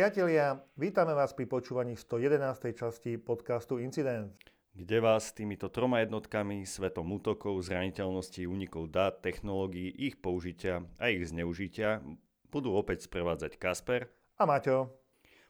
Priatelia, 0.00 0.56
vítame 0.80 1.12
vás 1.12 1.36
pri 1.36 1.44
počúvaní 1.44 1.92
111. 1.92 2.72
časti 2.72 3.20
podcastu 3.20 3.76
Incident. 3.76 4.32
Kde 4.72 4.96
vás 4.96 5.28
týmito 5.36 5.68
troma 5.68 6.00
jednotkami, 6.00 6.64
svetom 6.64 7.04
útokov, 7.12 7.60
zraniteľnosti, 7.68 8.48
únikov 8.48 8.88
dát, 8.88 9.20
technológií, 9.20 9.92
ich 9.92 10.16
použitia 10.16 10.88
a 10.96 11.12
ich 11.12 11.28
zneužitia 11.28 12.00
budú 12.48 12.80
opäť 12.80 13.12
sprevádzať 13.12 13.60
Kasper 13.60 14.08
a 14.40 14.48
Maťo. 14.48 14.88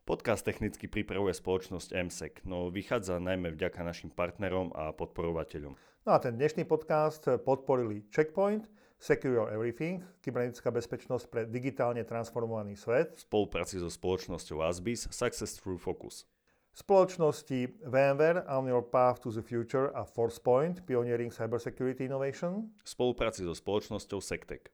Podcast 0.03 0.43
technicky 0.43 0.91
pripravuje 0.91 1.31
spoločnosť 1.31 2.11
MSEC, 2.11 2.43
no 2.43 2.75
vychádza 2.75 3.23
najmä 3.23 3.55
vďaka 3.55 3.87
našim 3.87 4.11
partnerom 4.11 4.75
a 4.75 4.91
podporovateľom. 4.91 5.79
No 5.79 6.11
a 6.11 6.19
ten 6.19 6.35
dnešný 6.35 6.67
podcast 6.67 7.23
podporili 7.47 8.03
Checkpoint, 8.11 8.67
Secure 9.01 9.49
Everything, 9.49 10.05
kybernetická 10.21 10.69
bezpečnosť 10.69 11.25
pre 11.33 11.43
digitálne 11.49 12.05
transformovaný 12.05 12.77
svet. 12.77 13.17
V 13.17 13.25
spolupráci 13.25 13.81
so 13.81 13.89
spoločnosťou 13.89 14.61
Asbis 14.61 15.09
Success 15.09 15.57
Through 15.57 15.81
Focus. 15.81 16.29
Spoločnosti 16.77 17.81
VMware 17.81 18.45
On 18.53 18.69
Your 18.69 18.85
Path 18.85 19.25
to 19.25 19.33
the 19.33 19.41
Future 19.41 19.89
a 19.97 20.05
ForcePoint 20.05 20.85
Pioneering 20.85 21.33
Cybersecurity 21.33 22.05
Innovation. 22.05 22.77
V 22.85 22.89
spolupráci 22.93 23.41
so 23.41 23.57
spoločnosťou 23.57 24.21
Sectec. 24.21 24.69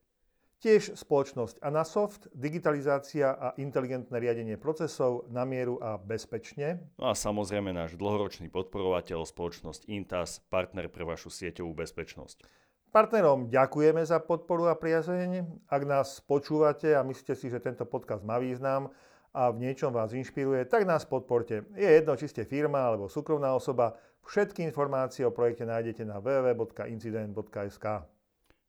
Tiež 0.59 0.99
spoločnosť 0.99 1.63
Anasoft, 1.63 2.27
digitalizácia 2.35 3.31
a 3.31 3.55
inteligentné 3.63 4.19
riadenie 4.19 4.59
procesov 4.59 5.31
na 5.31 5.47
mieru 5.47 5.79
a 5.79 6.03
bezpečne. 6.03 6.83
No 6.99 7.13
a 7.13 7.15
samozrejme 7.15 7.71
náš 7.71 7.95
dlhoročný 7.95 8.51
podporovateľ, 8.51 9.23
spoločnosť 9.23 9.87
Intas, 9.87 10.43
partner 10.51 10.91
pre 10.91 11.07
vašu 11.07 11.31
sieťovú 11.31 11.79
bezpečnosť. 11.79 12.66
Partnerom 12.95 13.53
ďakujeme 13.53 14.01
za 14.07 14.23
podporu 14.23 14.71
a 14.71 14.79
priazeň. 14.79 15.45
Ak 15.69 15.83
nás 15.85 16.23
počúvate 16.23 16.97
a 16.97 17.05
myslíte 17.05 17.35
si, 17.37 17.51
že 17.51 17.61
tento 17.61 17.85
podcast 17.85 18.23
má 18.23 18.41
význam 18.41 18.89
a 19.37 19.53
v 19.53 19.69
niečom 19.69 19.93
vás 19.93 20.17
inšpiruje, 20.17 20.65
tak 20.65 20.89
nás 20.89 21.05
podporte. 21.05 21.69
Je 21.77 21.85
jedno, 21.85 22.17
či 22.17 22.31
ste 22.31 22.49
firma 22.49 22.89
alebo 22.89 23.11
súkromná 23.11 23.53
osoba. 23.53 24.01
Všetky 24.25 24.65
informácie 24.65 25.23
o 25.23 25.31
projekte 25.31 25.69
nájdete 25.69 26.03
na 26.09 26.19
www.incident.sk. 26.19 27.87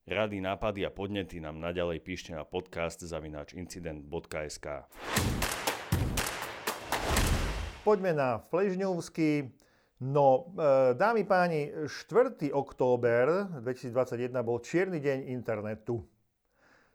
Rady, 0.07 0.39
nápady 0.39 0.87
a 0.87 0.91
podnety 0.91 1.43
nám 1.43 1.59
naďalej 1.59 1.99
píšte 1.99 2.31
na 2.31 2.47
podcast 2.47 3.03
zavináč 3.03 3.55
incident.sk. 3.55 4.87
Poďme 7.87 8.11
na 8.11 8.39
Fležňovský. 8.51 9.51
No, 9.97 10.53
e, 10.53 10.93
dámy 10.93 11.23
páni, 11.25 11.73
4. 11.87 12.53
október 12.53 13.49
2021 13.65 14.45
bol 14.45 14.61
čierny 14.61 15.01
deň 15.01 15.33
internetu. 15.33 16.05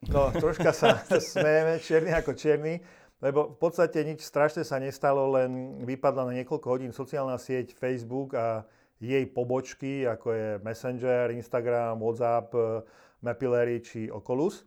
No, 0.06 0.30
troška 0.30 0.70
sa 0.70 1.02
smejeme, 1.34 1.82
čierny 1.82 2.14
ako 2.14 2.38
čierny, 2.38 2.78
lebo 3.18 3.50
v 3.54 3.58
podstate 3.58 4.06
nič 4.06 4.22
strašné 4.22 4.62
sa 4.62 4.78
nestalo, 4.78 5.34
len 5.34 5.82
vypadla 5.82 6.30
na 6.30 6.32
niekoľko 6.42 6.66
hodín 6.70 6.94
sociálna 6.94 7.42
sieť 7.42 7.74
Facebook 7.74 8.38
a 8.38 8.62
jej 9.02 9.26
pobočky, 9.26 10.06
ako 10.06 10.26
je 10.30 10.48
Messenger, 10.62 11.34
Instagram, 11.34 11.98
WhatsApp, 11.98 12.54
Mapillary 13.18 13.82
či 13.82 14.06
Oculus. 14.14 14.62
E, 14.62 14.66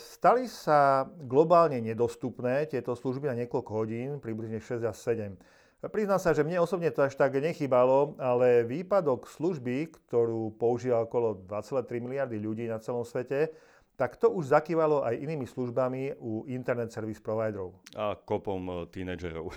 stali 0.00 0.48
sa 0.48 1.04
globálne 1.04 1.76
nedostupné 1.84 2.64
tieto 2.72 2.96
služby 2.96 3.28
na 3.28 3.36
niekoľko 3.44 3.84
hodín, 3.84 4.16
približne 4.16 4.64
6 4.64 4.80
až 4.80 4.96
7. 4.96 5.36
Priznám 5.84 6.16
sa, 6.16 6.32
že 6.32 6.40
mne 6.40 6.64
osobne 6.64 6.88
to 6.88 7.04
až 7.04 7.14
tak 7.14 7.36
nechybalo, 7.36 8.16
ale 8.16 8.64
výpadok 8.64 9.28
služby, 9.28 9.92
ktorú 9.92 10.56
používa 10.56 11.04
okolo 11.04 11.36
2,3 11.44 12.00
miliardy 12.00 12.40
ľudí 12.40 12.64
na 12.64 12.80
celom 12.80 13.04
svete, 13.04 13.52
tak 13.96 14.16
to 14.16 14.28
už 14.28 14.52
zakývalo 14.52 15.04
aj 15.04 15.16
inými 15.16 15.48
službami 15.48 16.20
u 16.20 16.44
internet 16.48 16.92
service 16.92 17.20
providerov. 17.20 17.76
A 17.96 18.16
kopom 18.16 18.62
e, 18.68 18.74
tínedžerov. 18.92 19.52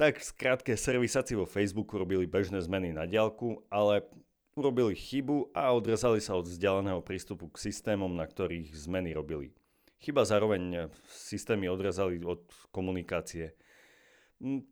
Tak 0.00 0.16
skrátke, 0.24 0.80
servisáci 0.80 1.36
vo 1.36 1.44
Facebooku 1.44 2.00
robili 2.00 2.24
bežné 2.24 2.56
zmeny 2.64 2.88
na 2.88 3.04
diálku, 3.04 3.60
ale 3.68 4.08
urobili 4.56 4.96
chybu 4.96 5.52
a 5.52 5.76
odrezali 5.76 6.24
sa 6.24 6.40
od 6.40 6.48
vzdialeného 6.48 7.04
prístupu 7.04 7.52
k 7.52 7.68
systémom, 7.68 8.08
na 8.08 8.24
ktorých 8.24 8.72
zmeny 8.72 9.12
robili. 9.12 9.52
Chyba 10.00 10.24
zároveň 10.24 10.88
systémy 11.04 11.68
odrezali 11.68 12.16
od 12.24 12.48
komunikácie. 12.72 13.52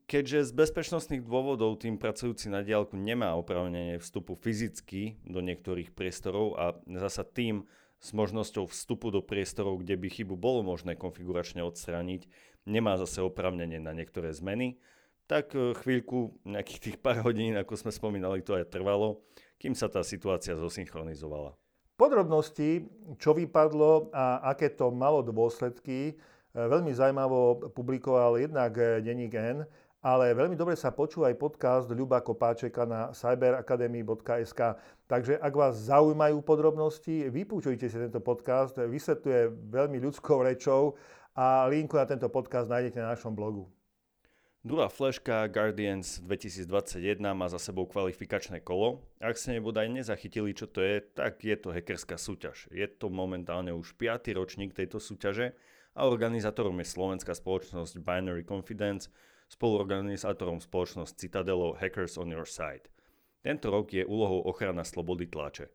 Keďže 0.09 0.49
z 0.49 0.53
bezpečnostných 0.57 1.21
dôvodov 1.21 1.77
tým 1.77 2.01
pracujúci 2.01 2.49
na 2.49 2.65
diálku 2.65 2.97
nemá 2.97 3.37
opravnenie 3.37 4.01
vstupu 4.01 4.33
fyzicky 4.33 5.21
do 5.29 5.45
niektorých 5.45 5.93
priestorov 5.93 6.57
a 6.57 6.73
zasa 6.89 7.21
tým 7.21 7.69
s 8.01 8.17
možnosťou 8.17 8.65
vstupu 8.65 9.13
do 9.13 9.21
priestorov, 9.21 9.85
kde 9.85 10.01
by 10.01 10.09
chybu 10.09 10.41
bolo 10.41 10.65
možné 10.65 10.97
konfiguračne 10.97 11.61
odstrániť, 11.61 12.25
nemá 12.65 12.97
zase 12.97 13.21
opravnenie 13.21 13.77
na 13.77 13.93
niektoré 13.93 14.33
zmeny, 14.33 14.81
tak 15.29 15.53
e, 15.53 15.77
chvíľku, 15.77 16.41
nejakých 16.49 16.81
tých 16.81 16.97
pár 17.05 17.21
hodín, 17.21 17.53
ako 17.59 17.77
sme 17.77 17.93
spomínali, 17.93 18.41
to 18.41 18.57
aj 18.57 18.73
trvalo, 18.73 19.21
kým 19.61 19.77
sa 19.77 19.93
tá 19.93 20.01
situácia 20.01 20.57
zosynchronizovala. 20.57 21.53
Podrobnosti, 21.99 22.87
čo 23.19 23.35
vypadlo 23.35 24.15
a 24.15 24.55
aké 24.55 24.71
to 24.71 24.95
malo 24.95 25.21
dôsledky, 25.21 26.15
veľmi 26.67 26.91
zaujímavo 26.91 27.71
publikoval 27.71 28.43
jednak 28.43 28.75
e, 28.75 28.99
denník 28.99 29.39
N, 29.39 29.63
ale 30.03 30.35
veľmi 30.35 30.59
dobre 30.59 30.75
sa 30.75 30.91
počúva 30.91 31.31
aj 31.31 31.39
podcast 31.39 31.87
Ľuba 31.91 32.23
Kopáčeka 32.23 32.83
na 32.87 33.15
cyberacademy.sk. 33.15 34.61
Takže 35.07 35.39
ak 35.39 35.55
vás 35.55 35.75
zaujímajú 35.87 36.43
podrobnosti, 36.43 37.31
vypúčujte 37.31 37.87
si 37.87 37.97
tento 37.99 38.19
podcast, 38.19 38.75
vysvetľuje 38.75 39.71
veľmi 39.71 39.99
ľudskou 40.03 40.43
rečou 40.43 40.99
a 41.39 41.67
linku 41.71 41.95
na 41.95 42.07
tento 42.07 42.27
podcast 42.27 42.67
nájdete 42.67 42.99
na 42.99 43.15
našom 43.15 43.35
blogu. 43.35 43.71
Druhá 44.67 44.91
fleška 44.91 45.47
Guardians 45.47 46.19
2021 46.19 47.23
má 47.31 47.47
za 47.47 47.63
sebou 47.63 47.87
kvalifikačné 47.87 48.59
kolo. 48.59 49.07
Ak 49.23 49.39
ste 49.39 49.55
nebodaj 49.55 49.87
nezachytili, 49.87 50.51
čo 50.51 50.67
to 50.67 50.83
je, 50.83 50.99
tak 51.15 51.47
je 51.47 51.55
to 51.55 51.71
hackerská 51.71 52.19
súťaž. 52.19 52.67
Je 52.75 52.85
to 52.91 53.07
momentálne 53.07 53.71
už 53.71 53.95
5. 53.95 54.35
ročník 54.35 54.75
tejto 54.75 54.99
súťaže 54.99 55.55
a 55.99 56.07
organizátorom 56.07 56.79
je 56.79 56.95
slovenská 56.95 57.35
spoločnosť 57.35 57.99
Binary 57.99 58.47
Confidence, 58.47 59.11
spoluorganizátorom 59.51 60.63
spoločnosť 60.63 61.19
Citadelo 61.19 61.75
Hackers 61.75 62.15
on 62.15 62.31
Your 62.31 62.47
Side. 62.47 62.87
Tento 63.43 63.67
rok 63.75 63.91
je 63.91 64.07
úlohou 64.07 64.47
ochrana 64.47 64.87
slobody 64.87 65.27
tlače. 65.27 65.67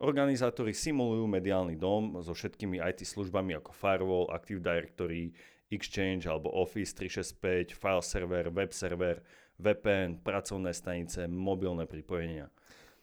Organizátori 0.00 0.72
simulujú 0.72 1.28
mediálny 1.28 1.76
dom 1.76 2.24
so 2.24 2.32
všetkými 2.32 2.80
IT 2.80 3.04
službami 3.04 3.52
ako 3.60 3.76
Firewall, 3.76 4.32
Active 4.32 4.64
Directory, 4.64 5.36
Exchange 5.68 6.24
alebo 6.24 6.48
Office 6.56 6.96
365, 6.96 7.76
file 7.76 8.02
server, 8.02 8.48
web 8.48 8.72
server, 8.72 9.20
VPN, 9.60 10.24
pracovné 10.24 10.72
stanice, 10.72 11.28
mobilné 11.28 11.84
pripojenia. 11.84 12.48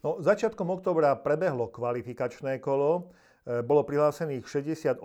No, 0.01 0.17
začiatkom 0.17 0.65
oktobra 0.73 1.13
prebehlo 1.19 1.69
kvalifikačné 1.69 2.57
kolo. 2.57 3.13
E, 3.47 3.63
bolo 3.63 3.87
prihlásených 3.87 4.43
68 4.43 4.99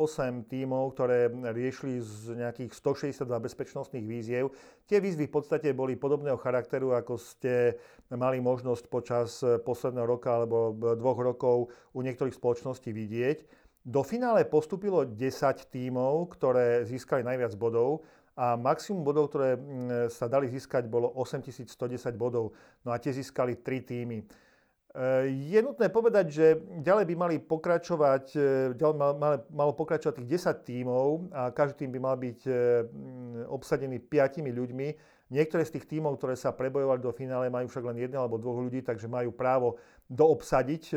tímov, 0.50 0.95
ktoré 0.95 1.31
riešili 1.31 2.03
z 2.03 2.34
nejakých 2.34 2.72
162 2.75 3.27
bezpečnostných 3.27 4.06
víziev. 4.06 4.50
Tie 4.91 4.99
výzvy 4.99 5.31
v 5.31 5.34
podstate 5.34 5.71
boli 5.71 5.95
podobného 5.95 6.39
charakteru, 6.39 6.95
ako 6.95 7.19
ste 7.19 7.78
mali 8.11 8.43
možnosť 8.43 8.84
počas 8.91 9.43
posledného 9.43 10.06
roka 10.06 10.34
alebo 10.34 10.75
dvoch 10.75 11.21
rokov 11.22 11.56
u 11.95 12.00
niektorých 12.03 12.34
spoločností 12.34 12.91
vidieť. 12.91 13.65
Do 13.84 14.00
finále 14.00 14.49
postupilo 14.49 15.05
10 15.05 15.21
tímov, 15.69 16.33
ktoré 16.33 16.89
získali 16.89 17.21
najviac 17.21 17.53
bodov 17.61 18.01
a 18.33 18.56
maximum 18.56 19.05
bodov, 19.05 19.28
ktoré 19.28 19.61
mm, 19.61 20.09
sa 20.09 20.25
dali 20.25 20.49
získať, 20.49 20.89
bolo 20.89 21.12
8110 21.21 21.69
bodov. 22.16 22.56
No 22.81 22.91
a 22.91 22.99
tie 22.99 23.12
získali 23.12 23.60
3 23.60 23.84
týmy. 23.84 24.25
E, 24.95 25.27
je 25.51 25.59
nutné 25.59 25.91
povedať, 25.91 26.27
že 26.31 26.47
ďalej 26.79 27.05
by 27.11 27.15
mali 27.19 27.37
pokračovať, 27.43 28.25
e, 28.39 28.41
ďalej 28.79 28.97
malo 29.51 29.73
pokračovať 29.75 30.23
tých 30.23 30.39
10 30.39 30.63
tímov 30.63 31.35
a 31.35 31.51
každý 31.51 31.85
tým 31.85 31.99
by 31.99 32.01
mal 32.01 32.15
byť 32.15 32.41
e, 32.47 32.53
mm, 32.87 33.51
obsadený 33.51 33.99
5 34.07 34.47
ľuďmi. 34.55 34.89
Niektoré 35.35 35.67
z 35.67 35.81
tých 35.81 35.91
tímov, 35.91 36.21
ktoré 36.21 36.39
sa 36.39 36.55
prebojovali 36.55 37.03
do 37.03 37.11
finále, 37.11 37.51
majú 37.51 37.67
však 37.67 37.85
len 37.91 38.07
jedného 38.07 38.23
alebo 38.23 38.39
dvoch 38.39 38.63
ľudí, 38.63 38.87
takže 38.87 39.11
majú 39.11 39.35
právo 39.35 39.83
doobsadiť 40.07 40.85
e, 40.93 40.97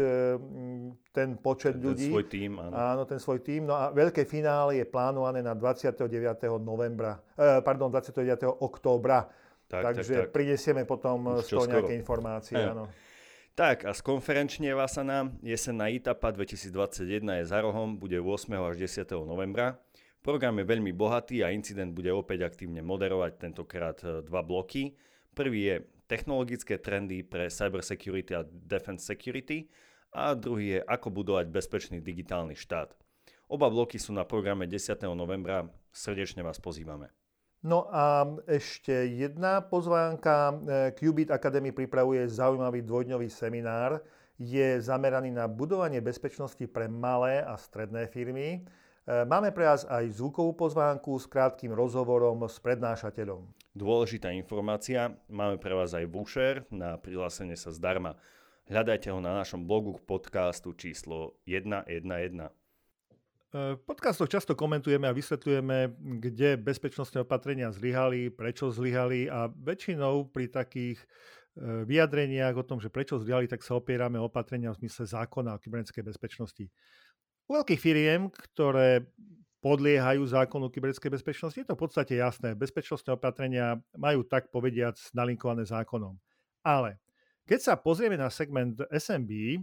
ten 1.15 1.39
počet 1.39 1.79
ten 1.79 1.89
ľudí. 1.89 2.11
Ten 2.11 2.13
svoj 2.13 2.27
tým, 2.27 2.51
áno. 2.59 2.73
Áno, 2.75 3.01
ten 3.07 3.19
svoj 3.23 3.39
tým. 3.39 3.65
No 3.65 3.73
a 3.73 3.89
veľké 3.89 4.27
finále 4.27 4.83
je 4.83 4.85
plánované 4.85 5.39
na 5.39 5.55
29. 5.55 6.05
novembra, 6.59 7.17
eh, 7.39 7.63
pardon, 7.63 7.89
29. 7.89 8.45
októbra. 8.45 9.25
Tak, 9.67 9.83
Takže 9.83 10.03
tak, 10.03 10.23
tak. 10.27 10.31
prinesieme 10.31 10.87
potom 10.87 11.43
z 11.43 11.51
toho 11.51 11.67
nejaké 11.67 11.91
informácie, 11.91 12.55
áno. 12.55 12.87
Tak 13.57 13.89
a 13.89 13.91
z 13.97 14.05
konferenčne 14.05 14.69
Vasana 14.77 15.33
jesenná 15.41 15.89
ITAPA 15.89 16.29
2021 16.29 17.41
je 17.41 17.45
za 17.49 17.57
rohom, 17.57 17.97
bude 17.97 18.21
8. 18.21 18.53
až 18.53 18.77
10. 18.85 19.09
novembra. 19.25 19.81
Program 20.21 20.61
je 20.61 20.65
veľmi 20.69 20.93
bohatý 20.93 21.41
a 21.41 21.49
incident 21.49 21.89
bude 21.89 22.13
opäť 22.13 22.45
aktívne 22.45 22.85
moderovať 22.85 23.41
tentokrát 23.41 23.97
e, 24.05 24.21
dva 24.21 24.45
bloky. 24.45 24.93
Prvý 25.33 25.73
je 25.73 25.75
technologické 26.05 26.77
trendy 26.77 27.25
pre 27.25 27.49
cybersecurity 27.49 28.37
a 28.37 28.45
defense 28.45 29.09
security 29.09 29.73
a 30.13 30.37
druhý 30.37 30.77
je 30.77 30.79
ako 30.85 31.09
budovať 31.09 31.49
bezpečný 31.49 31.97
digitálny 31.97 32.53
štát. 32.53 32.93
Oba 33.49 33.73
bloky 33.73 33.97
sú 33.97 34.13
na 34.13 34.21
programe 34.21 34.69
10. 34.69 35.01
novembra. 35.17 35.65
Srdečne 35.89 36.45
vás 36.45 36.61
pozývame. 36.61 37.16
No 37.65 37.89
a 37.89 38.25
ešte 38.45 38.93
jedna 39.17 39.65
pozvánka. 39.65 40.53
Qubit 40.93 41.33
Academy 41.33 41.73
pripravuje 41.73 42.29
zaujímavý 42.29 42.85
dvojdňový 42.85 43.27
seminár. 43.33 44.05
Je 44.37 44.77
zameraný 44.77 45.33
na 45.33 45.49
budovanie 45.49 45.97
bezpečnosti 45.97 46.61
pre 46.69 46.85
malé 46.85 47.41
a 47.41 47.57
stredné 47.57 48.05
firmy. 48.05 48.61
Máme 49.07 49.55
pre 49.55 49.65
vás 49.65 49.87
aj 49.87 50.19
zvukovú 50.19 50.53
pozvánku 50.53 51.17
s 51.17 51.25
krátkým 51.25 51.73
rozhovorom 51.73 52.45
s 52.45 52.61
prednášateľom. 52.61 53.49
Dôležitá 53.73 54.35
informácia, 54.35 55.15
máme 55.31 55.57
pre 55.57 55.73
vás 55.73 55.95
aj 55.97 56.05
voucher 56.11 56.67
na 56.69 56.99
prihlásenie 56.99 57.57
sa 57.57 57.73
zdarma. 57.73 58.19
Hľadajte 58.67 59.07
ho 59.09 59.23
na 59.23 59.31
našom 59.31 59.63
blogu 59.63 59.95
podcastu 60.03 60.75
číslo 60.75 61.39
111. 61.47 62.51
V 63.57 63.81
podcastoch 63.89 64.29
často 64.29 64.53
komentujeme 64.53 65.09
a 65.09 65.17
vysvetľujeme, 65.17 65.77
kde 66.21 66.61
bezpečnostné 66.61 67.25
opatrenia 67.25 67.73
zlyhali, 67.73 68.29
prečo 68.29 68.69
zlyhali 68.69 69.25
a 69.25 69.49
väčšinou 69.49 70.29
pri 70.29 70.45
takých 70.51 71.01
e, 71.01 71.05
vyjadreniach 71.89 72.53
o 72.53 72.67
tom, 72.67 72.77
že 72.77 72.93
prečo 72.93 73.17
zlyhali, 73.17 73.49
tak 73.49 73.65
sa 73.65 73.79
opierame 73.79 74.21
o 74.21 74.29
opatrenia 74.29 74.69
v 74.75 74.85
zmysle 74.85 75.09
zákona 75.09 75.57
o 75.57 75.61
kybernetickej 75.63 76.05
bezpečnosti. 76.05 76.65
U 77.49 77.57
veľkých 77.57 77.81
firiem, 77.81 78.29
ktoré 78.29 79.09
podliehajú 79.65 80.21
zákonu 80.21 80.69
kybernetickej 80.69 81.17
bezpečnosti, 81.17 81.57
je 81.57 81.65
to 81.65 81.73
v 81.73 81.81
podstate 81.81 82.13
jasné. 82.13 82.53
Bezpečnostné 82.53 83.17
opatrenia 83.17 83.81
majú 83.97 84.21
tak 84.21 84.53
povediac 84.53 84.99
nalinkované 85.17 85.65
zákonom. 85.65 86.13
Ale 86.61 87.01
keď 87.47 87.59
sa 87.63 87.73
pozrieme 87.79 88.19
na 88.19 88.27
segment 88.27 88.75
SMB, 88.91 89.31
e, 89.31 89.57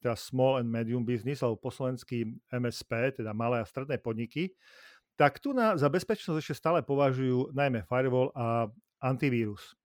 teda 0.00 0.16
Small 0.16 0.64
and 0.64 0.72
Medium 0.72 1.04
Business, 1.04 1.44
alebo 1.44 1.60
po 1.60 1.68
slovensky 1.68 2.24
MSP, 2.48 3.20
teda 3.20 3.36
malé 3.36 3.60
a 3.60 3.68
stredné 3.68 4.00
podniky, 4.00 4.56
tak 5.20 5.36
tu 5.36 5.52
na, 5.52 5.76
za 5.76 5.88
bezpečnosť 5.92 6.40
ešte 6.40 6.56
stále 6.56 6.80
považujú 6.80 7.52
najmä 7.52 7.84
firewall 7.84 8.32
a 8.32 8.72
antivírus. 9.04 9.76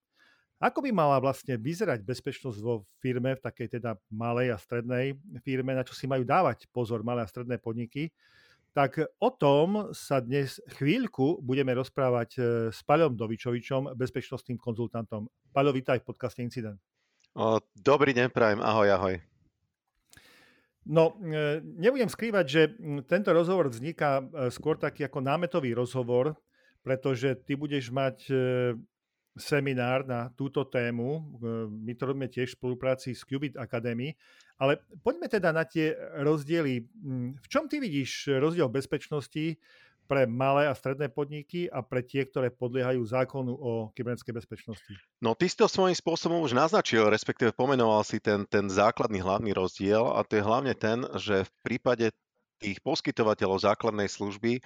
Ako 0.61 0.85
by 0.85 0.93
mala 0.93 1.17
vlastne 1.17 1.57
vyzerať 1.57 2.05
bezpečnosť 2.05 2.59
vo 2.61 2.85
firme, 3.01 3.33
v 3.33 3.41
takej 3.41 3.81
teda 3.81 3.97
malej 4.13 4.53
a 4.53 4.57
strednej 4.61 5.17
firme, 5.41 5.73
na 5.73 5.81
čo 5.81 5.97
si 5.97 6.05
majú 6.05 6.21
dávať 6.21 6.69
pozor 6.69 7.01
malé 7.01 7.25
a 7.25 7.31
stredné 7.31 7.57
podniky, 7.57 8.13
tak 8.71 9.03
o 9.19 9.29
tom 9.33 9.91
sa 9.91 10.23
dnes 10.23 10.63
chvíľku 10.79 11.43
budeme 11.43 11.75
rozprávať 11.75 12.29
e, 12.37 12.41
s 12.71 12.79
Paľom 12.87 13.19
Dovičovičom, 13.19 13.97
bezpečnostným 13.99 14.55
konzultantom. 14.55 15.27
Paľo, 15.51 15.75
vítaj 15.75 15.99
v 15.99 16.07
podcaste 16.07 16.39
Incident. 16.39 16.90
Dobrý 17.79 18.11
deň, 18.11 18.27
prajem. 18.27 18.59
Ahoj, 18.59 18.91
ahoj. 18.91 19.15
No, 20.83 21.15
e, 21.23 21.63
nebudem 21.63 22.11
skrývať, 22.11 22.45
že 22.45 22.61
tento 23.07 23.31
rozhovor 23.31 23.71
vzniká 23.71 24.19
e, 24.19 24.51
skôr 24.51 24.75
taký 24.75 25.07
ako 25.07 25.23
námetový 25.23 25.71
rozhovor, 25.71 26.35
pretože 26.83 27.39
ty 27.47 27.55
budeš 27.55 27.87
mať 27.87 28.17
e, 28.27 28.33
seminár 29.39 30.03
na 30.03 30.27
túto 30.35 30.67
tému. 30.67 31.39
My 31.71 31.95
to 31.95 32.03
robíme 32.03 32.27
tiež 32.27 32.51
v 32.51 32.57
spolupráci 32.59 33.15
s 33.15 33.23
Qubit 33.23 33.55
Academy. 33.55 34.11
Ale 34.59 34.83
poďme 34.99 35.31
teda 35.31 35.55
na 35.55 35.63
tie 35.63 35.95
rozdiely. 36.19 36.83
V 37.39 37.47
čom 37.47 37.71
ty 37.71 37.79
vidíš 37.79 38.27
rozdiel 38.43 38.67
bezpečnosti 38.67 39.55
pre 40.11 40.27
malé 40.27 40.67
a 40.67 40.75
stredné 40.75 41.07
podniky 41.07 41.71
a 41.71 41.79
pre 41.79 42.03
tie, 42.03 42.27
ktoré 42.27 42.51
podliehajú 42.51 42.99
zákonu 42.99 43.55
o 43.55 43.71
kybernetickej 43.95 44.35
bezpečnosti? 44.35 44.93
No 45.23 45.39
ty 45.39 45.47
si 45.47 45.55
to 45.55 45.71
svojím 45.71 45.95
spôsobom 45.95 46.43
už 46.43 46.51
naznačil, 46.51 47.07
respektíve 47.07 47.55
pomenoval 47.55 48.03
si 48.03 48.19
ten, 48.19 48.43
ten 48.51 48.67
základný 48.67 49.23
hlavný 49.23 49.55
rozdiel 49.55 50.03
a 50.11 50.19
to 50.27 50.35
je 50.35 50.43
hlavne 50.43 50.75
ten, 50.75 51.07
že 51.15 51.47
v 51.47 51.51
prípade 51.63 52.11
tých 52.59 52.83
poskytovateľov 52.83 53.63
základnej 53.63 54.11
služby 54.11 54.59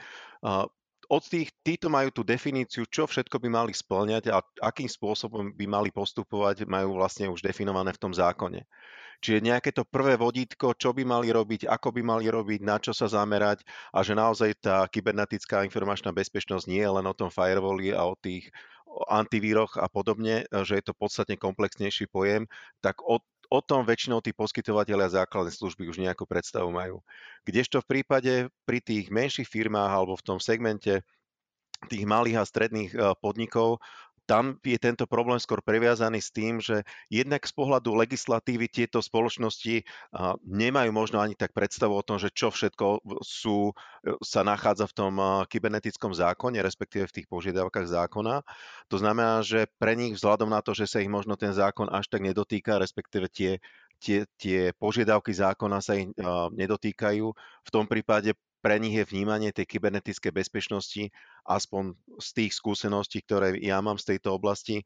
od 1.09 1.23
tých, 1.25 1.53
títo 1.61 1.87
majú 1.87 2.09
tú 2.09 2.21
definíciu, 2.25 2.85
čo 2.89 3.05
všetko 3.05 3.37
by 3.41 3.49
mali 3.49 3.73
splňať 3.73 4.33
a 4.33 4.41
akým 4.65 4.89
spôsobom 4.89 5.53
by 5.53 5.65
mali 5.69 5.89
postupovať, 5.93 6.65
majú 6.65 6.97
vlastne 6.97 7.29
už 7.29 7.41
definované 7.45 7.93
v 7.93 8.01
tom 8.01 8.13
zákone. 8.13 8.65
Čiže 9.23 9.39
nejaké 9.41 9.71
to 9.71 9.87
prvé 9.87 10.19
vodítko, 10.19 10.75
čo 10.75 10.91
by 10.91 11.07
mali 11.07 11.31
robiť, 11.31 11.65
ako 11.71 11.95
by 11.95 12.01
mali 12.03 12.25
robiť, 12.27 12.59
na 12.61 12.77
čo 12.77 12.91
sa 12.91 13.07
zamerať 13.07 13.63
a 13.95 14.03
že 14.03 14.13
naozaj 14.13 14.59
tá 14.59 14.83
kybernetická 14.91 15.63
informačná 15.63 16.11
bezpečnosť 16.11 16.67
nie 16.67 16.83
je 16.83 16.91
len 16.91 17.05
o 17.07 17.15
tom 17.15 17.31
firewalli 17.31 17.95
a 17.95 18.05
o 18.05 18.19
tých 18.19 18.51
antivíroch 19.11 19.75
a 19.75 19.91
podobne, 19.91 20.47
že 20.63 20.79
je 20.79 20.83
to 20.85 20.95
podstatne 20.95 21.35
komplexnejší 21.35 22.07
pojem, 22.07 22.47
tak 22.79 23.03
o, 23.03 23.19
o 23.49 23.59
tom 23.61 23.85
väčšinou 23.85 24.21
tí 24.21 24.33
poskytovateľia 24.33 25.23
základnej 25.23 25.53
služby 25.53 25.89
už 25.89 26.01
nejakú 26.01 26.25
predstavu 26.25 26.69
majú. 26.69 27.01
Kdežto 27.45 27.81
v 27.83 27.89
prípade 27.99 28.33
pri 28.65 28.79
tých 28.81 29.09
menších 29.13 29.47
firmách 29.47 29.91
alebo 29.91 30.13
v 30.17 30.25
tom 30.25 30.37
segmente 30.41 31.05
tých 31.91 32.05
malých 32.07 32.41
a 32.41 32.43
stredných 32.47 32.91
eh, 32.95 33.13
podnikov 33.19 33.83
tam 34.25 34.57
je 34.65 34.77
tento 34.81 35.05
problém 35.05 35.37
skôr 35.37 35.61
previazaný 35.61 36.19
s 36.19 36.33
tým, 36.33 36.57
že 36.57 36.81
jednak 37.07 37.45
z 37.45 37.53
pohľadu 37.53 37.93
legislatívy 37.93 38.67
tieto 38.67 38.99
spoločnosti 38.99 39.85
nemajú 40.43 40.91
možno 40.91 41.21
ani 41.21 41.37
tak 41.37 41.53
predstavu 41.53 41.93
o 41.93 42.05
tom, 42.05 42.17
že 42.17 42.33
čo 42.33 42.49
všetko 42.49 43.05
sú, 43.21 43.71
e, 44.01 44.13
sa 44.25 44.41
nachádza 44.41 44.89
v 44.89 44.97
tom 44.97 45.13
kybernetickom 45.45 46.11
zákone, 46.11 46.59
respektíve 46.59 47.05
v 47.05 47.15
tých 47.21 47.27
požiadavkách 47.29 47.87
zákona. 47.87 48.41
To 48.89 48.97
znamená, 48.97 49.45
že 49.45 49.69
pre 49.77 49.93
nich 49.93 50.17
vzhľadom 50.17 50.49
na 50.49 50.59
to, 50.65 50.73
že 50.73 50.89
sa 50.89 50.99
ich 50.99 51.09
možno 51.09 51.37
ten 51.37 51.53
zákon 51.53 51.87
až 51.93 52.09
tak 52.09 52.25
nedotýka, 52.25 52.81
respektíve 52.81 53.29
tie 53.29 53.61
tie, 53.99 54.27
tie 54.35 54.75
požiadavky 54.75 55.31
zákona 55.31 55.79
sa 55.79 55.95
ich 55.95 56.11
nedotýkajú. 56.51 57.25
V 57.63 57.69
tom 57.71 57.87
prípade 57.87 58.35
pre 58.65 58.81
nich 58.81 58.97
je 58.97 59.05
vnímanie 59.05 59.53
tej 59.53 59.77
kybernetickej 59.77 60.33
bezpečnosti, 60.33 61.13
aspoň 61.45 61.93
z 62.17 62.29
tých 62.33 62.51
skúseností, 62.57 63.21
ktoré 63.21 63.55
ja 63.61 63.77
mám 63.79 64.01
z 64.01 64.17
tejto 64.17 64.33
oblasti. 64.33 64.81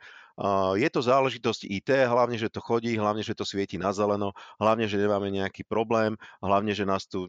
Je 0.80 0.88
to 0.88 1.04
záležitosť 1.04 1.68
IT, 1.68 1.90
hlavne, 2.08 2.40
že 2.40 2.48
to 2.48 2.64
chodí, 2.64 2.96
hlavne, 2.96 3.20
že 3.20 3.36
to 3.36 3.44
svieti 3.44 3.76
na 3.76 3.92
zeleno, 3.92 4.32
hlavne, 4.56 4.88
že 4.88 4.96
nemáme 4.96 5.28
nejaký 5.32 5.68
problém, 5.68 6.16
hlavne, 6.40 6.72
že 6.72 6.88
nás 6.88 7.04
tu 7.04 7.28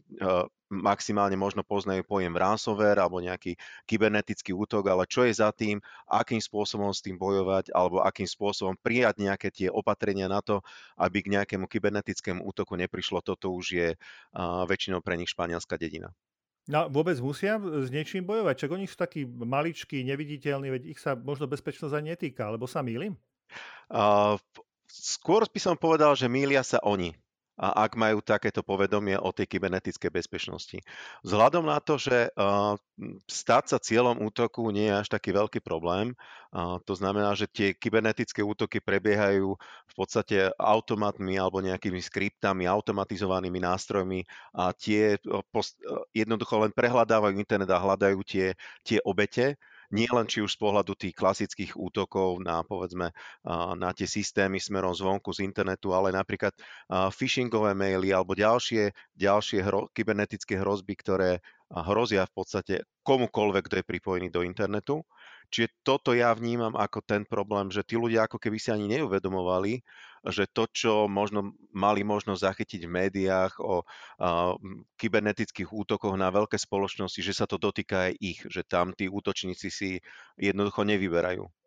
maximálne 0.71 1.35
možno 1.35 1.67
poznajú 1.67 2.07
pojem 2.07 2.31
ransomware 2.31 3.03
alebo 3.03 3.19
nejaký 3.19 3.59
kybernetický 3.83 4.55
útok, 4.55 4.87
ale 4.87 5.03
čo 5.11 5.27
je 5.27 5.35
za 5.35 5.51
tým, 5.51 5.83
akým 6.07 6.39
spôsobom 6.39 6.95
s 6.95 7.03
tým 7.03 7.19
bojovať 7.19 7.75
alebo 7.75 7.99
akým 7.99 8.23
spôsobom 8.23 8.79
prijať 8.79 9.19
nejaké 9.19 9.51
tie 9.51 9.67
opatrenia 9.67 10.31
na 10.31 10.39
to, 10.39 10.63
aby 10.95 11.19
k 11.19 11.35
nejakému 11.35 11.67
kybernetickému 11.67 12.47
útoku 12.47 12.79
neprišlo, 12.79 13.19
toto 13.19 13.51
už 13.51 13.65
je 13.75 13.89
väčšinou 14.63 15.03
pre 15.03 15.19
nich 15.19 15.27
španielská 15.35 15.75
dedina. 15.75 16.15
No, 16.71 16.87
vôbec 16.87 17.19
musia 17.19 17.59
s 17.59 17.91
niečím 17.91 18.23
bojovať? 18.23 18.63
Čak 18.63 18.71
oni 18.71 18.87
sú 18.87 18.95
takí 18.95 19.27
maličkí, 19.27 20.07
neviditeľní, 20.07 20.71
veď 20.71 20.83
ich 20.95 20.99
sa 21.03 21.19
možno 21.19 21.43
bezpečnosť 21.51 21.91
ani 21.91 22.15
netýka, 22.15 22.47
alebo 22.47 22.63
sa 22.63 22.79
mýlim? 22.79 23.19
Uh, 23.91 24.39
skôr 24.87 25.43
by 25.51 25.59
som 25.59 25.75
povedal, 25.75 26.15
že 26.15 26.31
mýlia 26.31 26.63
sa 26.63 26.79
oni 26.79 27.11
a 27.61 27.85
ak 27.85 27.93
majú 27.93 28.25
takéto 28.25 28.65
povedomie 28.65 29.13
o 29.21 29.29
tej 29.29 29.45
kybernetickej 29.45 30.09
bezpečnosti. 30.09 30.81
Vzhľadom 31.21 31.69
na 31.69 31.77
to, 31.77 32.01
že 32.01 32.33
stať 33.29 33.63
sa 33.69 33.77
cieľom 33.77 34.17
útoku 34.25 34.65
nie 34.73 34.89
je 34.89 34.97
až 35.05 35.07
taký 35.13 35.29
veľký 35.29 35.61
problém, 35.61 36.17
to 36.83 36.93
znamená, 36.97 37.37
že 37.37 37.45
tie 37.45 37.77
kybernetické 37.77 38.41
útoky 38.41 38.81
prebiehajú 38.81 39.53
v 39.61 39.93
podstate 39.93 40.49
automatmi 40.57 41.37
alebo 41.37 41.61
nejakými 41.61 42.01
skriptami, 42.01 42.65
automatizovanými 42.65 43.61
nástrojmi 43.61 44.25
a 44.57 44.73
tie 44.73 45.21
jednoducho 46.17 46.65
len 46.65 46.73
prehľadávajú 46.73 47.37
internet 47.37 47.69
a 47.69 47.77
hľadajú 47.77 48.19
tie, 48.25 48.57
tie 48.81 48.97
obete 49.05 49.55
nie 49.91 50.07
len 50.07 50.27
či 50.27 50.39
už 50.39 50.55
z 50.55 50.61
pohľadu 50.63 50.95
tých 50.95 51.15
klasických 51.15 51.75
útokov 51.75 52.39
na, 52.39 52.63
povedzme, 52.63 53.11
na 53.75 53.89
tie 53.91 54.07
systémy 54.07 54.57
smerom 54.57 54.95
zvonku 54.95 55.35
z 55.35 55.43
internetu, 55.43 55.91
ale 55.91 56.15
napríklad 56.15 56.55
phishingové 57.11 57.75
maily 57.75 58.15
alebo 58.15 58.31
ďalšie, 58.33 58.95
ďalšie 59.15 59.59
hro, 59.67 59.91
kybernetické 59.91 60.57
hrozby, 60.57 60.95
ktoré 60.95 61.43
hrozia 61.71 62.27
v 62.27 62.33
podstate 62.35 62.75
komukoľvek, 63.03 63.63
kto 63.67 63.75
je 63.79 63.85
pripojený 63.87 64.27
do 64.31 64.43
internetu. 64.43 65.03
Čiže 65.51 65.67
toto 65.83 66.15
ja 66.15 66.31
vnímam 66.31 66.71
ako 66.79 67.03
ten 67.03 67.27
problém, 67.27 67.67
že 67.67 67.83
tí 67.83 67.99
ľudia 67.99 68.23
ako 68.23 68.39
keby 68.39 68.55
si 68.55 68.71
ani 68.71 68.87
neuvedomovali, 68.95 69.83
že 70.27 70.45
to, 70.49 70.69
čo 70.69 70.93
možno 71.09 71.57
mali 71.73 72.05
možnosť 72.05 72.41
zachytiť 72.41 72.81
v 72.85 72.93
médiách 72.93 73.53
o 73.61 73.81
a, 73.81 74.53
kybernetických 74.97 75.69
útokoch 75.73 76.13
na 76.17 76.29
veľké 76.29 76.57
spoločnosti, 76.61 77.21
že 77.21 77.33
sa 77.33 77.49
to 77.49 77.57
dotýka 77.57 78.11
aj 78.11 78.13
ich, 78.21 78.39
že 78.45 78.61
tam 78.61 78.93
tí 78.93 79.09
útočníci 79.09 79.67
si 79.73 79.89
jednoducho 80.37 80.85
nevyberajú. 80.85 81.60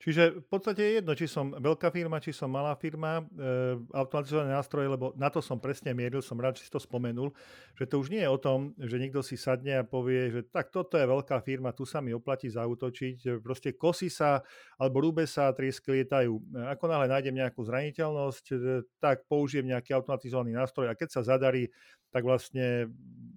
Čiže 0.00 0.40
v 0.40 0.46
podstate 0.48 0.80
je 0.80 0.92
jedno, 0.96 1.12
či 1.12 1.28
som 1.28 1.52
veľká 1.52 1.92
firma, 1.92 2.24
či 2.24 2.32
som 2.32 2.48
malá 2.48 2.72
firma, 2.72 3.20
e, 3.20 3.76
automatizované 3.92 4.56
nástroje, 4.56 4.88
lebo 4.88 5.12
na 5.12 5.28
to 5.28 5.44
som 5.44 5.60
presne 5.60 5.92
mieril, 5.92 6.24
som 6.24 6.40
rád, 6.40 6.56
že 6.56 6.64
si 6.64 6.72
to 6.72 6.80
spomenul, 6.80 7.36
že 7.76 7.84
to 7.84 8.00
už 8.00 8.08
nie 8.08 8.24
je 8.24 8.32
o 8.32 8.40
tom, 8.40 8.72
že 8.80 8.96
niekto 8.96 9.20
si 9.20 9.36
sadne 9.36 9.76
a 9.76 9.84
povie, 9.84 10.32
že 10.32 10.48
tak 10.48 10.72
toto 10.72 10.96
je 10.96 11.04
veľká 11.04 11.44
firma, 11.44 11.76
tu 11.76 11.84
sa 11.84 12.00
mi 12.00 12.16
oplatí 12.16 12.48
zautočiť, 12.48 13.44
proste 13.44 13.76
kosy 13.76 14.08
sa, 14.08 14.40
alebo 14.80 15.04
rúbe 15.04 15.28
sa, 15.28 15.52
triesky 15.52 16.00
lietajú. 16.00 16.32
Ako 16.72 16.88
náhle 16.88 17.04
nájdem 17.04 17.36
nejakú 17.36 17.60
zraniteľnosť, 17.60 18.44
e, 18.56 18.80
tak 19.04 19.28
použijem 19.28 19.68
nejaký 19.68 19.92
automatizovaný 19.92 20.56
nástroj 20.56 20.88
a 20.88 20.96
keď 20.96 21.20
sa 21.20 21.36
zadarí, 21.36 21.68
tak 22.08 22.24
vlastne 22.24 22.88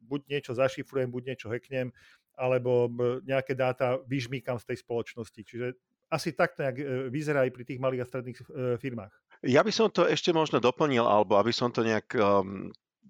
buď 0.07 0.31
niečo 0.31 0.55
zašifrujem, 0.55 1.11
buď 1.11 1.35
niečo 1.35 1.51
hacknem, 1.51 1.91
alebo 2.39 2.87
nejaké 3.27 3.51
dáta 3.51 3.99
vyžmýkam 4.07 4.57
z 4.57 4.73
tej 4.73 4.77
spoločnosti. 4.79 5.41
Čiže 5.43 5.67
asi 6.13 6.37
takto 6.37 6.61
nejak 6.61 7.09
vyzerá 7.09 7.41
aj 7.41 7.51
pri 7.57 7.63
tých 7.65 7.81
malých 7.81 8.05
a 8.05 8.09
stredných 8.09 8.37
firmách. 8.77 9.09
Ja 9.41 9.65
by 9.65 9.73
som 9.73 9.89
to 9.89 10.05
ešte 10.05 10.29
možno 10.29 10.61
doplnil, 10.61 11.03
alebo 11.03 11.41
aby 11.41 11.49
som 11.49 11.73
to 11.73 11.81
nejak 11.81 12.13
um, 12.13 12.69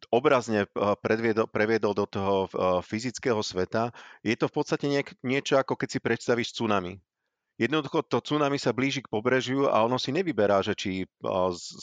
obrazne 0.09 0.65
predviedol, 1.03 1.45
previedol 1.51 1.93
do 1.93 2.07
toho 2.07 2.47
fyzického 2.81 3.43
sveta, 3.43 3.93
je 4.25 4.33
to 4.33 4.49
v 4.49 4.55
podstate 4.55 4.87
niek- 4.89 5.15
niečo 5.21 5.59
ako 5.59 5.75
keď 5.77 5.87
si 5.93 5.99
predstavíš 5.99 6.55
tsunami. 6.55 6.97
Jednoducho 7.53 8.01
to 8.01 8.17
tsunami 8.17 8.57
sa 8.57 8.73
blíži 8.73 9.05
k 9.05 9.13
pobrežiu 9.13 9.69
a 9.69 9.85
ono 9.85 10.01
si 10.01 10.09
nevyberá, 10.09 10.65
že 10.65 10.73
či 10.73 11.05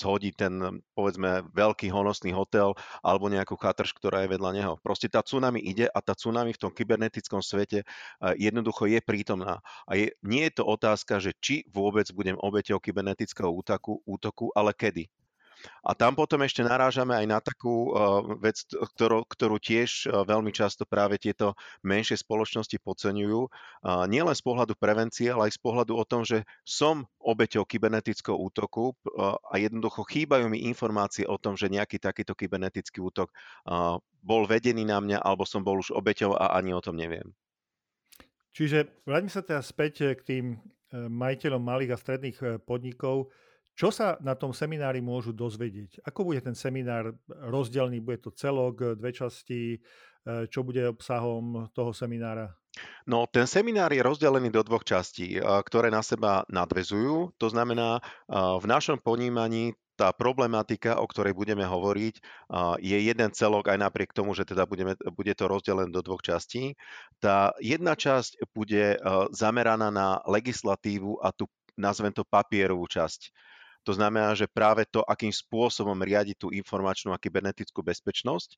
zhodí 0.02 0.34
ten, 0.34 0.82
povedzme, 0.98 1.46
veľký 1.54 1.86
honosný 1.94 2.34
hotel 2.34 2.74
alebo 3.06 3.30
nejakú 3.30 3.54
chatrž, 3.54 3.94
ktorá 3.94 4.26
je 4.26 4.34
vedľa 4.34 4.50
neho. 4.50 4.72
Proste 4.82 5.06
tá 5.06 5.22
tsunami 5.22 5.62
ide 5.62 5.86
a 5.86 5.98
tá 6.02 6.18
tsunami 6.18 6.50
v 6.50 6.58
tom 6.58 6.74
kybernetickom 6.74 7.38
svete 7.38 7.86
jednoducho 8.34 8.90
je 8.90 8.98
prítomná. 8.98 9.62
A 9.86 9.94
je, 9.94 10.10
nie 10.26 10.42
je 10.50 10.58
to 10.58 10.66
otázka, 10.66 11.22
že 11.22 11.38
či 11.38 11.62
vôbec 11.70 12.10
budem 12.10 12.34
obeťou 12.34 12.82
kybernetického 12.82 13.54
útoku, 13.54 14.02
útoku 14.02 14.50
ale 14.58 14.74
kedy. 14.74 15.06
A 15.80 15.96
tam 15.96 16.12
potom 16.12 16.40
ešte 16.44 16.60
narážame 16.60 17.16
aj 17.16 17.26
na 17.28 17.38
takú 17.40 17.92
vec, 18.40 18.60
ktorú, 18.68 19.24
ktorú 19.24 19.56
tiež 19.56 20.08
veľmi 20.08 20.52
často 20.52 20.84
práve 20.84 21.16
tieto 21.16 21.56
menšie 21.80 22.20
spoločnosti 22.20 22.76
podceňujú. 22.80 23.40
Nielen 24.08 24.36
z 24.36 24.42
pohľadu 24.44 24.76
prevencie, 24.76 25.32
ale 25.32 25.48
aj 25.48 25.56
z 25.56 25.60
pohľadu 25.60 25.92
o 25.96 26.04
tom, 26.04 26.24
že 26.24 26.44
som 26.64 27.08
obeťou 27.20 27.64
kybernetického 27.64 28.36
útoku 28.36 28.92
a 29.20 29.54
jednoducho 29.56 30.04
chýbajú 30.04 30.48
mi 30.52 30.64
informácie 30.68 31.24
o 31.24 31.36
tom, 31.40 31.56
že 31.56 31.72
nejaký 31.72 32.00
takýto 32.00 32.36
kybernetický 32.36 33.00
útok 33.00 33.32
bol 34.20 34.44
vedený 34.44 34.84
na 34.84 35.00
mňa 35.00 35.18
alebo 35.24 35.48
som 35.48 35.64
bol 35.64 35.80
už 35.80 35.96
obeťou 35.96 36.36
a 36.36 36.56
ani 36.56 36.76
o 36.76 36.84
tom 36.84 36.96
neviem. 36.96 37.32
Čiže 38.50 39.06
vráťme 39.06 39.30
sa 39.30 39.46
teraz 39.46 39.70
späť 39.70 40.18
k 40.18 40.20
tým 40.26 40.44
majiteľom 40.90 41.62
malých 41.62 41.94
a 41.94 42.00
stredných 42.02 42.38
podnikov. 42.66 43.30
Čo 43.74 43.88
sa 43.88 44.20
na 44.20 44.36
tom 44.36 44.52
seminári 44.52 45.00
môžu 45.00 45.32
dozvedieť? 45.32 46.04
Ako 46.04 46.28
bude 46.28 46.44
ten 46.44 46.52
seminár 46.52 47.16
rozdelený? 47.28 48.04
Bude 48.04 48.20
to 48.20 48.34
celok, 48.34 48.98
dve 48.98 49.10
časti? 49.14 49.80
E, 50.26 50.44
čo 50.52 50.60
bude 50.60 50.84
obsahom 50.84 51.72
toho 51.72 51.96
seminára? 51.96 52.52
No, 53.08 53.24
ten 53.26 53.48
seminár 53.48 53.90
je 53.90 54.04
rozdelený 54.04 54.52
do 54.52 54.60
dvoch 54.60 54.84
častí, 54.84 55.36
e, 55.36 55.40
ktoré 55.40 55.88
na 55.88 56.04
seba 56.04 56.44
nadvezujú. 56.52 57.32
To 57.40 57.48
znamená, 57.48 57.98
e, 57.98 58.02
v 58.36 58.66
našom 58.68 59.00
ponímaní 59.00 59.72
tá 59.96 60.12
problematika, 60.16 60.96
o 60.96 61.04
ktorej 61.04 61.36
budeme 61.36 61.60
hovoriť, 61.60 62.24
je 62.80 62.98
jeden 63.04 63.30
celok 63.36 63.68
aj 63.68 63.84
napriek 63.84 64.16
tomu, 64.16 64.32
že 64.32 64.48
teda 64.48 64.64
budeme, 64.64 64.96
bude 65.12 65.36
to 65.36 65.44
rozdelené 65.44 65.92
do 65.92 66.00
dvoch 66.00 66.24
častí. 66.24 66.72
Tá 67.20 67.52
jedna 67.60 67.92
časť 67.92 68.48
bude 68.56 68.96
zameraná 69.36 69.92
na 69.92 70.24
legislatívu 70.24 71.20
a 71.20 71.36
tu 71.36 71.52
nazvem 71.76 72.16
to 72.16 72.24
papierovú 72.24 72.88
časť. 72.88 73.28
To 73.90 73.98
znamená, 73.98 74.38
že 74.38 74.46
práve 74.46 74.86
to, 74.86 75.02
akým 75.02 75.34
spôsobom 75.34 75.98
riadi 75.98 76.38
tú 76.38 76.54
informačnú 76.54 77.10
a 77.10 77.18
kybernetickú 77.18 77.82
bezpečnosť. 77.82 78.54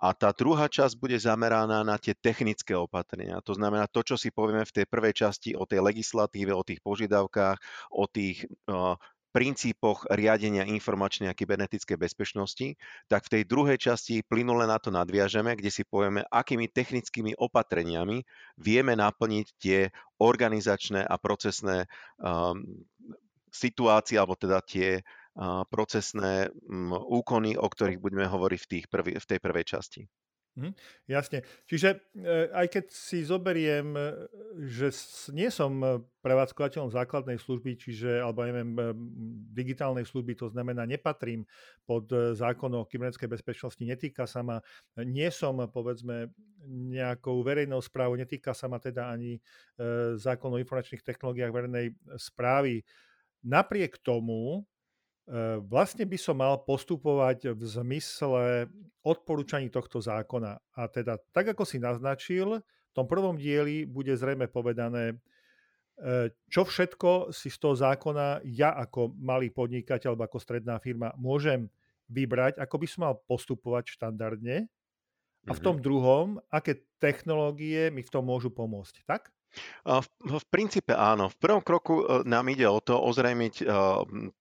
A 0.00 0.16
tá 0.16 0.32
druhá 0.32 0.64
časť 0.64 0.96
bude 0.96 1.20
zameraná 1.20 1.84
na 1.84 2.00
tie 2.00 2.16
technické 2.16 2.72
opatrenia. 2.72 3.44
To 3.44 3.52
znamená 3.52 3.84
to, 3.84 4.00
čo 4.00 4.16
si 4.16 4.32
povieme 4.32 4.64
v 4.64 4.72
tej 4.72 4.88
prvej 4.88 5.12
časti 5.12 5.52
o 5.52 5.68
tej 5.68 5.84
legislatíve, 5.84 6.56
o 6.56 6.64
tých 6.64 6.80
požiadavkách, 6.80 7.60
o 7.92 8.08
tých 8.08 8.48
uh, 8.72 8.96
princípoch 9.36 10.08
riadenia 10.08 10.64
informačnej 10.64 11.28
a 11.28 11.36
kybernetickej 11.36 12.00
bezpečnosti, 12.00 12.80
tak 13.12 13.28
v 13.28 13.32
tej 13.36 13.42
druhej 13.44 13.76
časti 13.76 14.24
plynule 14.24 14.64
na 14.64 14.80
to 14.80 14.88
nadviažeme, 14.88 15.52
kde 15.52 15.68
si 15.68 15.84
povieme, 15.84 16.24
akými 16.32 16.72
technickými 16.72 17.36
opatreniami 17.36 18.24
vieme 18.56 18.92
naplniť 18.96 19.46
tie 19.60 19.92
organizačné 20.16 21.04
a 21.04 21.16
procesné 21.20 21.84
um, 22.16 22.64
situácie, 23.52 24.16
alebo 24.16 24.34
teda 24.34 24.64
tie 24.64 25.04
procesné 25.72 26.52
mm, 26.52 26.92
úkony, 27.08 27.56
o 27.56 27.64
ktorých 27.64 28.00
budeme 28.00 28.28
hovoriť 28.28 28.60
v, 28.60 28.68
tých 28.68 28.84
prvý, 28.92 29.16
v 29.16 29.28
tej 29.28 29.38
prvej 29.40 29.64
časti. 29.64 30.02
Hm, 30.52 30.76
jasne. 31.08 31.48
Čiže 31.64 32.12
e, 32.12 32.52
aj 32.52 32.66
keď 32.76 32.84
si 32.92 33.24
zoberiem, 33.24 33.96
e, 33.96 34.28
že 34.68 34.92
nie 35.32 35.48
som 35.48 35.72
e, 35.80 35.96
prevádzkovateľom 36.20 36.92
základnej 36.92 37.40
služby, 37.40 37.80
čiže, 37.80 38.20
alebo 38.20 38.44
neviem, 38.44 38.76
digitálnej 39.56 40.04
služby, 40.04 40.36
to 40.36 40.52
znamená, 40.52 40.84
nepatrím 40.84 41.48
pod 41.88 42.04
zákon 42.36 42.68
o 42.76 42.84
kybernetickej 42.84 43.32
bezpečnosti, 43.32 43.80
netýka 43.80 44.28
sa 44.28 44.44
ma, 44.44 44.60
nie 45.00 45.32
som, 45.32 45.56
povedzme, 45.72 46.28
nejakou 46.68 47.40
verejnou 47.40 47.80
správou, 47.80 48.14
netýka 48.14 48.54
sa 48.54 48.70
ma 48.70 48.78
teda 48.78 49.10
ani 49.10 49.42
zákon 50.14 50.54
o 50.54 50.62
informačných 50.62 51.02
technológiách 51.02 51.50
verejnej 51.50 51.90
správy, 52.14 52.86
Napriek 53.42 53.98
tomu 53.98 54.62
e, 55.26 55.58
vlastne 55.66 56.06
by 56.06 56.18
som 56.18 56.38
mal 56.38 56.62
postupovať 56.62 57.52
v 57.58 57.62
zmysle 57.62 58.70
odporúčaní 59.02 59.66
tohto 59.68 59.98
zákona. 59.98 60.62
A 60.78 60.80
teda, 60.86 61.18
tak 61.34 61.50
ako 61.50 61.66
si 61.66 61.82
naznačil, 61.82 62.62
v 62.62 62.92
tom 62.94 63.10
prvom 63.10 63.34
dieli 63.34 63.82
bude 63.82 64.14
zrejme 64.14 64.46
povedané, 64.46 65.18
e, 65.98 66.30
čo 66.46 66.62
všetko 66.62 67.34
si 67.34 67.50
z 67.50 67.58
toho 67.58 67.74
zákona 67.74 68.46
ja 68.46 68.76
ako 68.78 69.16
malý 69.18 69.50
podnikateľ 69.50 70.14
alebo 70.14 70.28
ako 70.30 70.38
stredná 70.38 70.78
firma 70.78 71.10
môžem 71.18 71.66
vybrať, 72.12 72.60
ako 72.60 72.76
by 72.78 72.86
som 72.86 73.00
mal 73.08 73.14
postupovať 73.26 73.96
štandardne. 73.98 74.68
A 75.50 75.52
v 75.58 75.64
tom 75.64 75.82
mhm. 75.82 75.82
druhom, 75.82 76.26
aké 76.54 76.86
technológie 77.02 77.90
mi 77.90 78.06
v 78.06 78.12
tom 78.12 78.22
môžu 78.22 78.54
pomôcť, 78.54 79.02
tak? 79.02 79.34
V, 79.82 80.06
v 80.22 80.44
princípe 80.48 80.94
áno. 80.94 81.28
V 81.28 81.36
prvom 81.36 81.60
kroku 81.60 81.94
e, 82.00 82.04
nám 82.24 82.48
ide 82.48 82.64
o 82.64 82.78
to 82.80 82.96
ozrejmiť 82.96 83.54
e, 83.60 83.64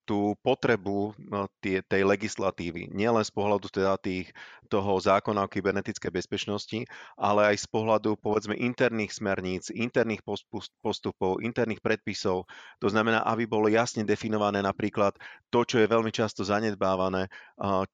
tú 0.07 0.37
potrebu 0.39 0.97
e, 1.01 1.11
tie, 1.59 1.77
tej 1.83 2.07
legislatívy. 2.07 2.93
Nielen 2.93 3.25
z 3.25 3.31
pohľadu 3.33 3.67
teda 3.67 3.97
tých, 3.99 4.31
toho 4.71 5.01
zákona 5.03 5.43
o 5.43 5.51
kybernetickej 5.51 6.15
bezpečnosti, 6.15 6.87
ale 7.19 7.51
aj 7.51 7.57
z 7.59 7.67
pohľadu 7.67 8.15
povedzme 8.23 8.55
interných 8.55 9.11
smerníc, 9.11 9.67
interných 9.67 10.23
postupov, 10.79 11.43
interných 11.43 11.83
predpisov. 11.83 12.47
To 12.79 12.87
znamená, 12.87 13.27
aby 13.27 13.43
bolo 13.43 13.67
jasne 13.67 14.07
definované 14.07 14.63
napríklad 14.63 15.19
to, 15.51 15.67
čo 15.67 15.83
je 15.83 15.91
veľmi 15.91 16.15
často 16.15 16.47
zanedbávané, 16.47 17.27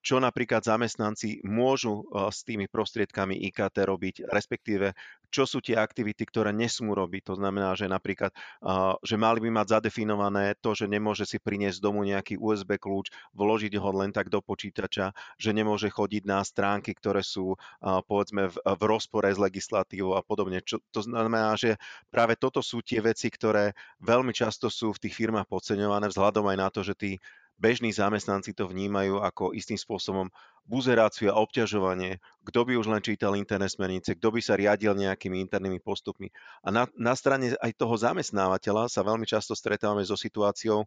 čo 0.06 0.22
napríklad 0.22 0.62
zamestnanci 0.62 1.42
môžu 1.50 2.06
s 2.30 2.46
tými 2.46 2.70
prostriedkami 2.70 3.42
IKT 3.50 3.82
robiť, 3.82 4.30
respektíve 4.30 4.94
čo 5.28 5.44
sú 5.44 5.60
tie 5.60 5.76
aktivity, 5.76 6.24
ktoré 6.24 6.56
nesmú 6.56 6.96
robiť. 6.96 7.32
To 7.32 7.36
znamená, 7.36 7.76
že 7.76 7.86
napríklad, 7.92 8.32
že 9.04 9.16
mali 9.20 9.44
by 9.44 9.50
mať 9.52 9.68
zadefinované 9.80 10.56
to, 10.64 10.72
že 10.72 10.88
nemôže 10.88 11.28
si 11.28 11.38
priniesť 11.38 11.84
domu 11.84 12.08
nejaký 12.08 12.40
USB 12.40 12.80
kľúč, 12.80 13.12
vložiť 13.36 13.76
ho 13.78 13.90
len 13.92 14.16
tak 14.16 14.32
do 14.32 14.40
počítača, 14.40 15.12
že 15.36 15.52
nemôže 15.52 15.92
chodiť 15.92 16.24
na 16.24 16.40
stránky, 16.42 16.96
ktoré 16.96 17.22
sú 17.22 17.56
povedzme 17.84 18.50
v, 18.52 18.82
rozpore 18.88 19.28
s 19.28 19.40
legislatívou 19.40 20.16
a 20.16 20.24
podobne. 20.24 20.64
To 20.66 21.02
znamená, 21.04 21.54
že 21.60 21.76
práve 22.08 22.40
toto 22.40 22.64
sú 22.64 22.80
tie 22.80 23.04
veci, 23.04 23.28
ktoré 23.28 23.76
veľmi 24.00 24.32
často 24.32 24.72
sú 24.72 24.96
v 24.96 25.02
tých 25.08 25.16
firmách 25.16 25.48
podceňované 25.52 26.08
vzhľadom 26.10 26.48
aj 26.48 26.58
na 26.58 26.68
to, 26.72 26.82
že 26.82 26.96
tí 26.96 27.12
bežní 27.58 27.90
zamestnanci 27.94 28.54
to 28.54 28.70
vnímajú 28.70 29.22
ako 29.22 29.54
istým 29.58 29.78
spôsobom 29.78 30.30
buzeráciu 30.68 31.34
a 31.34 31.40
obťažovanie. 31.42 32.22
Kto 32.46 32.68
by 32.68 32.78
už 32.78 32.88
len 32.94 33.02
čítal 33.02 33.34
interné 33.34 33.66
smernice, 33.68 34.14
kto 34.14 34.30
by 34.30 34.40
sa 34.42 34.54
riadil 34.54 34.94
nejakými 34.94 35.42
internými 35.44 35.82
postupmi. 35.82 36.30
A 36.62 36.70
na, 36.70 36.84
na 37.00 37.18
strane 37.18 37.56
aj 37.58 37.72
toho 37.74 37.96
zamestnávateľa 37.98 38.92
sa 38.92 39.02
veľmi 39.02 39.26
často 39.26 39.58
stretávame 39.58 40.06
so 40.06 40.14
situáciou, 40.20 40.86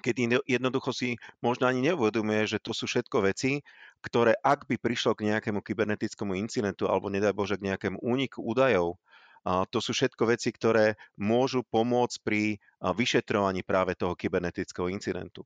kedy 0.00 0.40
jednoducho 0.48 0.88
si 0.96 1.20
možno 1.44 1.68
ani 1.68 1.92
neuvedomuje, 1.92 2.48
že 2.48 2.58
to 2.62 2.72
sú 2.72 2.88
všetko 2.88 3.28
veci, 3.28 3.60
ktoré 4.00 4.32
ak 4.40 4.64
by 4.64 4.80
prišlo 4.80 5.12
k 5.12 5.28
nejakému 5.28 5.60
kybernetickému 5.60 6.32
incidentu 6.36 6.88
alebo 6.88 7.12
nedaj 7.12 7.36
Bože 7.36 7.60
k 7.60 7.68
nejakému 7.68 8.00
úniku 8.00 8.40
údajov, 8.40 8.96
to 9.42 9.78
sú 9.82 9.90
všetko 9.90 10.30
veci, 10.30 10.54
ktoré 10.54 10.94
môžu 11.18 11.66
pomôcť 11.66 12.16
pri 12.22 12.62
vyšetrovaní 12.78 13.66
práve 13.66 13.98
toho 13.98 14.14
kybernetického 14.14 14.86
incidentu. 14.86 15.42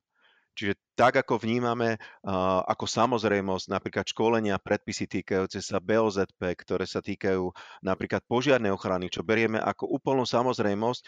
Čiže 0.57 0.73
tak, 0.97 1.21
ako 1.21 1.37
vnímame 1.37 2.01
ako 2.65 2.89
samozrejmosť 2.89 3.69
napríklad 3.69 4.09
školenia, 4.09 4.57
predpisy 4.57 5.05
týkajúce 5.05 5.61
sa 5.61 5.77
BOZP, 5.77 6.41
ktoré 6.57 6.89
sa 6.89 6.97
týkajú 6.97 7.53
napríklad 7.85 8.25
požiarnej 8.25 8.73
ochrany, 8.73 9.13
čo 9.13 9.21
berieme 9.21 9.61
ako 9.61 9.85
úplnú 9.85 10.25
samozrejmosť, 10.25 11.01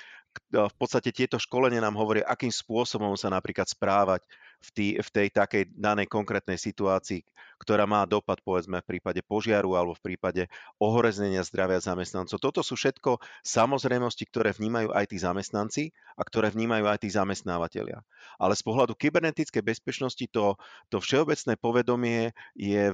v 0.53 0.75
podstate 0.77 1.10
tieto 1.10 1.41
školenia 1.41 1.82
nám 1.82 1.98
hovoria, 1.98 2.29
akým 2.29 2.53
spôsobom 2.53 3.18
sa 3.18 3.34
napríklad 3.34 3.65
správať 3.65 4.22
v, 4.60 4.70
tý, 4.75 4.88
v 5.00 5.10
tej 5.10 5.28
takej 5.32 5.72
danej 5.72 6.12
konkrétnej 6.12 6.60
situácii, 6.60 7.24
ktorá 7.60 7.88
má 7.88 8.04
dopad 8.04 8.44
povedzme 8.44 8.84
v 8.84 8.89
prípade 8.96 9.24
požiaru 9.24 9.75
alebo 9.80 9.96
v 9.96 10.13
prípade 10.13 10.51
ohoreznenia 10.80 11.44
zdravia 11.48 11.80
zamestnancov. 11.80 12.44
Toto 12.44 12.60
sú 12.60 12.75
všetko 12.75 13.24
samozrejmosti, 13.44 14.28
ktoré 14.28 14.51
vnímajú 14.51 14.92
aj 14.92 15.06
tí 15.08 15.18
zamestnanci 15.20 15.84
a 16.20 16.22
ktoré 16.28 16.51
vnímajú 16.51 16.86
aj 16.92 17.00
tí 17.04 17.10
zamestnávateľia. 17.12 18.04
Ale 18.36 18.54
z 18.56 18.63
pohľadu 18.68 19.00
kybernetickej 19.00 19.63
bezpečnosti 19.63 20.25
to, 20.28 20.60
to 20.92 21.00
všeobecné 21.00 21.56
povedomie 21.56 22.36
je 22.56 22.92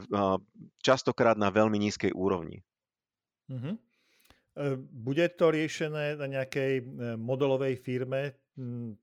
častokrát 0.85 1.37
na 1.37 1.49
veľmi 1.49 1.81
nízkej 1.81 2.13
úrovni. 2.13 2.61
Uh-huh. 3.49 3.77
Bude 4.89 5.25
to 5.35 5.51
riešené 5.51 6.15
na 6.15 6.25
nejakej 6.31 6.73
e, 6.79 6.83
modelovej 7.19 7.75
firme, 7.75 8.39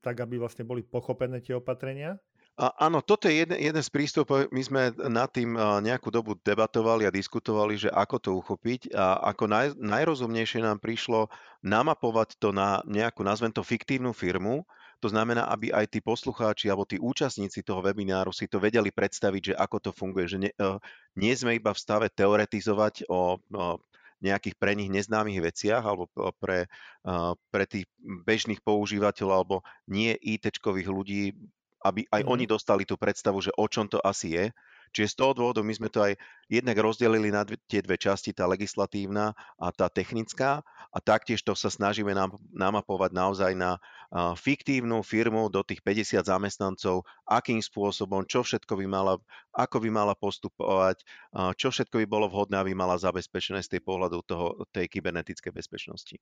tak 0.01 0.17
aby 0.17 0.41
vlastne 0.41 0.65
boli 0.65 0.81
pochopené 0.81 1.37
tie 1.45 1.53
opatrenia? 1.53 2.17
Áno, 2.53 3.01
toto 3.01 3.25
je 3.25 3.41
jeden, 3.41 3.57
jeden 3.57 3.81
z 3.81 3.89
prístupov. 3.89 4.45
My 4.53 4.61
sme 4.61 4.81
nad 5.09 5.25
tým 5.33 5.57
nejakú 5.57 6.13
dobu 6.13 6.37
debatovali 6.37 7.09
a 7.09 7.09
diskutovali, 7.09 7.81
že 7.81 7.89
ako 7.89 8.17
to 8.21 8.29
uchopiť. 8.37 8.93
A 8.93 9.33
ako 9.33 9.49
naj, 9.49 9.73
najrozumnejšie 9.81 10.61
nám 10.61 10.77
prišlo 10.77 11.33
namapovať 11.65 12.37
to 12.37 12.53
na 12.53 12.85
nejakú, 12.85 13.25
nazvem 13.25 13.49
to, 13.49 13.65
fiktívnu 13.65 14.13
firmu. 14.13 14.61
To 15.01 15.09
znamená, 15.09 15.49
aby 15.49 15.73
aj 15.73 15.97
tí 15.97 15.99
poslucháči 15.99 16.69
alebo 16.69 16.85
tí 16.85 17.01
účastníci 17.01 17.65
toho 17.65 17.81
webináru 17.81 18.29
si 18.29 18.45
to 18.45 18.61
vedeli 18.61 18.93
predstaviť, 18.93 19.41
že 19.51 19.53
ako 19.57 19.89
to 19.89 19.91
funguje. 19.91 20.29
Že 20.29 20.37
nie, 20.45 20.53
nie 21.17 21.33
sme 21.33 21.57
iba 21.57 21.73
v 21.73 21.81
stave 21.81 22.07
teoretizovať 22.13 23.09
o, 23.09 23.41
o 23.41 23.81
nejakých 24.21 24.55
pre 24.61 24.77
nich 24.77 24.93
neznámych 24.93 25.41
veciach 25.41 25.83
alebo 25.83 26.05
pre, 26.37 26.69
pre 27.49 27.63
tých 27.65 27.89
bežných 27.99 28.61
používateľov 28.63 29.35
alebo 29.35 29.57
nie 29.89 30.15
IT-čkových 30.15 30.87
ľudí 30.87 31.23
aby 31.83 32.07
aj 32.09 32.23
mm. 32.23 32.29
oni 32.31 32.45
dostali 32.47 32.83
tú 32.87 32.95
predstavu, 32.95 33.43
že 33.43 33.51
o 33.59 33.67
čom 33.67 33.85
to 33.85 33.99
asi 34.01 34.39
je. 34.39 34.45
Čiže 34.93 35.17
z 35.17 35.19
toho 35.25 35.33
dôvodu 35.33 35.65
my 35.65 35.73
sme 35.73 35.89
to 35.89 36.05
aj 36.05 36.13
jednak 36.45 36.77
rozdelili 36.77 37.33
na 37.33 37.41
dve, 37.41 37.57
tie 37.65 37.81
dve 37.81 37.97
časti, 37.97 38.29
tá 38.29 38.45
legislatívna 38.45 39.33
a 39.57 39.73
tá 39.73 39.89
technická 39.89 40.61
a 40.93 40.97
taktiež 41.01 41.41
to 41.41 41.57
sa 41.57 41.73
snažíme 41.73 42.13
nám, 42.13 42.37
namapovať 42.53 43.11
naozaj 43.17 43.51
na 43.57 43.81
uh, 43.81 44.37
fiktívnu 44.37 45.01
firmu 45.01 45.49
do 45.49 45.65
tých 45.65 45.81
50 45.81 46.21
zamestnancov, 46.29 47.09
akým 47.25 47.57
spôsobom, 47.57 48.21
čo 48.29 48.45
všetko 48.45 48.77
by 48.77 48.85
mala, 48.85 49.17
ako 49.57 49.81
by 49.81 49.89
mala 49.89 50.13
postupovať, 50.13 51.01
uh, 51.33 51.49
čo 51.57 51.73
všetko 51.73 51.97
by 51.97 52.05
bolo 52.05 52.29
vhodné, 52.29 52.61
aby 52.61 52.77
mala 52.77 52.93
zabezpečené 53.01 53.65
z 53.65 53.73
tej 53.73 53.81
pohľadu 53.81 54.21
toho, 54.29 54.61
tej 54.69 54.85
kybernetickej 54.93 55.49
bezpečnosti. 55.49 56.21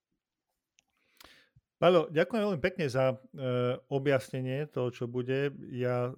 Paľo, 1.82 2.14
ďakujem 2.14 2.42
veľmi 2.46 2.62
pekne 2.62 2.86
za 2.86 3.10
e, 3.10 3.16
objasnenie 3.90 4.70
toho, 4.70 4.94
čo 4.94 5.10
bude. 5.10 5.50
Ja, 5.74 6.14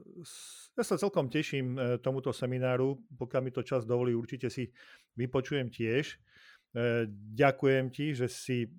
ja 0.76 0.84
sa 0.84 1.00
celkom 1.00 1.32
teším 1.32 1.80
e, 1.80 1.96
tomuto 2.04 2.36
semináru. 2.36 3.00
Pokiaľ 3.16 3.42
mi 3.48 3.52
to 3.56 3.64
čas 3.64 3.88
dovolí, 3.88 4.12
určite 4.12 4.52
si 4.52 4.68
vypočujem 5.16 5.72
tiež. 5.72 6.04
E, 6.12 7.08
ďakujem 7.32 7.96
ti, 7.96 8.12
že 8.12 8.28
si 8.28 8.68
e, 8.68 8.70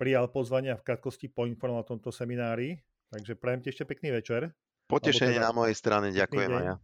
prijal 0.00 0.32
pozvanie 0.32 0.72
a 0.72 0.80
v 0.80 0.86
krátkosti 0.88 1.28
poinformoval 1.28 1.84
o 1.84 1.90
tomto 1.92 2.08
seminári. 2.08 2.80
Takže 3.12 3.36
prajem 3.36 3.60
ti 3.60 3.76
ešte 3.76 3.84
pekný 3.84 4.16
večer. 4.16 4.48
Potešenie 4.88 5.36
teda, 5.36 5.52
na 5.52 5.52
mojej 5.52 5.76
strane, 5.76 6.08
ďakujem 6.08 6.50
aj 6.56 6.64
ja. 6.64 6.74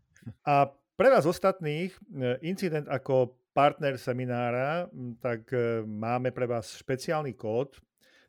A 0.44 0.68
pre 1.00 1.08
vás 1.08 1.24
ostatných, 1.24 1.96
e, 1.96 2.44
incident 2.44 2.92
ako 2.92 3.40
partner 3.56 3.96
seminára, 3.96 4.84
tak 5.24 5.48
e, 5.48 5.80
máme 5.80 6.28
pre 6.28 6.44
vás 6.44 6.76
špeciálny 6.76 7.32
kód 7.32 7.80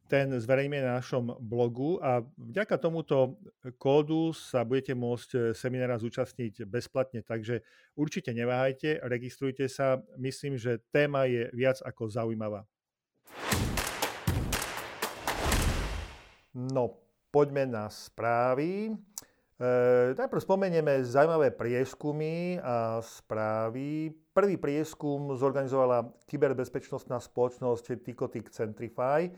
ten 0.05 0.29
zverejníme 0.37 0.85
na 0.85 1.01
našom 1.01 1.33
blogu 1.41 1.97
a 1.97 2.21
vďaka 2.37 2.77
tomuto 2.77 3.41
kódu 3.81 4.37
sa 4.37 4.61
budete 4.61 4.93
môcť 4.93 5.29
e, 5.33 5.37
seminára 5.57 5.97
zúčastniť 5.97 6.61
bezplatne, 6.69 7.25
takže 7.25 7.65
určite 7.97 8.29
neváhajte, 8.29 9.01
registrujte 9.01 9.65
sa, 9.65 9.97
myslím, 10.21 10.61
že 10.61 10.77
téma 10.93 11.25
je 11.25 11.49
viac 11.57 11.81
ako 11.81 12.05
zaujímavá. 12.05 12.69
No, 16.53 17.01
poďme 17.33 17.65
na 17.65 17.89
správy. 17.89 18.93
E, 19.55 20.13
najprv 20.13 20.39
spomenieme 20.39 21.01
zaujímavé 21.01 21.49
prieskumy 21.49 22.61
a 22.61 23.01
správy. 23.01 24.13
Prvý 24.35 24.55
prieskum 24.59 25.31
zorganizovala 25.33 26.11
kyberbezpečnostná 26.27 27.17
spoločnosť 27.23 28.03
Ticotic 28.03 28.51
Centrify 28.51 29.31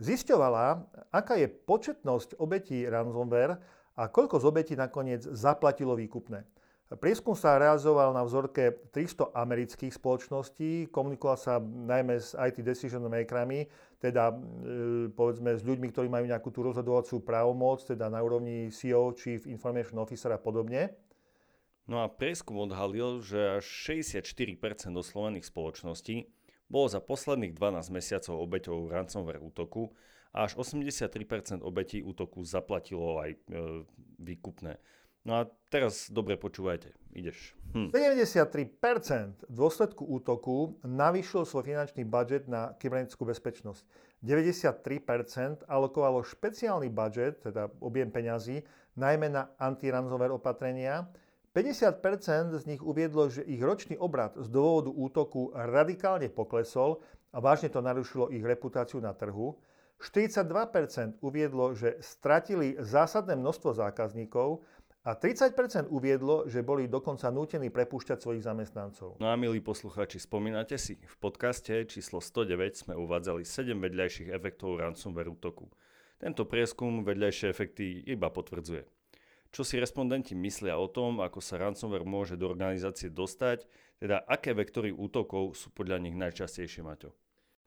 zisťovala, 0.00 0.82
aká 1.12 1.40
je 1.40 1.48
početnosť 1.48 2.36
obetí 2.40 2.84
ransomware 2.84 3.60
a 3.96 4.02
koľko 4.12 4.40
z 4.40 4.44
obetí 4.44 4.74
nakoniec 4.76 5.24
zaplatilo 5.24 5.96
výkupné. 5.96 6.44
Prieskum 6.86 7.34
sa 7.34 7.58
realizoval 7.58 8.14
na 8.14 8.22
vzorke 8.22 8.86
300 8.94 9.34
amerických 9.34 9.90
spoločností, 9.90 10.86
komunikoval 10.94 11.34
sa 11.34 11.58
najmä 11.58 12.14
s 12.22 12.38
IT 12.38 12.62
decision 12.62 13.02
makerami, 13.10 13.66
teda 13.98 14.30
e, 14.30 14.34
povedzme 15.10 15.58
s 15.58 15.66
ľuďmi, 15.66 15.90
ktorí 15.90 16.06
majú 16.06 16.30
nejakú 16.30 16.54
tú 16.54 16.62
rozhodovacú 16.62 17.26
právomoc, 17.26 17.82
teda 17.82 18.06
na 18.06 18.22
úrovni 18.22 18.70
CEO, 18.70 19.10
Chief 19.18 19.50
Information 19.50 19.98
Officer 19.98 20.30
a 20.30 20.38
podobne. 20.38 20.94
No 21.90 22.02
a 22.02 22.06
prieskum 22.06 22.62
odhalil, 22.62 23.18
že 23.18 23.58
až 23.58 23.66
64% 23.66 24.94
oslovených 24.94 25.50
spoločností 25.50 26.30
bolo 26.66 26.86
za 26.90 26.98
posledných 26.98 27.54
12 27.54 27.94
mesiacov 27.94 28.34
obeťou 28.42 28.90
ransomware 28.90 29.42
útoku 29.42 29.94
a 30.34 30.44
až 30.44 30.58
83% 30.58 31.62
obetí 31.62 32.02
útoku 32.02 32.44
zaplatilo 32.44 33.22
aj 33.22 33.30
e, 33.32 33.38
výkupné. 34.20 34.76
No 35.26 35.42
a 35.42 35.50
teraz 35.74 36.06
dobre 36.06 36.38
počúvajte, 36.38 36.94
ideš. 37.10 37.58
Hm. 37.74 37.90
73% 37.90 39.50
v 39.50 39.54
dôsledku 39.58 40.06
útoku 40.06 40.78
navýšil 40.86 41.42
svoj 41.42 41.66
finančný 41.66 42.06
budget 42.06 42.46
na 42.46 42.78
kybernetickú 42.78 43.26
bezpečnosť. 43.26 43.82
93% 44.22 45.66
alokovalo 45.66 46.22
špeciálny 46.22 46.94
budget, 46.94 47.42
teda 47.42 47.74
objem 47.82 48.06
peňazí, 48.14 48.62
najmä 48.94 49.26
na 49.26 49.50
anti-ransomware 49.58 50.30
opatrenia 50.30 51.10
50% 51.56 52.52
z 52.52 52.68
nich 52.68 52.84
uviedlo, 52.84 53.32
že 53.32 53.40
ich 53.40 53.64
ročný 53.64 53.96
obrad 53.96 54.36
z 54.36 54.44
dôvodu 54.52 54.92
útoku 54.92 55.56
radikálne 55.56 56.28
poklesol 56.28 57.00
a 57.32 57.40
vážne 57.40 57.72
to 57.72 57.80
narušilo 57.80 58.28
ich 58.28 58.44
reputáciu 58.44 59.00
na 59.00 59.16
trhu. 59.16 59.56
42% 59.96 60.52
uviedlo, 61.24 61.72
že 61.72 61.96
stratili 62.04 62.76
zásadné 62.76 63.40
množstvo 63.40 63.72
zákazníkov 63.72 64.68
a 65.00 65.16
30% 65.16 65.88
uviedlo, 65.88 66.44
že 66.44 66.60
boli 66.60 66.92
dokonca 66.92 67.32
nútení 67.32 67.72
prepúšťať 67.72 68.20
svojich 68.20 68.44
zamestnancov. 68.44 69.16
No 69.16 69.32
a 69.32 69.40
milí 69.40 69.64
poslucháči, 69.64 70.20
spomínate 70.20 70.76
si, 70.76 71.00
v 71.00 71.16
podcaste 71.16 71.88
číslo 71.88 72.20
109 72.20 72.84
sme 72.84 72.92
uvádzali 73.00 73.48
7 73.48 73.72
vedľajších 73.80 74.28
efektov 74.28 74.76
ransomware 74.76 75.32
útoku. 75.32 75.72
Tento 76.20 76.44
prieskum 76.44 77.00
vedľajšie 77.00 77.48
efekty 77.48 78.04
iba 78.04 78.28
potvrdzuje 78.28 78.95
čo 79.56 79.64
si 79.64 79.80
respondenti 79.80 80.36
myslia 80.36 80.76
o 80.76 80.84
tom, 80.84 81.24
ako 81.24 81.40
sa 81.40 81.56
ransomware 81.56 82.04
môže 82.04 82.36
do 82.36 82.44
organizácie 82.44 83.08
dostať, 83.08 83.64
teda 83.96 84.20
aké 84.28 84.52
vektory 84.52 84.92
útokov 84.92 85.56
sú 85.56 85.72
podľa 85.72 85.96
nich 86.04 86.12
najčastejšie, 86.12 86.84
Maťo? 86.84 87.16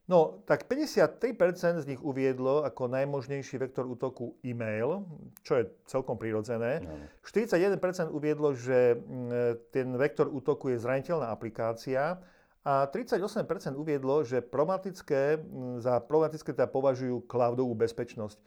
No, 0.05 0.41
tak 0.45 0.69
53% 0.69 1.81
z 1.81 1.89
nich 1.89 2.01
uviedlo 2.01 2.61
ako 2.61 2.93
najmožnejší 2.93 3.57
vektor 3.61 3.89
útoku 3.89 4.37
e-mail, 4.45 5.05
čo 5.41 5.57
je 5.61 5.69
celkom 5.89 6.17
prirodzené. 6.17 6.81
No. 6.85 6.93
41% 7.25 8.13
uviedlo, 8.13 8.53
že 8.53 8.97
mm, 8.97 9.73
ten 9.73 9.89
vektor 9.97 10.29
útoku 10.29 10.69
je 10.69 10.81
zraniteľná 10.81 11.33
aplikácia 11.33 12.21
a 12.65 12.85
38% 12.89 13.45
uviedlo, 13.77 14.21
že 14.25 14.45
problematické, 14.45 15.41
mm, 15.41 15.81
za 15.81 16.01
problematické 16.01 16.53
teda 16.53 16.69
považujú 16.69 17.25
cloudovú 17.25 17.73
bezpečnosť. 17.73 18.37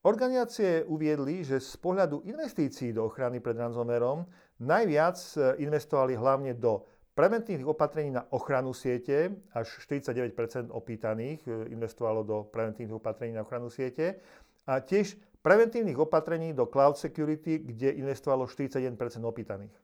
Organizácie 0.00 0.80
uviedli, 0.88 1.44
že 1.44 1.60
z 1.60 1.76
pohľadu 1.76 2.24
investícií 2.24 2.96
do 2.96 3.04
ochrany 3.04 3.36
pred 3.36 3.52
ransomwareom 3.52 4.24
najviac 4.64 5.20
e, 5.36 5.60
investovali 5.60 6.16
hlavne 6.16 6.56
do 6.56 6.88
preventívnych 7.12 7.68
opatrení 7.68 8.08
na 8.08 8.24
ochranu 8.32 8.72
siete, 8.72 9.28
až 9.52 9.68
49 9.84 10.72
opýtaných 10.72 11.44
e, 11.44 11.68
investovalo 11.76 12.24
do 12.24 12.48
preventívnych 12.48 12.96
opatrení 12.96 13.36
na 13.36 13.44
ochranu 13.44 13.68
siete, 13.68 14.24
a 14.64 14.80
tiež 14.80 15.20
preventívnych 15.44 16.00
opatrení 16.00 16.56
do 16.56 16.64
cloud 16.64 16.96
security, 16.96 17.60
kde 17.60 18.00
investovalo 18.00 18.48
41% 18.48 18.96
opýtaných. 19.20 19.76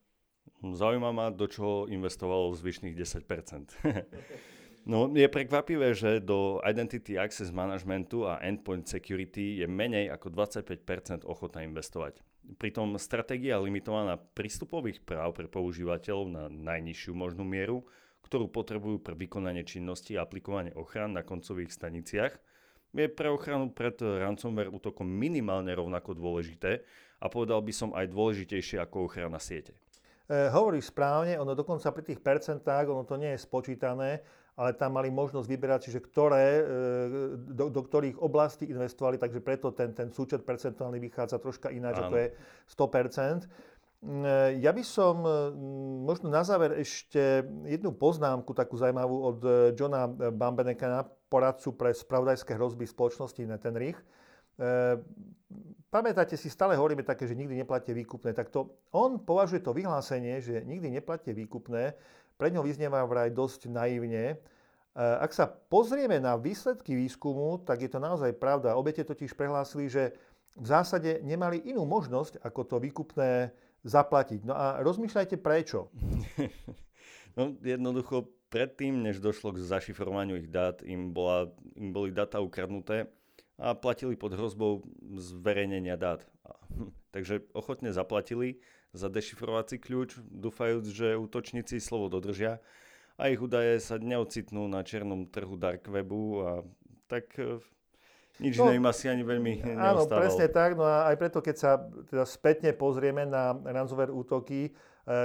Zaujíma 0.64 1.12
ma, 1.12 1.28
do 1.28 1.44
čoho 1.44 1.84
investovalo 1.92 2.56
zvyšných 2.56 2.96
10 2.96 3.20
No 4.86 5.10
je 5.10 5.26
prekvapivé, 5.26 5.98
že 5.98 6.22
do 6.22 6.62
Identity 6.62 7.18
Access 7.18 7.50
Managementu 7.50 8.22
a 8.22 8.38
Endpoint 8.38 8.86
Security 8.86 9.58
je 9.58 9.66
menej 9.66 10.14
ako 10.14 10.30
25% 10.30 11.26
ochotná 11.26 11.66
investovať. 11.66 12.22
Pritom 12.54 12.94
stratégia 12.94 13.58
limitovaná 13.58 14.14
prístupových 14.14 15.02
práv 15.02 15.34
pre 15.34 15.50
používateľov 15.50 16.26
na 16.30 16.46
najnižšiu 16.46 17.18
možnú 17.18 17.42
mieru, 17.42 17.82
ktorú 18.30 18.46
potrebujú 18.46 19.02
pre 19.02 19.18
vykonanie 19.18 19.66
činnosti 19.66 20.14
a 20.14 20.22
aplikovanie 20.22 20.70
ochran 20.78 21.18
na 21.18 21.26
koncových 21.26 21.74
staniciach, 21.74 22.38
je 22.94 23.10
pre 23.10 23.26
ochranu 23.26 23.74
pred 23.74 23.98
ransomware 23.98 24.70
útokom 24.70 25.10
minimálne 25.10 25.74
rovnako 25.74 26.14
dôležité 26.14 26.86
a 27.18 27.26
povedal 27.26 27.58
by 27.58 27.74
som 27.74 27.90
aj 27.90 28.06
dôležitejšie 28.06 28.78
ako 28.78 29.10
ochrana 29.10 29.42
siete. 29.42 29.74
E, 30.30 30.46
hovoríš 30.54 30.94
správne, 30.94 31.34
ono 31.42 31.58
dokonca 31.58 31.90
pri 31.90 32.02
tých 32.06 32.22
percentách, 32.22 32.86
ono 32.86 33.02
to 33.02 33.18
nie 33.18 33.34
je 33.34 33.42
spočítané, 33.42 34.22
ale 34.56 34.72
tam 34.72 34.96
mali 34.96 35.12
možnosť 35.12 35.44
vyberať, 35.44 35.80
čiže 35.88 36.00
ktoré, 36.00 36.46
e, 36.60 36.62
do, 37.52 37.68
do 37.68 37.80
ktorých 37.84 38.16
oblastí 38.16 38.64
investovali, 38.72 39.20
takže 39.20 39.44
preto 39.44 39.68
ten, 39.76 39.92
ten 39.92 40.08
súčet 40.08 40.42
percentuálny 40.48 40.96
vychádza 40.96 41.36
troška 41.36 41.68
ináč, 41.68 42.00
že 42.00 42.08
to 42.08 42.16
je 42.16 42.26
100%. 42.72 43.44
E, 43.44 43.48
ja 44.64 44.72
by 44.72 44.82
som 44.84 45.20
možno 46.08 46.32
na 46.32 46.40
záver 46.40 46.80
ešte 46.80 47.44
jednu 47.68 47.92
poznámku 47.92 48.56
takú 48.56 48.80
zaujímavú 48.80 49.16
od 49.36 49.38
Johna 49.76 50.08
Bambenekana, 50.08 51.04
poradcu 51.28 51.76
pre 51.76 51.90
spravodajské 51.92 52.56
hrozby 52.56 52.86
spoločnosti 52.88 53.42
Netenrich. 53.44 53.98
Pamätáte 55.86 56.34
si, 56.34 56.50
stále 56.50 56.74
hovoríme 56.74 57.06
také, 57.06 57.24
že 57.30 57.38
nikdy 57.38 57.62
neplatíte 57.62 57.94
výkupné. 57.94 58.34
Tak 58.34 58.50
to, 58.50 58.74
on 58.90 59.22
považuje 59.22 59.62
to 59.62 59.72
vyhlásenie, 59.72 60.42
že 60.42 60.60
nikdy 60.66 60.90
neplatíte 60.90 61.32
výkupné, 61.32 61.94
pre 62.36 62.52
ňo 62.52 62.64
vyznieva 62.64 63.04
vraj 63.08 63.32
dosť 63.32 63.72
naivne. 63.72 64.24
E, 64.32 64.36
ak 64.96 65.32
sa 65.32 65.48
pozrieme 65.48 66.20
na 66.20 66.36
výsledky 66.36 66.96
výskumu, 66.96 67.64
tak 67.64 67.84
je 67.84 67.90
to 67.90 68.00
naozaj 68.00 68.32
pravda. 68.36 68.76
Obete 68.76 69.04
totiž 69.04 69.32
prehlásili, 69.36 69.88
že 69.88 70.16
v 70.56 70.66
zásade 70.68 71.20
nemali 71.20 71.60
inú 71.68 71.84
možnosť, 71.84 72.40
ako 72.40 72.60
to 72.64 72.76
výkupné 72.80 73.52
zaplatiť. 73.84 74.40
No 74.44 74.56
a 74.56 74.80
rozmýšľajte 74.80 75.36
prečo. 75.40 75.88
No 77.36 77.52
jednoducho 77.60 78.32
predtým, 78.48 79.04
než 79.04 79.20
došlo 79.20 79.52
k 79.52 79.60
zašifrovaniu 79.60 80.40
ich 80.40 80.48
dát, 80.48 80.80
im, 80.80 81.12
bola, 81.12 81.52
im 81.76 81.92
boli 81.92 82.08
data 82.08 82.40
ukradnuté 82.40 83.12
a 83.60 83.76
platili 83.76 84.16
pod 84.16 84.32
hrozbou 84.32 84.80
zverejnenia 85.20 86.00
dát. 86.00 86.24
Hm, 86.72 86.96
takže 87.12 87.44
ochotne 87.52 87.92
zaplatili 87.92 88.56
za 88.96 89.12
dešifrovací 89.12 89.76
kľúč, 89.78 90.18
dúfajúc, 90.18 90.84
že 90.88 91.08
útočníci 91.14 91.78
slovo 91.78 92.08
dodržia 92.08 92.58
a 93.20 93.28
ich 93.28 93.40
údaje 93.40 93.80
sa 93.80 94.00
neocitnú 94.00 94.68
na 94.68 94.80
černom 94.84 95.28
trhu 95.28 95.56
dark 95.56 95.88
webu 95.88 96.44
a 96.44 96.52
tak 97.08 97.32
e, 97.36 97.60
nič 98.40 98.60
no, 98.60 98.68
iné 98.68 98.80
im 98.80 98.88
asi 98.88 99.08
ani 99.08 99.24
veľmi 99.24 99.64
neostávalo. 99.64 100.04
Áno, 100.04 100.20
presne 100.20 100.46
tak. 100.52 100.76
No 100.76 100.84
a 100.84 101.08
aj 101.08 101.16
preto, 101.16 101.38
keď 101.40 101.56
sa 101.56 101.70
teda 102.08 102.24
spätne 102.28 102.76
pozrieme 102.76 103.24
na 103.24 103.56
ransomware 103.56 104.12
útoky, 104.12 104.68
e, 104.68 104.70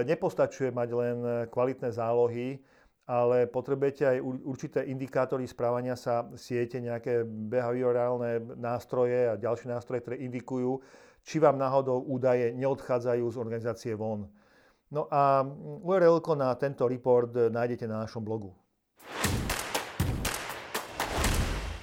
nepostačuje 0.07 0.71
mať 0.71 0.89
len 0.95 1.17
kvalitné 1.51 1.91
zálohy, 1.91 2.63
ale 3.12 3.43
potrebujete 3.43 4.07
aj 4.07 4.17
určité 4.23 4.79
indikátory 4.88 5.43
správania 5.43 5.99
sa 5.99 6.31
siete, 6.39 6.79
nejaké 6.79 7.27
behaviorálne 7.27 8.55
nástroje 8.55 9.27
a 9.27 9.36
ďalšie 9.36 9.67
nástroje, 9.67 9.99
ktoré 9.99 10.23
indikujú, 10.23 10.79
či 11.21 11.38
vám 11.39 11.57
náhodou 11.57 12.01
údaje 12.01 12.53
neodchádzajú 12.57 13.25
z 13.29 13.38
organizácie 13.38 13.93
von. 13.93 14.29
No 14.91 15.07
a 15.07 15.45
URL 15.88 16.19
na 16.36 16.51
tento 16.60 16.84
report 16.84 17.31
nájdete 17.31 17.88
na 17.88 18.03
našom 18.03 18.25
blogu. 18.25 18.51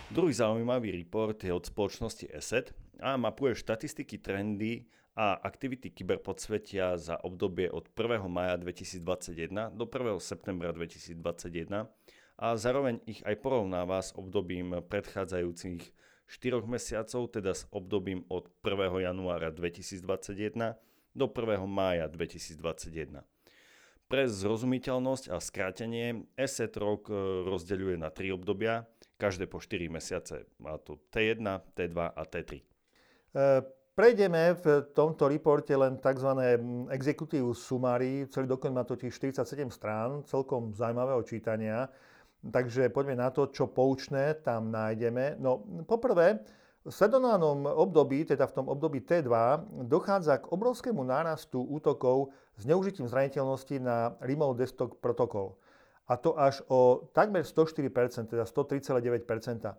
Druhý 0.08 0.32
zaujímavý 0.32 0.92
report 0.92 1.44
je 1.44 1.52
od 1.52 1.62
spoločnosti 1.62 2.26
ESET 2.32 2.74
a 2.98 3.14
mapuje 3.14 3.54
štatistiky, 3.54 4.18
trendy 4.18 4.88
a 5.18 5.34
aktivity 5.34 5.90
kyberpodsvetia 5.90 6.98
za 6.98 7.18
obdobie 7.22 7.70
od 7.70 7.86
1. 7.94 8.26
maja 8.26 8.58
2021 8.58 9.74
do 9.74 9.86
1. 9.86 10.18
septembra 10.18 10.70
2021 10.74 11.86
a 12.38 12.46
zároveň 12.54 13.02
ich 13.06 13.22
aj 13.26 13.34
porovnáva 13.42 13.98
s 13.98 14.14
obdobím 14.14 14.78
predchádzajúcich 14.86 15.82
4 16.28 16.60
mesiacov, 16.68 17.32
teda 17.32 17.56
s 17.56 17.64
obdobím 17.72 18.28
od 18.28 18.52
1. 18.60 19.00
januára 19.00 19.48
2021 19.48 20.76
do 21.16 21.26
1. 21.26 21.64
mája 21.64 22.04
2021. 22.06 23.24
Pre 24.08 24.22
zrozumiteľnosť 24.24 25.24
a 25.32 25.36
skrátenie 25.40 26.28
ESET 26.36 26.76
rok 26.80 27.08
e, 27.08 27.16
rozdeľuje 27.48 27.96
na 28.00 28.12
3 28.12 28.36
obdobia, 28.36 28.88
každé 29.16 29.48
po 29.48 29.60
4 29.60 29.88
mesiace. 29.88 30.48
Má 30.60 30.76
to 30.80 31.00
T1, 31.12 31.44
T2 31.76 31.98
a 32.12 32.22
T3. 32.24 32.52
E, 32.56 32.64
Prejdeme 33.98 34.54
v 34.62 34.94
tomto 34.94 35.26
reporte 35.26 35.74
len 35.74 35.98
tzv. 35.98 36.30
executive 36.94 37.50
summary. 37.50 38.30
Celý 38.30 38.46
dokument 38.46 38.78
má 38.78 38.86
totiž 38.86 39.10
47 39.10 39.74
strán, 39.74 40.22
celkom 40.22 40.70
zaujímavého 40.70 41.18
čítania. 41.26 41.90
Takže 42.38 42.86
poďme 42.94 43.18
na 43.18 43.34
to, 43.34 43.50
čo 43.50 43.66
poučné 43.66 44.38
tam 44.46 44.70
nájdeme. 44.70 45.42
No, 45.42 45.66
poprvé, 45.82 46.38
v 46.86 46.94
sledovanom 46.94 47.66
období, 47.66 48.24
teda 48.24 48.46
v 48.46 48.54
tom 48.54 48.66
období 48.70 49.02
T2, 49.02 49.28
dochádza 49.90 50.38
k 50.38 50.48
obrovskému 50.54 51.02
nárastu 51.02 51.60
útokov 51.60 52.30
s 52.54 52.64
neužitím 52.64 53.10
zraniteľnosti 53.10 53.76
na 53.82 54.14
Remote 54.22 54.62
Desktop 54.62 55.02
Protocol. 55.02 55.58
A 56.08 56.16
to 56.16 56.32
až 56.38 56.64
o 56.70 57.10
takmer 57.12 57.44
104%, 57.44 58.32
teda 58.32 58.46
103,9%. 58.46 59.74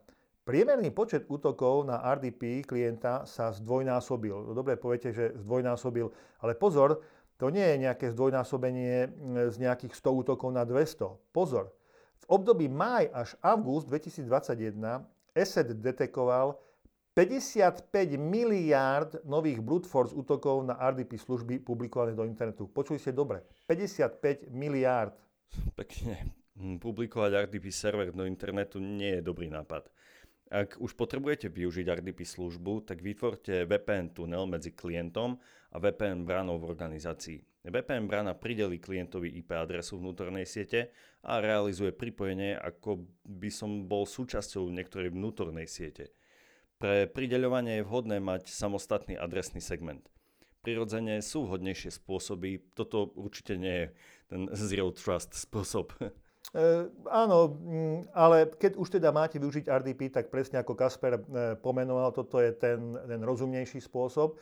Priemerný 0.46 0.94
počet 0.94 1.26
útokov 1.30 1.88
na 1.88 2.04
RDP 2.14 2.62
klienta 2.68 3.26
sa 3.26 3.50
zdvojnásobil. 3.56 4.50
No 4.50 4.52
dobre, 4.54 4.78
poviete, 4.78 5.10
že 5.10 5.34
zdvojnásobil, 5.40 6.10
ale 6.44 6.54
pozor, 6.54 7.02
to 7.40 7.48
nie 7.48 7.64
je 7.64 7.78
nejaké 7.88 8.12
zdvojnásobenie 8.12 9.08
z 9.50 9.56
nejakých 9.58 9.96
100 9.96 10.22
útokov 10.28 10.52
na 10.52 10.68
200. 10.68 11.32
Pozor, 11.32 11.72
období 12.30 12.70
máj 12.70 13.10
až 13.10 13.36
august 13.42 13.90
2021 13.90 15.04
ESET 15.34 15.68
detekoval 15.74 16.56
55 17.18 17.90
miliárd 18.16 19.26
nových 19.26 19.60
brute 19.60 19.90
force 19.90 20.16
útokov 20.16 20.64
na 20.64 20.78
RDP 20.78 21.20
služby 21.20 21.60
publikované 21.60 22.16
do 22.16 22.24
internetu. 22.24 22.70
Počuli 22.70 23.02
ste 23.02 23.12
dobre, 23.12 23.44
55 23.68 24.48
miliárd. 24.54 25.18
Pekne. 25.76 26.32
Publikovať 26.60 27.50
RDP 27.50 27.74
server 27.74 28.14
do 28.14 28.24
internetu 28.24 28.80
nie 28.80 29.20
je 29.20 29.22
dobrý 29.26 29.50
nápad. 29.52 29.90
Ak 30.50 30.82
už 30.82 30.98
potrebujete 30.98 31.46
využiť 31.46 31.86
RDP 31.86 32.26
službu, 32.26 32.82
tak 32.82 33.06
vytvorte 33.06 33.70
VPN 33.70 34.18
tunel 34.18 34.50
medzi 34.50 34.74
klientom 34.74 35.38
a 35.70 35.78
VPN 35.78 36.26
bránou 36.26 36.58
v 36.58 36.74
organizácii. 36.74 37.38
VPN 37.70 38.10
brána 38.10 38.34
prideli 38.34 38.82
klientovi 38.82 39.30
IP 39.30 39.54
adresu 39.54 40.02
vnútornej 40.02 40.50
siete 40.50 40.90
a 41.22 41.38
realizuje 41.38 41.94
pripojenie, 41.94 42.58
ako 42.58 43.06
by 43.30 43.50
som 43.54 43.86
bol 43.86 44.10
súčasťou 44.10 44.74
niektorej 44.74 45.14
vnútornej 45.14 45.70
siete. 45.70 46.18
Pre 46.82 47.06
prideľovanie 47.12 47.84
je 47.84 47.86
vhodné 47.86 48.18
mať 48.18 48.50
samostatný 48.50 49.22
adresný 49.22 49.62
segment. 49.62 50.02
Prirodzene 50.66 51.22
sú 51.22 51.46
vhodnejšie 51.46 51.94
spôsoby, 51.94 52.74
toto 52.74 53.14
určite 53.14 53.54
nie 53.54 53.76
je 53.76 53.88
ten 54.32 54.42
zero 54.58 54.90
trust 54.96 55.38
spôsob. 55.38 55.94
E, 56.50 56.90
áno, 57.14 57.54
mm, 57.54 58.10
ale 58.10 58.50
keď 58.58 58.74
už 58.82 58.98
teda 58.98 59.14
máte 59.14 59.38
využiť 59.38 59.70
RDP, 59.70 60.10
tak 60.10 60.34
presne 60.34 60.58
ako 60.58 60.74
Kasper 60.74 61.22
e, 61.22 61.22
pomenoval, 61.62 62.10
toto 62.10 62.42
je 62.42 62.50
ten, 62.58 62.98
ten 63.06 63.22
rozumnejší 63.22 63.78
spôsob. 63.78 64.34
E, 64.34 64.38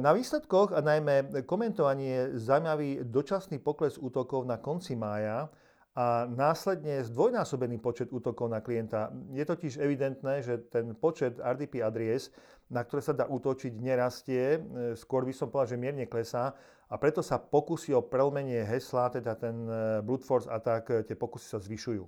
na 0.00 0.16
výsledkoch 0.16 0.72
a 0.72 0.80
najmä 0.80 1.44
komentovanie 1.44 2.32
zaujímavý 2.40 3.04
dočasný 3.04 3.60
pokles 3.60 4.00
útokov 4.00 4.48
na 4.48 4.56
konci 4.56 4.96
mája 4.96 5.52
a 5.92 6.24
následne 6.24 7.04
zdvojnásobený 7.04 7.76
počet 7.76 8.08
útokov 8.08 8.48
na 8.48 8.64
klienta. 8.64 9.12
Je 9.34 9.44
totiž 9.44 9.84
evidentné, 9.84 10.40
že 10.40 10.64
ten 10.72 10.96
počet 10.96 11.36
RDP 11.36 11.84
adries, 11.84 12.32
na 12.72 12.86
ktoré 12.86 13.04
sa 13.04 13.12
dá 13.12 13.28
útočiť, 13.28 13.74
nerastie, 13.76 14.62
skôr 14.94 15.26
by 15.26 15.34
som 15.34 15.50
povedal, 15.50 15.74
že 15.74 15.82
mierne 15.82 16.06
klesá 16.06 16.54
a 16.88 16.94
preto 16.96 17.20
sa 17.20 17.36
pokusy 17.36 17.92
o 17.92 18.00
prelmenie 18.00 18.64
hesla, 18.64 19.12
teda 19.12 19.36
ten 19.36 19.68
e, 19.68 20.00
brute 20.00 20.24
force 20.24 20.48
attack, 20.48 20.88
e, 20.88 21.04
tie 21.04 21.12
pokusy 21.12 21.44
sa 21.44 21.60
zvyšujú. 21.60 22.04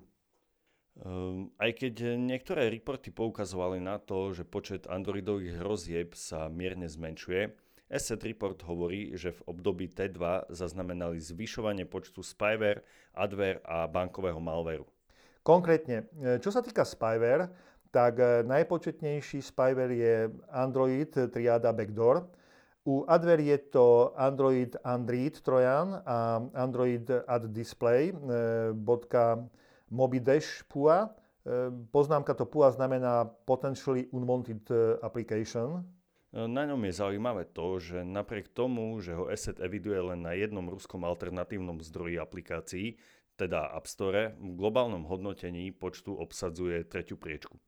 Um, 1.01 1.49
aj 1.57 1.81
keď 1.81 2.19
niektoré 2.19 2.69
reporty 2.69 3.15
poukazovali 3.15 3.79
na 3.81 3.97
to, 4.03 4.35
že 4.37 4.45
počet 4.45 4.85
androidových 4.91 5.63
hrozieb 5.63 6.13
sa 6.17 6.51
mierne 6.51 6.89
zmenšuje, 6.89 7.53
Asset 7.91 8.23
Report 8.23 8.55
hovorí, 8.71 9.19
že 9.19 9.35
v 9.35 9.41
období 9.51 9.91
T2 9.91 10.47
zaznamenali 10.55 11.19
zvyšovanie 11.19 11.91
počtu 11.91 12.23
spyware, 12.23 12.87
adware 13.11 13.59
a 13.67 13.91
bankového 13.91 14.39
malwareu. 14.39 14.87
Konkrétne, 15.43 16.07
e, 16.17 16.39
čo 16.41 16.49
sa 16.49 16.65
týka 16.65 16.89
spyware, 16.89 17.53
tak 17.91 18.23
najpočetnejší 18.47 19.43
spyware 19.43 19.91
je 19.91 20.15
Android 20.55 21.11
triada 21.11 21.75
Backdoor, 21.75 22.23
u 22.85 23.05
Adver 23.09 23.41
je 23.41 23.59
to 23.59 24.13
Android 24.17 24.77
Android 24.85 25.41
Trojan 25.41 26.01
a 26.07 26.41
Android 26.55 27.11
Ad 27.27 27.45
Display 27.53 28.09
e, 28.09 28.15
bodka 28.73 29.49
Mobidash 29.91 30.65
PUA. 30.69 30.99
E, 31.03 31.09
poznámka 31.93 32.35
to 32.35 32.47
PUA 32.47 32.71
znamená 32.71 33.25
Potentially 33.45 34.09
Unwanted 34.13 34.65
e, 34.71 34.97
Application. 35.03 35.85
Na 36.31 36.63
ňom 36.63 36.79
je 36.87 36.95
zaujímavé 36.95 37.51
to, 37.51 37.83
že 37.83 38.07
napriek 38.07 38.55
tomu, 38.55 39.03
že 39.03 39.19
ho 39.19 39.27
Asset 39.27 39.59
eviduje 39.59 39.99
len 39.99 40.23
na 40.23 40.31
jednom 40.39 40.63
ruskom 40.71 41.03
alternatívnom 41.03 41.83
zdroji 41.83 42.23
aplikácií, 42.23 43.03
teda 43.35 43.75
App 43.75 43.91
Store, 43.91 44.39
v 44.39 44.55
globálnom 44.55 45.03
hodnotení 45.11 45.75
počtu 45.75 46.15
obsadzuje 46.15 46.87
tretiu 46.87 47.19
priečku. 47.19 47.59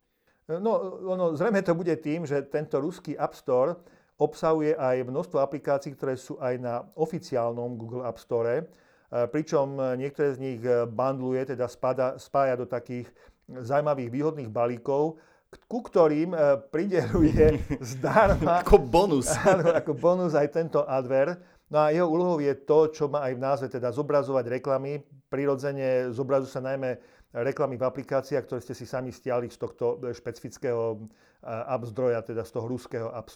No, 0.46 0.79
ono, 1.11 1.35
zrejme 1.35 1.59
to 1.66 1.75
bude 1.75 1.90
tým, 1.98 2.22
že 2.22 2.46
tento 2.46 2.79
ruský 2.79 3.18
App 3.18 3.35
Store 3.35 3.83
obsahuje 4.22 4.78
aj 4.78 5.02
množstvo 5.02 5.42
aplikácií, 5.42 5.98
ktoré 5.98 6.14
sú 6.14 6.38
aj 6.38 6.54
na 6.62 6.87
oficiálnom 6.94 7.74
Google 7.74 8.06
App 8.06 8.22
Store, 8.22 8.70
pričom 9.11 9.76
niektoré 9.98 10.32
z 10.32 10.38
nich 10.40 10.61
bandluje, 10.88 11.52
teda 11.52 11.68
spada, 11.68 12.16
spája 12.16 12.56
do 12.56 12.64
takých 12.64 13.11
zaujímavých 13.50 14.08
výhodných 14.08 14.48
balíkov, 14.48 15.20
ku 15.68 15.85
ktorým 15.85 16.32
prideluje 16.72 17.61
zdarma... 17.92 18.64
ako 18.64 18.80
bonus. 18.80 19.28
Áno, 19.52 19.68
ako 19.68 19.92
bonus 19.92 20.32
aj 20.32 20.48
tento 20.48 20.80
adver. 20.88 21.37
No 21.68 21.85
a 21.85 21.92
jeho 21.92 22.08
úlohou 22.08 22.40
je 22.40 22.52
to, 22.64 22.88
čo 22.92 23.08
má 23.08 23.24
aj 23.28 23.32
v 23.37 23.44
názve, 23.44 23.66
teda 23.68 23.92
zobrazovať 23.92 24.61
reklamy. 24.61 25.04
Prirodzene 25.28 26.12
zobrazujú 26.12 26.52
sa 26.52 26.64
najmä 26.64 27.00
reklamy 27.32 27.80
v 27.80 27.88
aplikáciách, 27.88 28.44
ktoré 28.44 28.61
ste 28.61 28.76
si 28.76 28.85
sami 28.85 29.08
stiahli 29.08 29.48
z 29.48 29.56
tohto 29.56 29.96
špecifického 30.12 31.08
app 31.44 31.82
zdroja, 31.88 32.20
teda 32.20 32.44
z 32.44 32.52
toho 32.52 32.66
ruského 32.68 33.08
App 33.08 33.32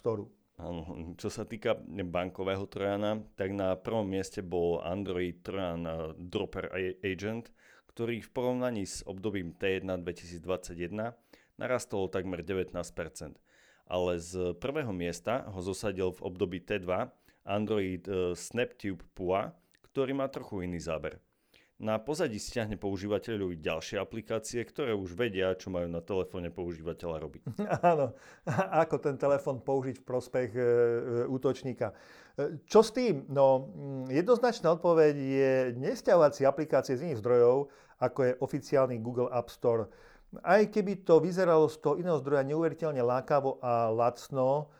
Store. 0.57 1.13
Čo 1.21 1.29
sa 1.29 1.45
týka 1.45 1.77
bankového 1.85 2.65
trojana, 2.65 3.21
tak 3.37 3.53
na 3.53 3.77
prvom 3.77 4.09
mieste 4.09 4.41
bol 4.41 4.81
Android 4.81 5.37
Trojan 5.45 5.85
Dropper 6.17 6.73
Agent, 7.05 7.53
ktorý 7.93 8.25
v 8.25 8.29
porovnaní 8.33 8.89
s 8.89 9.05
obdobím 9.05 9.53
T1 9.53 9.85
2021 10.01 11.13
narastol 11.61 12.09
takmer 12.09 12.41
19%. 12.41 12.73
Ale 13.85 14.17
z 14.17 14.57
prvého 14.57 14.89
miesta 14.89 15.45
ho 15.45 15.61
zosadil 15.61 16.09
v 16.17 16.25
období 16.25 16.57
T2 16.65 16.89
Android 17.45 18.01
e, 18.09 18.33
SnapTube 18.33 19.05
Pua, 19.13 19.53
ktorý 19.85 20.17
má 20.17 20.25
trochu 20.25 20.65
iný 20.65 20.81
záber. 20.81 21.21
Na 21.77 22.01
pozadí 22.01 22.41
stiahne 22.41 22.73
používateľovi 22.73 23.61
ďalšie 23.61 24.01
aplikácie, 24.01 24.65
ktoré 24.65 24.97
už 24.97 25.13
vedia, 25.13 25.53
čo 25.53 25.69
majú 25.69 25.85
na 25.85 26.01
telefóne 26.01 26.49
používateľa 26.49 27.17
robiť. 27.21 27.41
Áno, 27.93 28.17
ako 28.81 28.97
ten 28.97 29.13
telefón 29.21 29.61
použiť 29.61 30.01
v 30.01 30.07
prospech 30.09 30.49
e, 30.57 30.61
e, 30.61 30.65
útočníka. 31.29 31.93
E, 32.33 32.65
čo 32.65 32.81
s 32.81 32.89
tým? 32.89 33.29
No, 33.29 33.69
mm, 33.69 34.09
jednoznačná 34.09 34.73
odpoveď 34.73 35.13
je 35.13 35.53
nestiahovať 35.77 36.31
si 36.33 36.43
aplikácie 36.49 36.97
z 36.97 37.13
iných 37.13 37.21
zdrojov, 37.21 37.69
ako 38.01 38.19
je 38.25 38.33
oficiálny 38.41 38.97
Google 38.97 39.29
App 39.29 39.53
Store. 39.53 39.85
Aj 40.41 40.65
keby 40.65 41.05
to 41.05 41.21
vyzeralo 41.21 41.69
z 41.69 41.77
toho 41.77 42.01
iného 42.01 42.17
zdroja 42.17 42.41
neuveriteľne 42.41 43.05
lákavo 43.05 43.61
a 43.61 43.93
lacno, 43.93 44.73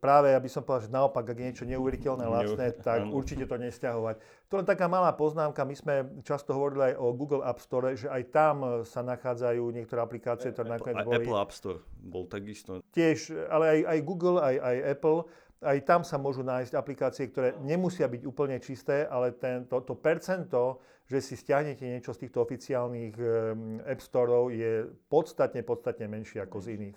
práve, 0.00 0.32
aby 0.32 0.48
som 0.48 0.64
povedal, 0.64 0.88
že 0.88 0.96
naopak, 0.96 1.28
ak 1.28 1.36
je 1.36 1.48
niečo 1.52 1.66
neuveriteľné 1.68 2.24
lacné, 2.24 2.66
tak 2.80 3.04
určite 3.12 3.44
to 3.44 3.60
nesťahovať. 3.60 4.16
To 4.48 4.54
len 4.56 4.64
taká 4.64 4.88
malá 4.88 5.12
poznámka, 5.12 5.60
my 5.68 5.76
sme 5.76 5.94
často 6.24 6.56
hovorili 6.56 6.92
aj 6.92 6.94
o 6.96 7.06
Google 7.12 7.44
App 7.44 7.60
Store, 7.60 7.92
že 7.92 8.08
aj 8.08 8.22
tam 8.32 8.56
sa 8.88 9.04
nachádzajú 9.04 9.60
niektoré 9.68 10.00
aplikácie, 10.00 10.56
ktoré 10.56 10.72
nakoniec 10.72 11.04
boli... 11.04 11.20
Apple 11.20 11.36
App 11.36 11.52
Store 11.52 11.84
bol 12.00 12.24
takisto. 12.24 12.80
Tiež, 12.96 13.28
ale 13.52 13.64
aj, 13.68 13.80
aj 13.92 13.98
Google, 14.08 14.40
aj, 14.40 14.56
aj 14.56 14.76
Apple, 14.96 15.20
aj 15.58 15.78
tam 15.84 16.00
sa 16.06 16.16
môžu 16.16 16.46
nájsť 16.46 16.72
aplikácie, 16.72 17.28
ktoré 17.28 17.58
nemusia 17.60 18.06
byť 18.06 18.22
úplne 18.24 18.56
čisté, 18.62 19.04
ale 19.04 19.34
ten, 19.34 19.66
to, 19.66 19.82
to 19.82 19.98
percento, 19.98 20.80
že 21.08 21.18
si 21.24 21.34
stiahnete 21.34 21.82
niečo 21.82 22.12
z 22.14 22.24
týchto 22.28 22.44
oficiálnych 22.44 23.14
um, 23.16 23.80
App 23.82 24.00
Storeov 24.00 24.52
je 24.54 24.86
podstatne, 25.08 25.64
podstatne 25.64 26.06
menšie 26.06 26.38
ako 26.44 26.56
z 26.62 26.66
iných. 26.78 26.96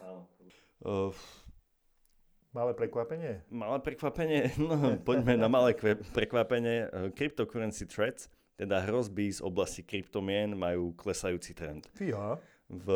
Uh, 0.82 1.16
Malé 2.52 2.76
prekvapenie? 2.76 3.48
Malé 3.48 3.80
prekvapenie? 3.80 4.52
No, 4.60 5.00
poďme 5.00 5.40
na 5.40 5.48
malé 5.48 5.72
prekvapenie. 6.12 6.92
Cryptocurrency 7.16 7.88
threats, 7.88 8.28
teda 8.60 8.84
hrozby 8.84 9.32
z 9.32 9.40
oblasti 9.40 9.88
kryptomien, 9.88 10.52
majú 10.52 10.92
klesajúci 11.00 11.56
trend. 11.56 11.88
Fíha. 11.96 12.36
V 12.68 12.88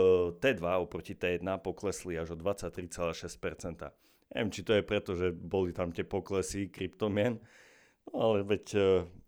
T2 0.43 0.59
oproti 0.59 1.15
T1 1.15 1.47
poklesli 1.63 2.19
až 2.19 2.35
o 2.35 2.37
23,6%. 2.39 3.87
Neviem, 4.35 4.51
či 4.51 4.61
to 4.67 4.75
je 4.75 4.83
preto, 4.83 5.15
že 5.15 5.31
boli 5.31 5.71
tam 5.71 5.95
tie 5.95 6.03
poklesy 6.03 6.67
kryptomien, 6.67 7.39
no, 8.11 8.15
ale 8.19 8.43
veď 8.43 8.65
e, 8.75 8.79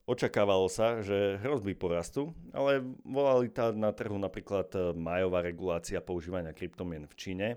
očakávalo 0.04 0.68
sa, 0.68 1.00
že 1.00 1.40
hrozby 1.40 1.72
porastú, 1.72 2.36
ale 2.52 2.84
volali 3.08 3.48
tá 3.48 3.72
na 3.72 3.96
trhu 3.96 4.20
napríklad 4.20 4.68
e, 4.76 4.92
majová 4.92 5.40
regulácia 5.40 6.04
používania 6.04 6.52
kryptomien 6.52 7.08
v 7.08 7.16
Číne, 7.16 7.48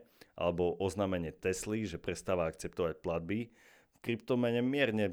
alebo 0.41 0.73
oznámenie 0.81 1.37
Tesly, 1.37 1.85
že 1.85 2.01
prestáva 2.01 2.49
akceptovať 2.49 3.05
platby, 3.05 3.53
kryptomene 4.01 4.65
mierne 4.65 5.13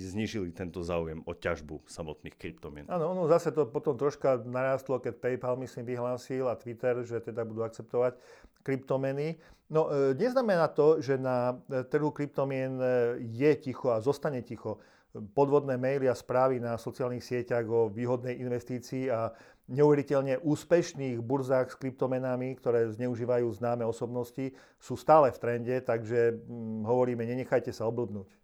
znižili 0.00 0.48
tento 0.56 0.80
záujem 0.80 1.20
o 1.28 1.32
ťažbu 1.36 1.84
samotných 1.84 2.36
kryptomien. 2.40 2.88
Áno, 2.88 3.12
ono 3.12 3.28
zase 3.28 3.52
to 3.52 3.68
potom 3.68 4.00
troška 4.00 4.40
narastlo, 4.48 4.96
keď 4.96 5.20
PayPal 5.20 5.60
myslím 5.60 5.84
vyhlásil 5.84 6.48
a 6.48 6.56
Twitter, 6.56 7.04
že 7.04 7.20
teda 7.20 7.44
budú 7.44 7.68
akceptovať 7.68 8.16
kryptomeny. 8.64 9.36
No 9.68 9.92
e, 9.92 10.16
neznamená 10.16 10.72
to, 10.72 11.04
že 11.04 11.20
na 11.20 11.60
e, 11.68 11.84
trhu 11.84 12.08
kryptomien 12.16 12.80
e, 12.80 12.84
je 13.20 13.52
ticho 13.60 13.92
a 13.92 14.00
zostane 14.00 14.40
ticho 14.40 14.80
podvodné 15.14 15.78
maily 15.78 16.10
a 16.10 16.16
správy 16.16 16.58
na 16.58 16.74
sociálnych 16.74 17.22
sieťach 17.22 17.62
o 17.70 17.86
výhodnej 17.86 18.34
investícii 18.40 19.12
a 19.14 19.30
neuveriteľne 19.68 20.44
úspešných 20.44 21.24
burzách 21.24 21.72
s 21.72 21.78
kryptomenami, 21.80 22.52
ktoré 22.60 22.92
zneužívajú 22.92 23.48
známe 23.48 23.84
osobnosti, 23.88 24.52
sú 24.76 24.94
stále 24.94 25.32
v 25.32 25.40
trende, 25.40 25.76
takže 25.80 26.36
hm, 26.36 26.84
hovoríme, 26.84 27.24
nenechajte 27.24 27.72
sa 27.72 27.88
oblbnúť. 27.88 28.28
E, 28.28 28.36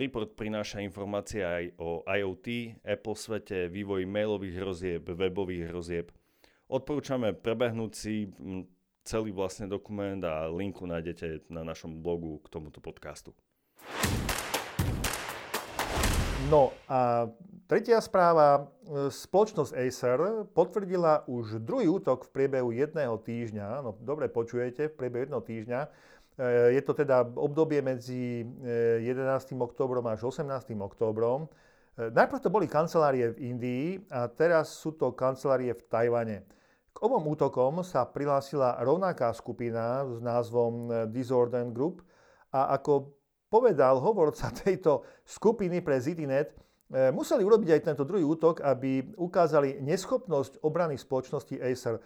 report 0.00 0.32
prináša 0.32 0.80
informácie 0.80 1.44
aj 1.44 1.64
o 1.76 2.00
IoT, 2.08 2.80
Apple 2.80 3.16
svete, 3.16 3.68
vývoji 3.68 4.08
mailových 4.08 4.56
hrozieb, 4.56 5.02
webových 5.12 5.68
hrozieb. 5.68 6.06
Odporúčame 6.72 7.36
prebehnúť 7.36 7.92
si 7.92 8.32
hm, 8.32 8.64
celý 9.04 9.34
vlastne 9.34 9.68
dokument 9.68 10.22
a 10.24 10.48
linku 10.48 10.88
nájdete 10.88 11.52
na 11.52 11.66
našom 11.66 12.00
blogu 12.00 12.40
k 12.40 12.46
tomuto 12.48 12.80
podcastu. 12.80 13.36
No 16.50 16.74
a 16.88 17.30
tretia 17.66 17.98
správa. 18.02 18.70
Spoločnosť 19.08 19.72
Acer 19.78 20.20
potvrdila 20.52 21.24
už 21.30 21.62
druhý 21.62 21.88
útok 21.88 22.28
v 22.28 22.32
priebehu 22.34 22.70
jedného 22.74 23.16
týždňa. 23.18 23.82
No 23.82 23.96
dobre 23.98 24.26
počujete, 24.28 24.90
v 24.90 24.96
priebehu 24.96 25.28
jedného 25.28 25.44
týždňa. 25.44 25.80
E, 25.82 25.88
je 26.76 26.82
to 26.82 26.92
teda 26.96 27.28
obdobie 27.36 27.84
medzi 27.84 28.44
11. 28.44 29.04
E, 29.04 29.54
októbrom 29.54 30.04
až 30.08 30.24
18. 30.28 30.72
októbrom. 30.76 31.46
E, 31.98 32.08
najprv 32.08 32.40
to 32.40 32.48
boli 32.48 32.66
kancelárie 32.68 33.36
v 33.36 33.52
Indii 33.52 33.86
a 34.08 34.28
teraz 34.28 34.72
sú 34.72 34.96
to 34.96 35.12
kancelárie 35.12 35.76
v 35.76 35.82
Tajvane. 35.86 36.38
K 36.92 36.98
obom 37.00 37.24
útokom 37.24 37.80
sa 37.80 38.04
prihlásila 38.04 38.76
rovnaká 38.84 39.32
skupina 39.32 40.04
s 40.04 40.20
názvom 40.20 41.08
Disorder 41.08 41.64
Group 41.72 42.04
a 42.52 42.76
ako 42.76 43.16
povedal 43.48 44.00
hovorca 44.00 44.48
tejto 44.64 45.04
skupiny 45.24 45.84
pre 45.84 46.00
ZDNet, 46.00 46.56
museli 47.12 47.40
urobiť 47.40 47.68
aj 47.72 47.84
tento 47.88 48.04
druhý 48.04 48.20
útok, 48.20 48.60
aby 48.60 49.16
ukázali 49.16 49.80
neschopnosť 49.80 50.60
obrany 50.60 51.00
spoločnosti 51.00 51.56
Acer. 51.56 51.96
E, 51.96 52.00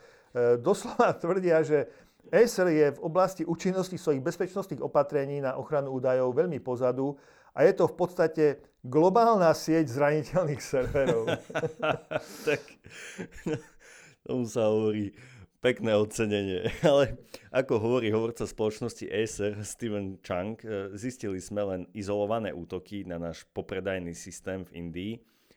doslova 0.63 1.11
tvrdia, 1.23 1.67
že 1.67 1.91
Acer 2.31 2.71
je 2.71 2.87
v 2.95 3.01
oblasti 3.03 3.43
účinnosti 3.43 3.99
svojich 3.99 4.23
bezpečnostných 4.23 4.83
opatrení 4.83 5.43
na 5.43 5.59
ochranu 5.59 5.95
údajov 5.95 6.35
veľmi 6.35 6.63
pozadu 6.63 7.19
a 7.55 7.67
je 7.67 7.73
to 7.75 7.91
v 7.91 7.95
podstate 7.99 8.45
globálna 8.87 9.51
sieť 9.55 9.91
zraniteľných 9.91 10.63
serverov. 10.63 11.35
tak, 12.47 12.63
tomu 14.27 14.47
sa 14.47 14.71
hovorí 14.71 15.11
Pekné 15.67 15.99
ocenenie. 15.99 16.71
Ale 16.87 17.19
ako 17.51 17.83
hovorí 17.83 18.15
hovorca 18.15 18.47
spoločnosti 18.47 19.03
Acer 19.11 19.59
Steven 19.67 20.23
Chang, 20.23 20.55
e, 20.63 20.95
zistili 20.95 21.43
sme 21.43 21.67
len 21.67 21.83
izolované 21.91 22.55
útoky 22.55 23.03
na 23.03 23.19
náš 23.19 23.43
popredajný 23.51 24.15
systém 24.15 24.63
v 24.63 24.71
Indii 24.79 25.13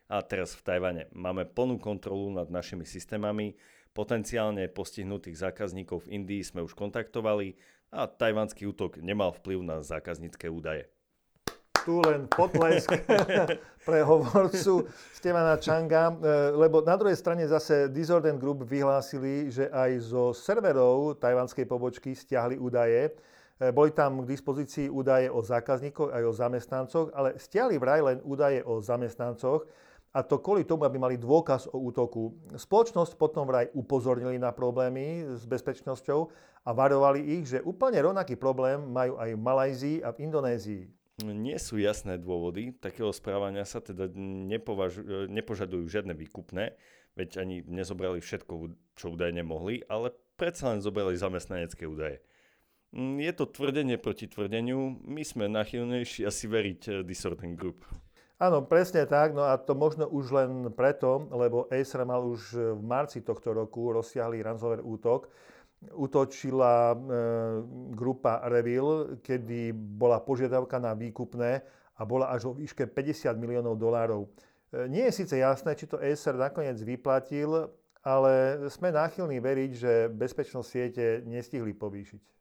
a 0.09 0.25
teraz 0.25 0.57
v 0.57 0.65
Tajvane. 0.65 1.13
Máme 1.13 1.45
plnú 1.45 1.77
kontrolu 1.77 2.33
nad 2.33 2.49
našimi 2.49 2.89
systémami, 2.89 3.53
potenciálne 3.93 4.65
postihnutých 4.73 5.45
zákazníkov 5.45 6.09
v 6.09 6.17
Indii 6.17 6.41
sme 6.41 6.65
už 6.65 6.73
kontaktovali 6.73 7.53
a 7.93 8.09
tajvanský 8.09 8.65
útok 8.65 8.97
nemal 9.05 9.29
vplyv 9.37 9.61
na 9.61 9.85
zákaznícke 9.85 10.49
údaje 10.49 10.89
tu 11.89 12.05
len 12.05 12.29
potlesk 12.29 12.93
pre 13.89 14.05
hovorcu 14.05 14.85
Stevana 15.17 15.57
Changa, 15.57 16.13
e, 16.13 16.53
lebo 16.53 16.85
na 16.85 16.93
druhej 16.93 17.17
strane 17.17 17.49
zase 17.49 17.89
Disorder 17.89 18.37
Group 18.37 18.61
vyhlásili, 18.61 19.49
že 19.49 19.73
aj 19.73 19.91
zo 20.05 20.29
serverov 20.29 21.17
tajvanskej 21.17 21.65
pobočky 21.65 22.13
stiahli 22.13 22.61
údaje. 22.61 23.09
E, 23.57 23.73
boli 23.73 23.89
tam 23.89 24.21
k 24.21 24.29
dispozícii 24.29 24.85
údaje 24.85 25.33
o 25.33 25.41
zákazníkoch 25.41 26.13
aj 26.13 26.23
o 26.29 26.31
zamestnancoch, 26.37 27.07
ale 27.17 27.41
stiahli 27.41 27.81
vraj 27.81 28.05
len 28.05 28.21
údaje 28.21 28.61
o 28.61 28.77
zamestnancoch 28.85 29.65
a 30.13 30.21
to 30.21 30.37
kvôli 30.37 30.69
tomu, 30.69 30.85
aby 30.85 31.01
mali 31.01 31.17
dôkaz 31.17 31.73
o 31.73 31.89
útoku. 31.89 32.37
Spoločnosť 32.53 33.17
potom 33.17 33.49
vraj 33.49 33.73
upozornili 33.73 34.37
na 34.37 34.53
problémy 34.53 35.25
s 35.37 35.41
bezpečnosťou 35.49 36.29
a 36.65 36.69
varovali 36.69 37.41
ich, 37.41 37.49
že 37.49 37.65
úplne 37.65 37.97
rovnaký 37.97 38.37
problém 38.37 38.77
majú 38.77 39.17
aj 39.17 39.29
v 39.33 39.41
Malajzii 39.41 39.97
a 40.05 40.13
v 40.13 40.29
Indonézii. 40.29 40.98
Nie 41.23 41.59
sú 41.59 41.75
jasné 41.75 42.15
dôvody 42.15 42.71
takého 42.77 43.11
správania 43.11 43.67
sa, 43.67 43.83
teda 43.83 44.07
nepovažu, 44.15 45.27
nepožadujú 45.27 45.85
žiadne 45.87 46.15
výkupné, 46.15 46.77
veď 47.19 47.43
ani 47.43 47.65
nezobrali 47.67 48.23
všetko, 48.23 48.53
čo 48.95 49.05
údajne 49.11 49.43
mohli, 49.43 49.83
ale 49.91 50.15
predsa 50.39 50.71
len 50.71 50.79
zobrali 50.79 51.19
zamestnanecké 51.19 51.83
údaje. 51.83 52.23
Mm, 52.95 53.21
je 53.21 53.33
to 53.37 53.45
tvrdenie 53.45 53.97
proti 54.01 54.25
tvrdeniu. 54.25 54.97
My 55.05 55.21
sme 55.21 55.45
nachylnejší 55.45 56.25
asi 56.25 56.45
veriť 56.49 56.81
eh, 56.89 56.93
Disordent 57.05 57.53
Group. 57.59 57.85
Áno, 58.39 58.63
presne 58.63 59.03
tak. 59.03 59.35
No 59.35 59.43
a 59.43 59.59
to 59.59 59.75
možno 59.75 60.07
už 60.07 60.31
len 60.31 60.51
preto, 60.71 61.27
lebo 61.27 61.67
Acer 61.67 62.07
mal 62.07 62.23
už 62.23 62.55
v 62.55 62.81
marci 62.81 63.19
tohto 63.19 63.51
roku 63.51 63.91
rozsiahlý 63.91 64.39
ransomware 64.39 64.79
útok. 64.79 65.27
Útočila 65.79 66.91
e, 66.91 66.95
grupa 67.95 68.43
Revil, 68.51 69.15
kedy 69.23 69.71
bola 69.71 70.19
požiadavka 70.19 70.75
na 70.75 70.91
výkupné 70.91 71.63
a 71.95 72.01
bola 72.03 72.27
až 72.35 72.51
vo 72.51 72.53
výške 72.59 72.83
50 72.83 73.31
miliónov 73.39 73.79
dolárov. 73.79 74.27
E, 74.27 74.91
nie 74.91 75.07
je 75.07 75.23
síce 75.23 75.39
jasné, 75.39 75.79
či 75.79 75.87
to 75.87 75.95
Acer 75.95 76.35
nakoniec 76.35 76.75
vyplatil, 76.83 77.71
ale 78.03 78.67
sme 78.67 78.91
náchylní 78.91 79.39
veriť, 79.39 79.71
že 79.71 79.93
bezpečnosť 80.11 80.67
siete 80.67 81.05
nestihli 81.23 81.71
povýšiť. 81.71 82.39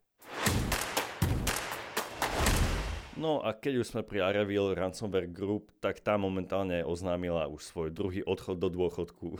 No 3.19 3.43
a 3.43 3.51
keď 3.51 3.83
už 3.83 3.91
sme 3.91 4.01
pri 4.03 4.23
Arevil 4.23 4.71
Ransomware 4.71 5.27
Group, 5.27 5.75
tak 5.83 5.99
tá 5.99 6.15
momentálne 6.15 6.87
oznámila 6.87 7.51
už 7.51 7.67
svoj 7.67 7.91
druhý 7.91 8.23
odchod 8.23 8.55
do 8.55 8.71
dôchodku. 8.71 9.35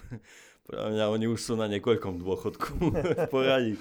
Podľa 0.69 0.89
mňa 0.93 1.05
oni 1.09 1.25
už 1.25 1.39
sú 1.41 1.53
na 1.57 1.65
niekoľkom 1.65 2.21
dôchodku 2.21 2.69
v 2.93 3.25
poradí. 3.33 3.73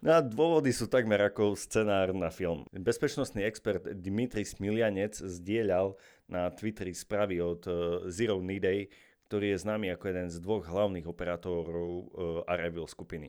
No 0.00 0.16
a 0.16 0.24
dôvody 0.24 0.72
sú 0.72 0.88
takmer 0.88 1.20
ako 1.20 1.52
scenár 1.52 2.16
na 2.16 2.32
film. 2.32 2.64
Bezpečnostný 2.72 3.44
expert 3.44 3.84
Dimitri 4.00 4.48
Smilianec 4.48 5.20
zdieľal 5.20 6.00
na 6.32 6.48
Twitteri 6.48 6.96
správy 6.96 7.44
od 7.44 7.68
eh, 7.68 7.76
Zero 8.08 8.40
Knee 8.40 8.56
Day, 8.56 8.80
ktorý 9.28 9.52
je 9.52 9.62
známy 9.68 9.92
ako 9.92 10.04
jeden 10.08 10.28
z 10.32 10.40
dvoch 10.40 10.64
hlavných 10.64 11.04
operátorov 11.04 11.92
eh, 11.92 12.08
Arevil 12.48 12.88
skupiny. 12.88 13.28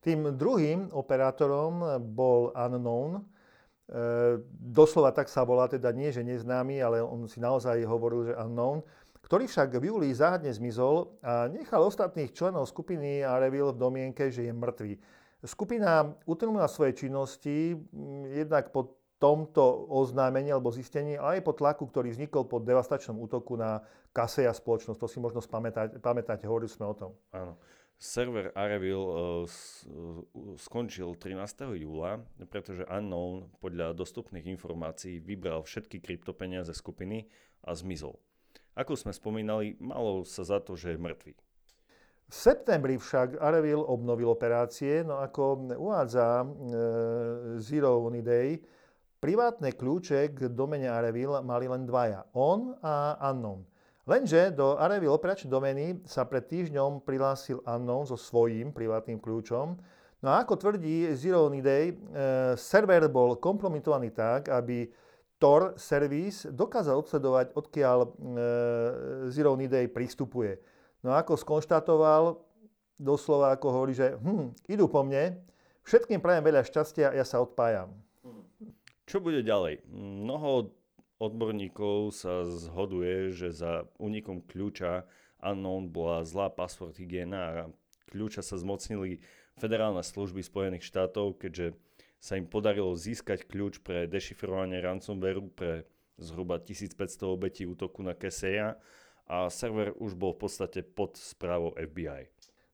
Tým 0.00 0.32
druhým 0.32 0.88
operátorom 0.96 2.00
bol 2.00 2.56
Unknown, 2.56 3.20
E, 3.90 4.38
doslova 4.54 5.10
tak 5.10 5.26
sa 5.26 5.42
volá, 5.42 5.66
teda 5.66 5.90
nie, 5.90 6.14
že 6.14 6.22
neznámy, 6.22 6.78
ale 6.78 7.02
on 7.02 7.26
si 7.26 7.42
naozaj 7.42 7.82
hovoril, 7.82 8.30
že 8.30 8.38
unknown, 8.38 8.86
ktorý 9.30 9.46
však 9.46 9.78
v 9.78 9.94
júli 9.94 10.10
záhadne 10.10 10.50
zmizol 10.50 11.14
a 11.22 11.46
nechal 11.46 11.86
ostatných 11.86 12.34
členov 12.34 12.66
skupiny 12.66 13.22
Arevil 13.22 13.70
v 13.70 13.78
domienke, 13.78 14.26
že 14.26 14.50
je 14.50 14.50
mŕtvý. 14.50 14.98
Skupina 15.46 16.18
utrnula 16.26 16.66
svoje 16.66 16.98
činnosti 16.98 17.78
jednak 18.34 18.74
po 18.74 18.98
tomto 19.22 19.86
oznámení 19.86 20.50
alebo 20.50 20.74
zistení, 20.74 21.14
ale 21.14 21.38
aj 21.38 21.46
po 21.46 21.54
tlaku, 21.54 21.86
ktorý 21.86 22.10
vznikol 22.10 22.50
po 22.50 22.58
devastačnom 22.58 23.22
útoku 23.22 23.54
na 23.54 23.78
Kaseja 24.10 24.50
spoločnosť. 24.50 24.98
To 24.98 25.06
si 25.06 25.22
možno 25.22 25.38
pamätáte, 26.02 26.50
hovorili 26.50 26.66
sme 26.66 26.90
o 26.90 26.94
tom. 26.98 27.14
Áno. 27.30 27.54
Server 28.00 28.50
Arevil 28.58 28.98
uh, 28.98 29.46
skončil 30.58 31.14
13. 31.14 31.70
júla, 31.78 32.18
pretože 32.50 32.82
Unknown 32.90 33.46
podľa 33.62 33.94
dostupných 33.94 34.50
informácií 34.58 35.22
vybral 35.22 35.62
všetky 35.62 36.02
kryptopeniaze 36.02 36.74
skupiny 36.74 37.30
a 37.62 37.76
zmizol. 37.78 38.18
Ako 38.78 38.94
sme 38.94 39.10
spomínali, 39.10 39.74
malo 39.82 40.22
sa 40.22 40.46
za 40.46 40.62
to, 40.62 40.78
že 40.78 40.94
je 40.94 41.02
mŕtvý. 41.02 41.32
V 42.30 42.34
septembri 42.38 42.94
však 42.94 43.42
Arevil 43.42 43.82
obnovil 43.82 44.30
operácie, 44.30 45.02
no 45.02 45.18
ako 45.18 45.74
uvádza 45.74 46.46
e, 46.46 46.46
Zero 47.58 48.06
One 48.06 48.22
Day, 48.22 48.62
privátne 49.18 49.74
kľúče 49.74 50.30
k 50.30 50.46
domene 50.46 50.86
Arevil 50.86 51.42
mali 51.42 51.66
len 51.66 51.82
dvaja, 51.82 52.30
on 52.38 52.78
a 52.86 53.18
Unknown. 53.34 53.66
Lenže 54.06 54.54
do 54.54 54.78
Arevil 54.78 55.10
operačnej 55.10 55.50
domény 55.50 55.86
sa 56.06 56.22
pred 56.22 56.46
týždňom 56.46 57.02
prihlásil 57.02 57.66
Unknown 57.66 58.06
so 58.06 58.14
svojím 58.14 58.70
privátnym 58.70 59.18
kľúčom. 59.18 59.74
No 60.22 60.28
a 60.30 60.46
ako 60.46 60.54
tvrdí 60.54 61.10
Zero 61.18 61.50
Day, 61.50 61.90
e, 61.90 61.94
server 62.54 63.10
bol 63.10 63.42
kompromitovaný 63.42 64.14
tak, 64.14 64.54
aby 64.54 64.86
Tor 65.40 65.72
servis 65.80 66.44
dokázal 66.44 67.00
odsledovať, 67.00 67.56
odkiaľ 67.56 67.98
e, 68.04 68.08
Zero 69.32 69.56
Day 69.56 69.88
pristupuje. 69.88 70.60
No 71.00 71.16
a 71.16 71.24
ako 71.24 71.40
skonštatoval, 71.40 72.36
doslova 73.00 73.56
ako 73.56 73.66
hovorí, 73.72 73.96
že 73.96 74.20
hm, 74.20 74.52
idú 74.68 74.84
po 74.84 75.00
mne, 75.00 75.40
všetkým 75.88 76.20
prajem 76.20 76.44
veľa 76.44 76.60
šťastia, 76.68 77.16
ja 77.16 77.24
sa 77.24 77.40
odpájam. 77.40 77.88
Čo 79.08 79.24
bude 79.24 79.40
ďalej? 79.40 79.80
Mnoho 79.90 80.76
odborníkov 81.16 82.12
sa 82.14 82.44
zhoduje, 82.44 83.32
že 83.32 83.48
za 83.50 83.88
únikom 83.96 84.44
kľúča 84.44 85.08
Unknown 85.40 85.88
bola 85.88 86.20
zlá 86.22 86.52
password 86.52 87.00
hygiena 87.00 87.40
a 87.40 87.52
kľúča 88.12 88.44
sa 88.44 88.60
zmocnili 88.60 89.24
federálne 89.56 90.04
služby 90.04 90.44
Spojených 90.44 90.84
štátov, 90.84 91.40
keďže 91.40 91.76
sa 92.20 92.36
im 92.36 92.44
podarilo 92.44 92.92
získať 92.92 93.48
kľúč 93.48 93.80
pre 93.80 94.04
dešifrovanie 94.04 94.78
ransomwareu 94.84 95.48
pre 95.50 95.88
zhruba 96.20 96.60
1500 96.60 97.00
obetí 97.24 97.64
útoku 97.64 98.04
na 98.04 98.12
Keseya 98.12 98.76
a 99.24 99.48
server 99.48 99.96
už 99.96 100.12
bol 100.14 100.36
v 100.36 100.44
podstate 100.44 100.84
pod 100.84 101.16
správou 101.16 101.72
FBI. 101.74 102.28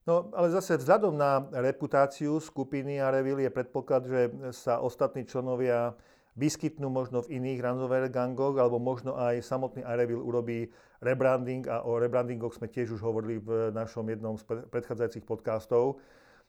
No, 0.07 0.31
ale 0.35 0.55
zase 0.55 0.79
vzhľadom 0.79 1.19
na 1.19 1.47
reputáciu 1.51 2.39
skupiny 2.39 3.03
Arevil 3.03 3.43
je 3.43 3.51
predpoklad, 3.51 4.03
že 4.07 4.21
sa 4.55 4.79
ostatní 4.79 5.27
členovia 5.27 5.99
vyskytnú 6.39 6.87
možno 6.87 7.27
v 7.27 7.43
iných 7.43 7.59
ransomware 7.59 8.13
gangoch, 8.13 8.55
alebo 8.55 8.79
možno 8.79 9.19
aj 9.19 9.43
samotný 9.43 9.83
Arevil 9.83 10.23
urobí 10.23 10.71
rebranding 11.03 11.67
a 11.67 11.83
o 11.83 11.99
rebrandingoch 11.99 12.55
sme 12.55 12.71
tiež 12.71 12.95
už 12.95 13.01
hovorili 13.03 13.43
v 13.43 13.75
našom 13.75 14.07
jednom 14.07 14.39
z 14.39 14.47
predchádzajúcich 14.71 15.27
podcastov. 15.27 15.99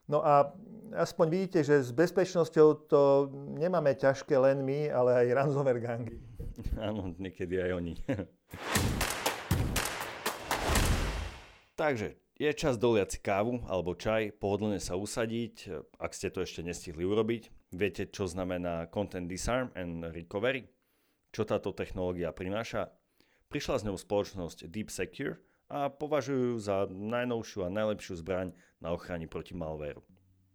No 0.08 0.24
a 0.24 0.56
aspoň 0.96 1.28
vidíte, 1.28 1.68
že 1.68 1.84
s 1.84 1.92
bezpečnosťou 1.92 2.88
to 2.88 3.28
nemáme 3.60 3.92
ťažké 3.92 4.40
len 4.40 4.64
my, 4.64 4.88
ale 4.88 5.28
aj 5.28 5.36
ransomware 5.36 5.84
gangy. 5.84 6.16
Áno, 6.88 7.12
niekedy 7.20 7.60
aj 7.60 7.72
oni. 7.76 7.94
Takže 11.78 12.16
je 12.40 12.52
čas 12.56 12.80
doliať 12.80 13.20
si 13.20 13.20
kávu 13.20 13.68
alebo 13.68 14.00
čaj, 14.00 14.40
pohodlne 14.40 14.80
sa 14.80 14.96
usadiť, 14.96 15.70
ak 16.00 16.16
ste 16.16 16.32
to 16.32 16.42
ešte 16.48 16.64
nestihli 16.64 17.04
urobiť. 17.04 17.76
Viete, 17.76 18.08
čo 18.08 18.32
znamená 18.32 18.88
Content 18.88 19.28
Disarm 19.28 19.76
and 19.76 20.08
Recovery? 20.16 20.72
Čo 21.36 21.44
táto 21.44 21.76
technológia 21.76 22.32
prináša? 22.32 22.96
Prišla 23.52 23.76
s 23.84 23.86
ňou 23.86 24.00
spoločnosť 24.00 24.72
Deep 24.72 24.88
Secure 24.88 25.44
a 25.68 25.92
považujú 25.92 26.60
za 26.60 26.88
najnovšiu 26.90 27.68
a 27.68 27.70
najlepšiu 27.70 28.24
zbraň 28.24 28.56
na 28.80 28.96
ochrane 28.96 29.28
proti 29.28 29.56
malvéru. 29.56 30.04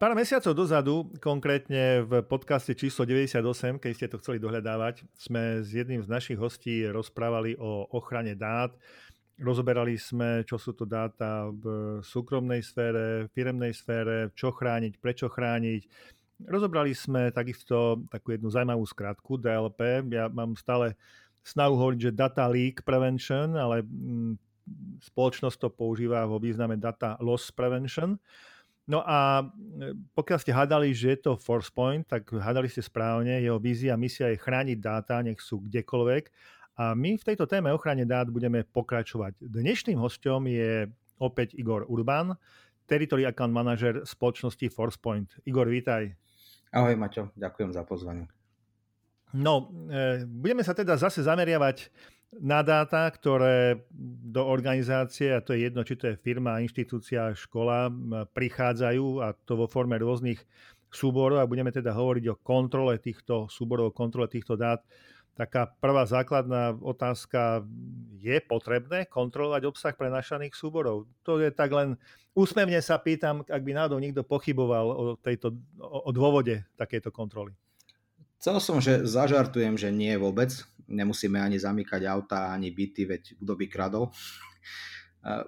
Pár 0.00 0.18
mesiacov 0.18 0.58
dozadu, 0.58 1.06
konkrétne 1.22 2.02
v 2.02 2.26
podcaste 2.26 2.74
číslo 2.74 3.06
98, 3.06 3.78
keď 3.78 3.92
ste 3.94 4.10
to 4.10 4.18
chceli 4.18 4.42
dohľadávať, 4.42 5.06
sme 5.14 5.62
s 5.62 5.70
jedným 5.70 6.02
z 6.02 6.10
našich 6.10 6.34
hostí 6.34 6.82
rozprávali 6.90 7.54
o 7.54 7.86
ochrane 7.94 8.34
dát, 8.34 8.74
Rozoberali 9.42 9.98
sme, 9.98 10.46
čo 10.46 10.60
sú 10.60 10.70
to 10.76 10.86
dáta 10.86 11.50
v 11.50 11.98
súkromnej 12.04 12.60
sfére, 12.62 13.26
firemnej 13.32 13.74
sfére, 13.74 14.30
čo 14.36 14.52
chrániť, 14.52 15.00
prečo 15.02 15.26
chrániť. 15.26 15.82
Rozobrali 16.46 16.94
sme 16.94 17.32
takisto 17.34 18.04
takú 18.06 18.36
jednu 18.36 18.52
zaujímavú 18.52 18.86
skratku 18.86 19.40
DLP. 19.40 20.04
Ja 20.14 20.28
mám 20.28 20.54
stále 20.54 20.94
snahu 21.42 21.74
hovoriť, 21.74 21.98
že 21.98 22.12
Data 22.14 22.44
Leak 22.46 22.86
Prevention, 22.86 23.58
ale 23.58 23.82
mm, 23.82 24.36
spoločnosť 25.02 25.56
to 25.58 25.68
používa 25.70 26.26
vo 26.26 26.38
význame 26.38 26.78
Data 26.78 27.18
Loss 27.18 27.50
Prevention. 27.50 28.18
No 28.82 29.02
a 29.06 29.42
e, 29.42 29.94
pokiaľ 30.14 30.38
ste 30.42 30.50
hádali, 30.50 30.90
že 30.90 31.14
je 31.14 31.18
to 31.30 31.32
Force 31.38 31.70
Point, 31.70 32.02
tak 32.06 32.26
hádali 32.30 32.66
ste 32.66 32.82
správne. 32.82 33.38
Jeho 33.38 33.62
vízia, 33.62 33.94
misia 33.94 34.30
je 34.30 34.42
chrániť 34.42 34.78
dáta, 34.82 35.22
nech 35.22 35.38
sú 35.38 35.62
kdekoľvek 35.62 36.24
a 36.76 36.96
my 36.96 37.20
v 37.20 37.26
tejto 37.26 37.44
téme 37.44 37.68
ochrane 37.68 38.08
dát 38.08 38.32
budeme 38.32 38.64
pokračovať. 38.64 39.44
Dnešným 39.44 40.00
hostom 40.00 40.48
je 40.48 40.88
opäť 41.20 41.52
Igor 41.54 41.84
Urban, 41.84 42.32
Territory 42.88 43.28
Account 43.28 43.52
Manager 43.52 44.02
spoločnosti 44.08 44.66
ForcePoint. 44.72 45.28
Igor, 45.44 45.68
vítaj. 45.68 46.16
Ahoj 46.72 46.96
Maťo, 46.96 47.28
ďakujem 47.36 47.70
za 47.76 47.84
pozvanie. 47.84 48.24
No, 49.32 49.72
e, 49.88 50.28
budeme 50.28 50.60
sa 50.60 50.76
teda 50.76 50.96
zase 51.00 51.24
zameriavať 51.24 51.88
na 52.40 52.64
dáta, 52.64 53.08
ktoré 53.12 53.84
do 54.24 54.44
organizácie, 54.48 55.36
a 55.36 55.44
to 55.44 55.52
je 55.52 55.68
jedno, 55.68 55.84
či 55.84 56.00
to 56.00 56.08
je 56.12 56.20
firma, 56.20 56.64
inštitúcia, 56.64 57.36
škola, 57.36 57.92
prichádzajú 58.32 59.06
a 59.20 59.36
to 59.44 59.52
vo 59.60 59.68
forme 59.68 60.00
rôznych 60.00 60.40
súborov 60.88 61.44
a 61.44 61.48
budeme 61.48 61.72
teda 61.72 61.92
hovoriť 61.92 62.24
o 62.32 62.40
kontrole 62.40 62.96
týchto 63.00 63.52
súborov, 63.52 63.92
o 63.92 63.96
kontrole 63.96 64.32
týchto 64.32 64.56
dát 64.56 64.80
taká 65.32 65.64
prvá 65.80 66.04
základná 66.04 66.76
otázka, 66.76 67.64
je 68.20 68.36
potrebné 68.44 69.08
kontrolovať 69.08 69.62
obsah 69.64 69.94
prenašaných 69.96 70.52
súborov? 70.52 71.08
To 71.24 71.40
je 71.40 71.48
tak 71.48 71.72
len 71.72 71.96
úsmevne 72.36 72.78
sa 72.84 73.00
pýtam, 73.00 73.40
ak 73.48 73.64
by 73.64 73.72
náhodou 73.72 73.96
niekto 73.96 74.22
pochyboval 74.28 74.86
o, 74.92 75.04
tejto, 75.16 75.56
o, 75.80 76.08
o 76.08 76.10
dôvode 76.12 76.60
takejto 76.76 77.08
kontroly. 77.08 77.56
Chcel 78.42 78.58
som, 78.58 78.82
že 78.82 79.06
zažartujem, 79.06 79.78
že 79.78 79.94
nie 79.94 80.18
vôbec. 80.18 80.50
Nemusíme 80.90 81.38
ani 81.38 81.62
zamykať 81.62 82.02
auta, 82.10 82.50
ani 82.50 82.74
byty, 82.74 83.06
veď 83.06 83.22
kto 83.38 83.52
by 83.54 83.66
kradol. 83.70 84.10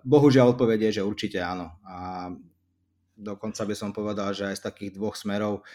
Bohužiaľ 0.07 0.55
odpovedie, 0.55 0.95
že 0.95 1.03
určite 1.03 1.42
áno. 1.42 1.74
A 1.82 2.30
dokonca 3.18 3.66
by 3.66 3.74
som 3.74 3.90
povedal, 3.90 4.30
že 4.30 4.47
aj 4.47 4.62
z 4.62 4.66
takých 4.70 4.95
dvoch 4.95 5.18
smerov 5.18 5.66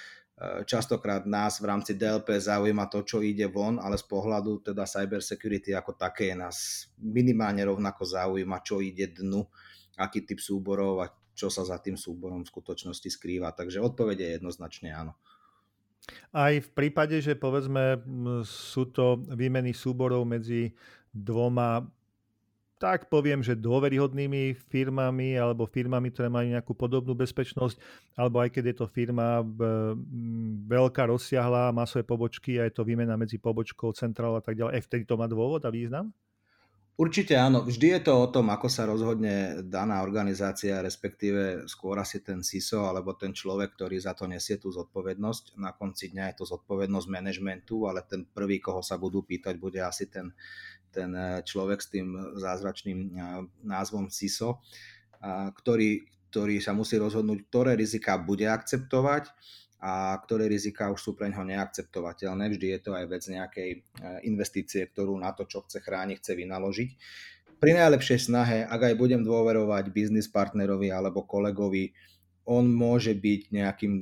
častokrát 0.64 1.28
nás 1.28 1.60
v 1.60 1.68
rámci 1.68 2.00
DLP 2.00 2.40
zaujíma 2.40 2.88
to, 2.88 3.04
čo 3.04 3.20
ide 3.20 3.52
von, 3.52 3.84
ale 3.84 4.00
z 4.00 4.08
pohľadu 4.08 4.72
teda 4.72 4.88
cyber 4.88 5.20
security 5.20 5.76
ako 5.76 6.00
také 6.00 6.32
nás 6.32 6.88
minimálne 7.04 7.68
rovnako 7.68 8.08
zaujíma, 8.08 8.64
čo 8.64 8.80
ide 8.80 9.12
dnu, 9.12 9.44
aký 10.00 10.24
typ 10.24 10.40
súborov 10.40 11.04
a 11.04 11.12
čo 11.36 11.52
sa 11.52 11.68
za 11.68 11.84
tým 11.84 12.00
súborom 12.00 12.48
v 12.48 12.52
skutočnosti 12.56 13.12
skrýva. 13.12 13.52
Takže 13.52 13.84
odpovede 13.84 14.24
je 14.24 14.40
jednoznačne 14.40 14.96
áno. 14.96 15.20
Aj 16.30 16.54
v 16.54 16.70
prípade, 16.74 17.18
že 17.22 17.38
povedzme 17.38 18.02
sú 18.46 18.90
to 18.90 19.22
výmeny 19.34 19.74
súborov 19.74 20.26
medzi 20.26 20.74
dvoma 21.10 21.86
tak 22.80 23.12
poviem, 23.12 23.44
že 23.44 23.60
dôveryhodnými 23.60 24.56
firmami 24.72 25.36
alebo 25.36 25.68
firmami, 25.68 26.16
ktoré 26.16 26.32
majú 26.32 26.48
nejakú 26.48 26.72
podobnú 26.72 27.12
bezpečnosť, 27.12 27.76
alebo 28.16 28.40
aj 28.40 28.56
keď 28.56 28.72
je 28.72 28.76
to 28.80 28.88
firma 28.88 29.44
veľká, 30.64 31.12
rozsiahla, 31.12 31.76
má 31.76 31.84
svoje 31.84 32.08
pobočky 32.08 32.56
a 32.56 32.72
je 32.72 32.74
to 32.80 32.88
výmena 32.88 33.20
medzi 33.20 33.36
pobočkou, 33.36 33.92
centrálou 33.92 34.40
a 34.40 34.44
tak 34.44 34.56
ďalej, 34.56 34.80
aj 34.80 34.84
vtedy 34.88 35.04
to 35.04 35.20
má 35.20 35.28
dôvod 35.28 35.60
a 35.68 35.70
význam? 35.70 36.16
Určite 37.00 37.40
áno. 37.40 37.64
Vždy 37.64 37.96
je 37.96 38.02
to 38.04 38.12
o 38.12 38.28
tom, 38.28 38.52
ako 38.52 38.68
sa 38.68 38.84
rozhodne 38.84 39.64
daná 39.64 40.04
organizácia, 40.04 40.84
respektíve 40.84 41.64
skôr 41.64 41.96
asi 41.96 42.20
ten 42.20 42.44
CISO 42.44 42.92
alebo 42.92 43.16
ten 43.16 43.32
človek, 43.32 43.72
ktorý 43.80 44.04
za 44.04 44.12
to 44.12 44.28
nesie 44.28 44.60
tú 44.60 44.68
zodpovednosť. 44.68 45.56
Na 45.56 45.72
konci 45.72 46.12
dňa 46.12 46.36
je 46.36 46.44
to 46.44 46.46
zodpovednosť 46.52 47.08
manažmentu, 47.08 47.88
ale 47.88 48.04
ten 48.04 48.28
prvý, 48.28 48.60
koho 48.60 48.84
sa 48.84 49.00
budú 49.00 49.24
pýtať, 49.24 49.56
bude 49.56 49.80
asi 49.80 50.12
ten 50.12 50.36
ten 50.90 51.14
eh, 51.14 51.40
človek 51.46 51.80
s 51.80 51.88
tým 51.94 52.08
zázračným 52.36 53.00
eh, 53.00 53.10
názvom 53.64 54.10
CISO, 54.10 54.60
ktorý, 55.56 56.08
ktorý 56.32 56.64
sa 56.64 56.72
musí 56.72 56.96
rozhodnúť, 56.96 57.40
ktoré 57.52 57.72
rizika 57.76 58.16
bude 58.16 58.48
akceptovať 58.48 59.28
a 59.80 60.20
ktoré 60.20 60.52
rizika 60.52 60.92
už 60.92 61.00
sú 61.00 61.12
pre 61.16 61.32
neho 61.32 61.44
neakceptovateľné. 61.48 62.52
Vždy 62.52 62.68
je 62.76 62.80
to 62.84 62.92
aj 62.92 63.06
vec 63.08 63.24
nejakej 63.24 63.70
eh, 63.72 63.82
investície, 64.28 64.84
ktorú 64.84 65.16
na 65.16 65.32
to, 65.32 65.48
čo 65.48 65.64
chce 65.64 65.80
chrániť, 65.80 66.20
chce 66.20 66.34
vynaložiť. 66.36 66.90
Pri 67.60 67.76
najlepšej 67.76 68.32
snahe, 68.32 68.64
ak 68.64 68.92
aj 68.92 68.96
budem 68.96 69.20
dôverovať 69.24 69.92
biznis 69.92 70.32
partnerovi 70.32 70.96
alebo 70.96 71.28
kolegovi, 71.28 71.92
on 72.48 72.72
môže 72.72 73.12
byť 73.12 73.42
nejakým 73.52 74.00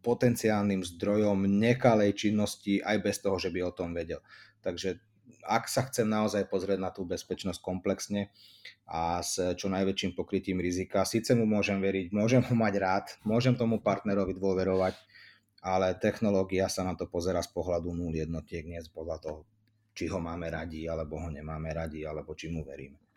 potenciálnym 0.00 0.84
zdrojom 0.84 1.44
nekalej 1.44 2.16
činnosti 2.16 2.80
aj 2.80 2.96
bez 3.00 3.16
toho, 3.20 3.36
že 3.40 3.52
by 3.52 3.64
o 3.64 3.72
tom 3.72 3.96
vedel. 3.96 4.20
Takže 4.60 5.00
ak 5.44 5.66
sa 5.66 5.86
chcem 5.88 6.06
naozaj 6.06 6.46
pozrieť 6.46 6.78
na 6.78 6.90
tú 6.94 7.02
bezpečnosť 7.04 7.60
komplexne 7.60 8.30
a 8.86 9.20
s 9.20 9.40
čo 9.56 9.66
najväčším 9.70 10.14
pokrytím 10.14 10.62
rizika, 10.62 11.02
síce 11.02 11.34
mu 11.34 11.44
môžem 11.44 11.82
veriť, 11.82 12.14
môžem 12.14 12.42
ho 12.44 12.54
mať 12.54 12.74
rád, 12.78 13.06
môžem 13.26 13.58
tomu 13.58 13.82
partnerovi 13.82 14.36
dôverovať, 14.36 14.94
ale 15.60 15.92
technológia 16.00 16.70
sa 16.72 16.86
na 16.86 16.96
to 16.96 17.10
pozera 17.10 17.44
z 17.44 17.52
pohľadu 17.52 17.92
nul 17.92 18.14
jednotiek, 18.14 18.64
nie 18.64 18.80
z 18.80 18.88
podľa 18.88 19.16
toho, 19.20 19.38
či 19.92 20.08
ho 20.08 20.22
máme 20.22 20.48
radi, 20.48 20.88
alebo 20.88 21.20
ho 21.20 21.28
nemáme 21.28 21.74
radi, 21.74 22.06
alebo 22.06 22.32
či 22.32 22.48
mu 22.48 22.64
veríme. 22.64 23.09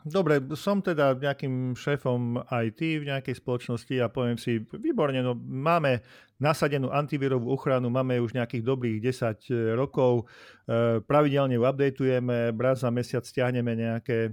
Dobre, 0.00 0.40
som 0.56 0.80
teda 0.80 1.12
nejakým 1.12 1.76
šéfom 1.76 2.40
IT 2.48 2.80
v 2.80 3.04
nejakej 3.12 3.36
spoločnosti 3.36 3.94
a 4.00 4.08
poviem 4.08 4.40
si, 4.40 4.64
výborne, 4.72 5.20
no 5.20 5.36
máme 5.36 6.00
nasadenú 6.40 6.88
antivírovú 6.88 7.52
ochranu, 7.52 7.92
máme 7.92 8.16
už 8.16 8.32
nejakých 8.32 8.64
dobrých 8.64 8.98
10 9.04 9.52
e, 9.52 9.76
rokov, 9.76 10.24
e, 10.64 11.04
pravidelne 11.04 11.60
ju 11.60 11.68
updateujeme, 11.68 12.56
raz 12.56 12.80
za 12.80 12.88
mesiac 12.88 13.28
stiahneme 13.28 13.76
nejaké 13.76 14.18
e, 14.24 14.30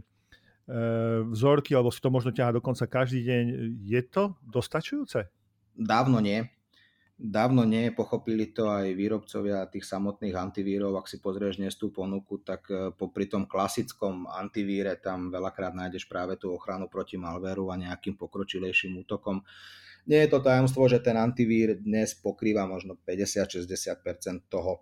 vzorky, 1.35 1.75
alebo 1.75 1.91
si 1.91 1.99
to 1.99 2.07
možno 2.07 2.31
ťaha 2.31 2.63
dokonca 2.63 2.87
každý 2.87 3.27
deň. 3.27 3.43
Je 3.83 4.01
to 4.07 4.39
dostačujúce? 4.47 5.27
Dávno 5.75 6.23
nie. 6.23 6.47
Dávno 7.17 7.65
nie, 7.65 7.89
pochopili 7.89 8.53
to 8.53 8.69
aj 8.69 8.93
výrobcovia 8.93 9.65
tých 9.73 9.89
samotných 9.89 10.37
antivírov. 10.37 11.01
Ak 11.01 11.09
si 11.09 11.17
pozrieš 11.17 11.57
dnes 11.57 11.73
tú 11.73 11.89
ponuku, 11.89 12.45
tak 12.45 12.69
e, 12.69 12.93
popri 12.93 13.25
tom 13.25 13.49
klasickom 13.49 14.29
antivíre 14.29 15.01
tam 15.01 15.33
veľakrát 15.33 15.73
nájdeš 15.73 16.05
práve 16.05 16.37
tú 16.37 16.53
ochranu 16.53 16.85
proti 16.85 17.17
malvéru 17.17 17.73
a 17.73 17.75
nejakým 17.81 18.21
pokročilejším 18.21 19.01
útokom. 19.01 19.41
Nie 20.05 20.29
je 20.29 20.37
to 20.37 20.45
tajomstvo, 20.45 20.85
že 20.85 21.01
ten 21.01 21.17
antivír 21.17 21.81
dnes 21.81 22.13
pokrýva 22.13 22.69
možno 22.69 22.93
50-60% 23.01 24.45
toho 24.45 24.77
e, 24.77 24.81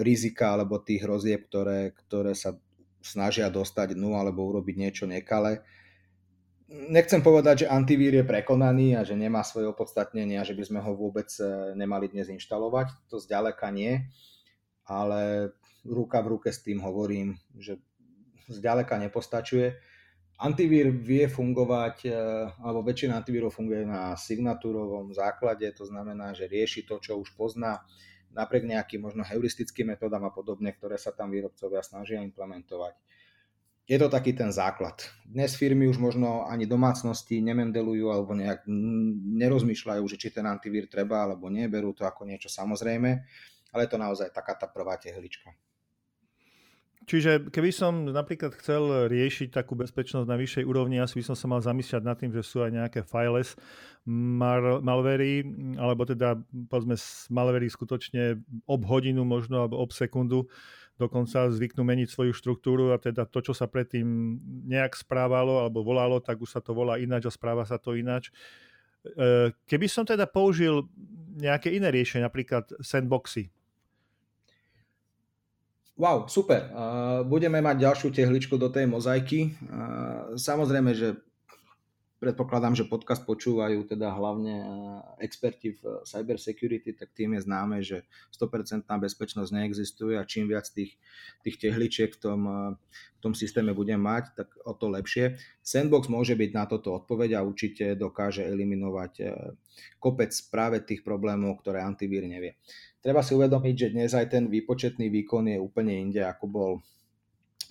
rizika 0.00 0.56
alebo 0.56 0.80
tých 0.80 1.04
hrozieb, 1.04 1.44
ktoré, 1.52 1.92
ktoré 1.92 2.32
sa 2.32 2.56
snažia 3.04 3.52
dostať 3.52 3.92
dnu 3.92 4.16
alebo 4.16 4.48
urobiť 4.48 4.76
niečo 4.80 5.04
nekale 5.04 5.60
nechcem 6.68 7.24
povedať, 7.24 7.64
že 7.64 7.72
antivír 7.72 8.20
je 8.20 8.24
prekonaný 8.28 9.00
a 9.00 9.02
že 9.02 9.16
nemá 9.16 9.40
svoje 9.40 9.72
opodstatnenie 9.72 10.36
a 10.36 10.44
že 10.44 10.52
by 10.52 10.64
sme 10.68 10.80
ho 10.84 10.92
vôbec 10.92 11.28
e, 11.40 11.72
nemali 11.72 12.12
dnes 12.12 12.28
inštalovať. 12.28 12.92
To 13.08 13.16
zďaleka 13.16 13.72
nie, 13.72 14.04
ale 14.84 15.52
ruka 15.88 16.20
v 16.20 16.36
ruke 16.36 16.52
s 16.52 16.60
tým 16.60 16.84
hovorím, 16.84 17.40
že 17.56 17.80
zďaleka 18.52 19.00
nepostačuje. 19.00 19.80
Antivír 20.38 20.92
vie 20.94 21.26
fungovať, 21.26 21.96
e, 22.06 22.12
alebo 22.60 22.84
väčšina 22.84 23.16
antivírov 23.16 23.50
funguje 23.50 23.88
na 23.88 24.14
signatúrovom 24.14 25.10
základe, 25.16 25.66
to 25.72 25.88
znamená, 25.88 26.36
že 26.36 26.46
rieši 26.46 26.84
to, 26.84 27.00
čo 27.00 27.18
už 27.18 27.32
pozná, 27.34 27.82
napriek 28.36 28.68
nejakým 28.68 29.00
možno 29.00 29.24
heuristickým 29.24 29.96
metodám 29.96 30.28
a 30.28 30.30
podobne, 30.30 30.70
ktoré 30.76 31.00
sa 31.00 31.16
tam 31.16 31.32
výrobcovia 31.32 31.80
snažia 31.80 32.20
implementovať 32.20 33.07
je 33.88 33.96
to 33.96 34.12
taký 34.12 34.36
ten 34.36 34.52
základ. 34.52 35.00
Dnes 35.24 35.56
firmy 35.56 35.88
už 35.88 35.96
možno 35.96 36.44
ani 36.44 36.68
domácnosti 36.68 37.40
nemendelujú 37.40 38.12
alebo 38.12 38.36
nejak 38.36 38.68
nerozmýšľajú, 39.40 40.04
že 40.04 40.20
či 40.20 40.28
ten 40.28 40.44
antivír 40.44 40.92
treba 40.92 41.24
alebo 41.24 41.48
nie, 41.48 41.64
berú 41.72 41.96
to 41.96 42.04
ako 42.04 42.28
niečo 42.28 42.52
samozrejme, 42.52 43.10
ale 43.72 43.80
je 43.80 43.90
to 43.90 43.96
naozaj 43.96 44.28
taká 44.28 44.60
tá 44.60 44.68
prvá 44.68 45.00
tehlička. 45.00 45.56
Čiže 47.08 47.48
keby 47.48 47.72
som 47.72 48.04
napríklad 48.12 48.52
chcel 48.60 49.08
riešiť 49.08 49.48
takú 49.48 49.72
bezpečnosť 49.72 50.28
na 50.28 50.36
vyššej 50.36 50.68
úrovni, 50.68 51.00
asi 51.00 51.24
by 51.24 51.32
som 51.32 51.36
sa 51.40 51.48
mal 51.48 51.64
zamyslieť 51.64 52.04
nad 52.04 52.20
tým, 52.20 52.36
že 52.36 52.44
sú 52.44 52.60
aj 52.60 52.68
nejaké 52.68 53.00
files 53.00 53.56
mal- 54.04 54.84
malvery, 54.84 55.40
alebo 55.80 56.04
teda 56.04 56.36
povedzme 56.68 57.00
malvery 57.32 57.72
skutočne 57.72 58.44
ob 58.68 58.84
hodinu 58.84 59.24
možno, 59.24 59.64
alebo 59.64 59.80
ob 59.80 59.96
sekundu, 59.96 60.52
dokonca 60.98 61.46
zvyknú 61.48 61.86
meniť 61.86 62.10
svoju 62.10 62.34
štruktúru 62.34 62.90
a 62.90 62.98
teda 62.98 63.24
to, 63.24 63.38
čo 63.38 63.54
sa 63.54 63.70
predtým 63.70 64.36
nejak 64.66 64.98
správalo 64.98 65.62
alebo 65.62 65.86
volalo, 65.86 66.18
tak 66.18 66.42
už 66.42 66.58
sa 66.58 66.60
to 66.60 66.74
volá 66.74 66.98
ináč 66.98 67.30
a 67.30 67.32
správa 67.32 67.62
sa 67.62 67.78
to 67.78 67.94
ináč. 67.94 68.34
E, 69.06 69.54
keby 69.70 69.86
som 69.86 70.02
teda 70.02 70.26
použil 70.26 70.90
nejaké 71.38 71.70
iné 71.70 71.94
riešenie, 71.94 72.26
napríklad 72.26 72.66
sandboxy. 72.82 73.48
Wow, 75.98 76.30
super. 76.30 76.70
Budeme 77.26 77.58
mať 77.58 77.82
ďalšiu 77.82 78.14
tehličku 78.14 78.54
do 78.54 78.70
tej 78.70 78.86
mozaiky. 78.86 79.50
Samozrejme, 80.38 80.94
že 80.94 81.18
predpokladám, 82.18 82.74
že 82.74 82.90
podcast 82.90 83.22
počúvajú 83.22 83.86
teda 83.86 84.10
hlavne 84.10 84.54
eh, 84.58 84.66
experti 85.24 85.78
v 85.78 86.02
cyber 86.02 86.36
security, 86.36 86.92
tak 86.92 87.14
tým 87.14 87.38
je 87.38 87.46
známe, 87.46 87.78
že 87.80 88.04
100% 88.34 88.84
bezpečnosť 88.84 89.50
neexistuje 89.54 90.18
a 90.18 90.26
čím 90.26 90.50
viac 90.50 90.66
tých, 90.68 90.98
tých 91.46 91.56
tehličiek 91.62 92.10
v 92.14 92.18
tom, 92.18 92.40
eh, 92.46 92.74
v 93.16 93.20
tom 93.22 93.34
systéme 93.34 93.70
budem 93.74 94.02
mať, 94.02 94.34
tak 94.34 94.48
o 94.66 94.74
to 94.74 94.90
lepšie. 94.90 95.38
Sandbox 95.62 96.10
môže 96.10 96.34
byť 96.34 96.50
na 96.54 96.64
toto 96.66 96.94
odpoveď 96.98 97.38
a 97.38 97.46
určite 97.46 97.94
dokáže 97.98 98.46
eliminovať 98.46 99.12
kopec 99.98 100.30
práve 100.50 100.82
tých 100.86 101.02
problémov, 101.02 101.58
ktoré 101.60 101.82
antivír 101.82 102.30
nevie. 102.30 102.54
Treba 103.02 103.22
si 103.22 103.34
uvedomiť, 103.34 103.74
že 103.74 103.92
dnes 103.94 104.10
aj 104.14 104.26
ten 104.30 104.44
výpočetný 104.46 105.10
výkon 105.10 105.50
je 105.50 105.58
úplne 105.58 105.94
inde, 105.98 106.22
ako 106.22 106.44
bol 106.46 106.72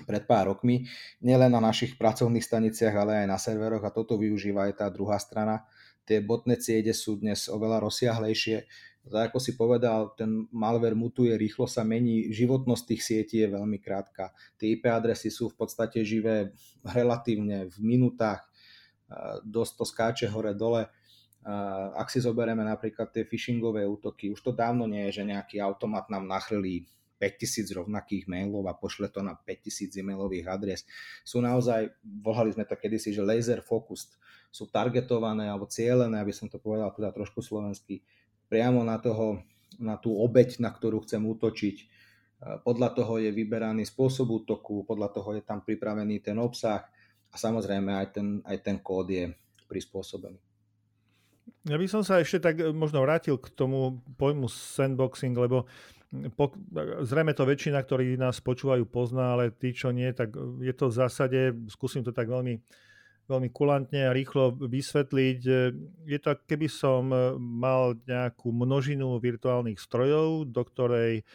pred 0.06 0.28
pár 0.30 0.54
rokmi, 0.54 0.86
nielen 1.24 1.50
na 1.50 1.64
našich 1.64 1.98
pracovných 1.98 2.46
staniciach, 2.46 2.94
ale 2.94 3.26
aj 3.26 3.28
na 3.32 3.40
serveroch 3.42 3.82
a 3.82 3.96
toto 3.96 4.20
využíva 4.20 4.70
aj 4.70 4.84
tá 4.84 4.88
druhá 4.94 5.18
strana. 5.18 5.66
Tie 6.06 6.22
botnet 6.22 6.62
siede 6.62 6.94
sú 6.94 7.18
dnes 7.18 7.50
oveľa 7.50 7.90
rozsiahlejšie. 7.90 8.70
Tak 9.08 9.32
ako 9.32 9.40
si 9.40 9.56
povedal, 9.56 10.12
ten 10.20 10.52
malware 10.52 10.96
mutuje, 10.96 11.32
rýchlo 11.40 11.64
sa 11.64 11.88
mení, 11.88 12.28
životnosť 12.36 12.84
tých 12.92 13.02
sietí 13.04 13.36
je 13.40 13.48
veľmi 13.48 13.80
krátka. 13.80 14.36
Tie 14.60 14.76
IP 14.76 14.84
adresy 14.92 15.32
sú 15.32 15.48
v 15.48 15.64
podstate 15.64 16.04
živé 16.04 16.52
relatívne 16.84 17.72
v 17.72 17.78
minútach, 17.80 18.44
dosť 19.48 19.74
to 19.80 19.86
skáče 19.88 20.28
hore-dole. 20.28 20.92
Ak 21.96 22.12
si 22.12 22.20
zoberieme 22.20 22.68
napríklad 22.68 23.08
tie 23.16 23.24
phishingové 23.24 23.88
útoky, 23.88 24.28
už 24.28 24.44
to 24.44 24.52
dávno 24.52 24.84
nie 24.84 25.08
je, 25.08 25.24
že 25.24 25.32
nejaký 25.32 25.64
automat 25.64 26.12
nám 26.12 26.28
nachrlí 26.28 26.84
5000 27.18 27.74
rovnakých 27.74 28.30
mailov 28.30 28.70
a 28.70 28.78
pošle 28.78 29.10
to 29.10 29.26
na 29.26 29.34
5000 29.34 29.94
e-mailových 29.98 30.46
adres. 30.48 30.82
Sú 31.26 31.42
naozaj, 31.42 31.90
volali 32.06 32.54
sme 32.54 32.64
to 32.64 32.78
kedysi, 32.78 33.14
že 33.14 33.26
laser 33.26 33.66
focused, 33.66 34.16
sú 34.54 34.70
targetované 34.70 35.50
alebo 35.50 35.68
cieľené, 35.68 36.22
aby 36.22 36.34
som 36.34 36.48
to 36.48 36.62
povedal 36.62 36.94
teda 36.94 37.12
trošku 37.12 37.42
slovensky, 37.42 38.06
priamo 38.48 38.82
na, 38.86 38.98
toho, 39.02 39.44
na 39.78 40.00
tú 40.00 40.16
obeď, 40.16 40.62
na 40.64 40.72
ktorú 40.72 41.04
chcem 41.04 41.20
útočiť. 41.20 41.78
Podľa 42.38 42.90
toho 42.94 43.18
je 43.18 43.34
vyberaný 43.34 43.90
spôsob 43.90 44.46
útoku, 44.46 44.86
podľa 44.86 45.10
toho 45.10 45.34
je 45.36 45.44
tam 45.44 45.66
pripravený 45.66 46.22
ten 46.22 46.38
obsah 46.38 46.86
a 47.34 47.36
samozrejme 47.36 47.92
aj 47.98 48.08
ten, 48.14 48.28
aj 48.46 48.58
ten 48.62 48.78
kód 48.78 49.10
je 49.10 49.34
prispôsobený. 49.66 50.38
Ja 51.68 51.76
by 51.76 51.88
som 51.88 52.04
sa 52.04 52.24
ešte 52.24 52.40
tak 52.40 52.56
možno 52.72 53.04
vrátil 53.04 53.36
k 53.36 53.52
tomu 53.52 54.00
pojmu 54.16 54.48
sandboxing, 54.48 55.36
lebo 55.36 55.68
po, 56.36 56.56
zrejme 57.04 57.36
to 57.36 57.44
väčšina, 57.44 57.84
ktorí 57.84 58.16
nás 58.16 58.40
počúvajú, 58.40 58.88
pozná, 58.88 59.36
ale 59.36 59.52
tí, 59.52 59.76
čo 59.76 59.92
nie, 59.92 60.08
tak 60.16 60.36
je 60.64 60.74
to 60.74 60.88
v 60.88 60.98
zásade, 60.98 61.40
skúsim 61.68 62.04
to 62.04 62.16
tak 62.16 62.32
veľmi, 62.32 62.64
veľmi 63.28 63.50
kulantne 63.52 64.08
a 64.08 64.16
rýchlo 64.16 64.56
vysvetliť. 64.56 65.40
Je 66.08 66.20
to, 66.24 66.32
keby 66.48 66.72
som 66.72 67.12
mal 67.38 68.00
nejakú 68.08 68.56
množinu 68.56 69.20
virtuálnych 69.20 69.80
strojov, 69.84 70.48
do 70.48 70.64
ktorej 70.64 71.28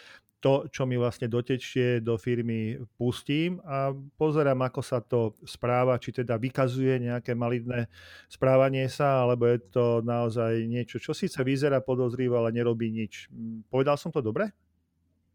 to, 0.42 0.66
čo 0.74 0.82
mi 0.90 0.98
vlastne 0.98 1.30
dotečie 1.30 2.02
do 2.02 2.18
firmy, 2.18 2.74
pustím 2.98 3.62
a 3.62 3.94
pozerám, 3.94 4.58
ako 4.66 4.82
sa 4.82 4.98
to 4.98 5.38
správa, 5.46 5.94
či 6.02 6.10
teda 6.10 6.34
vykazuje 6.34 6.98
nejaké 6.98 7.38
maligné 7.38 7.86
správanie 8.26 8.90
sa, 8.90 9.22
alebo 9.22 9.46
je 9.46 9.62
to 9.70 10.02
naozaj 10.02 10.66
niečo, 10.66 10.98
čo 10.98 11.14
síce 11.14 11.38
vyzerá 11.46 11.78
podozrivo, 11.78 12.42
ale 12.42 12.50
nerobí 12.50 12.90
nič. 12.90 13.30
Povedal 13.70 13.94
som 13.94 14.10
to 14.10 14.18
dobre? 14.18 14.50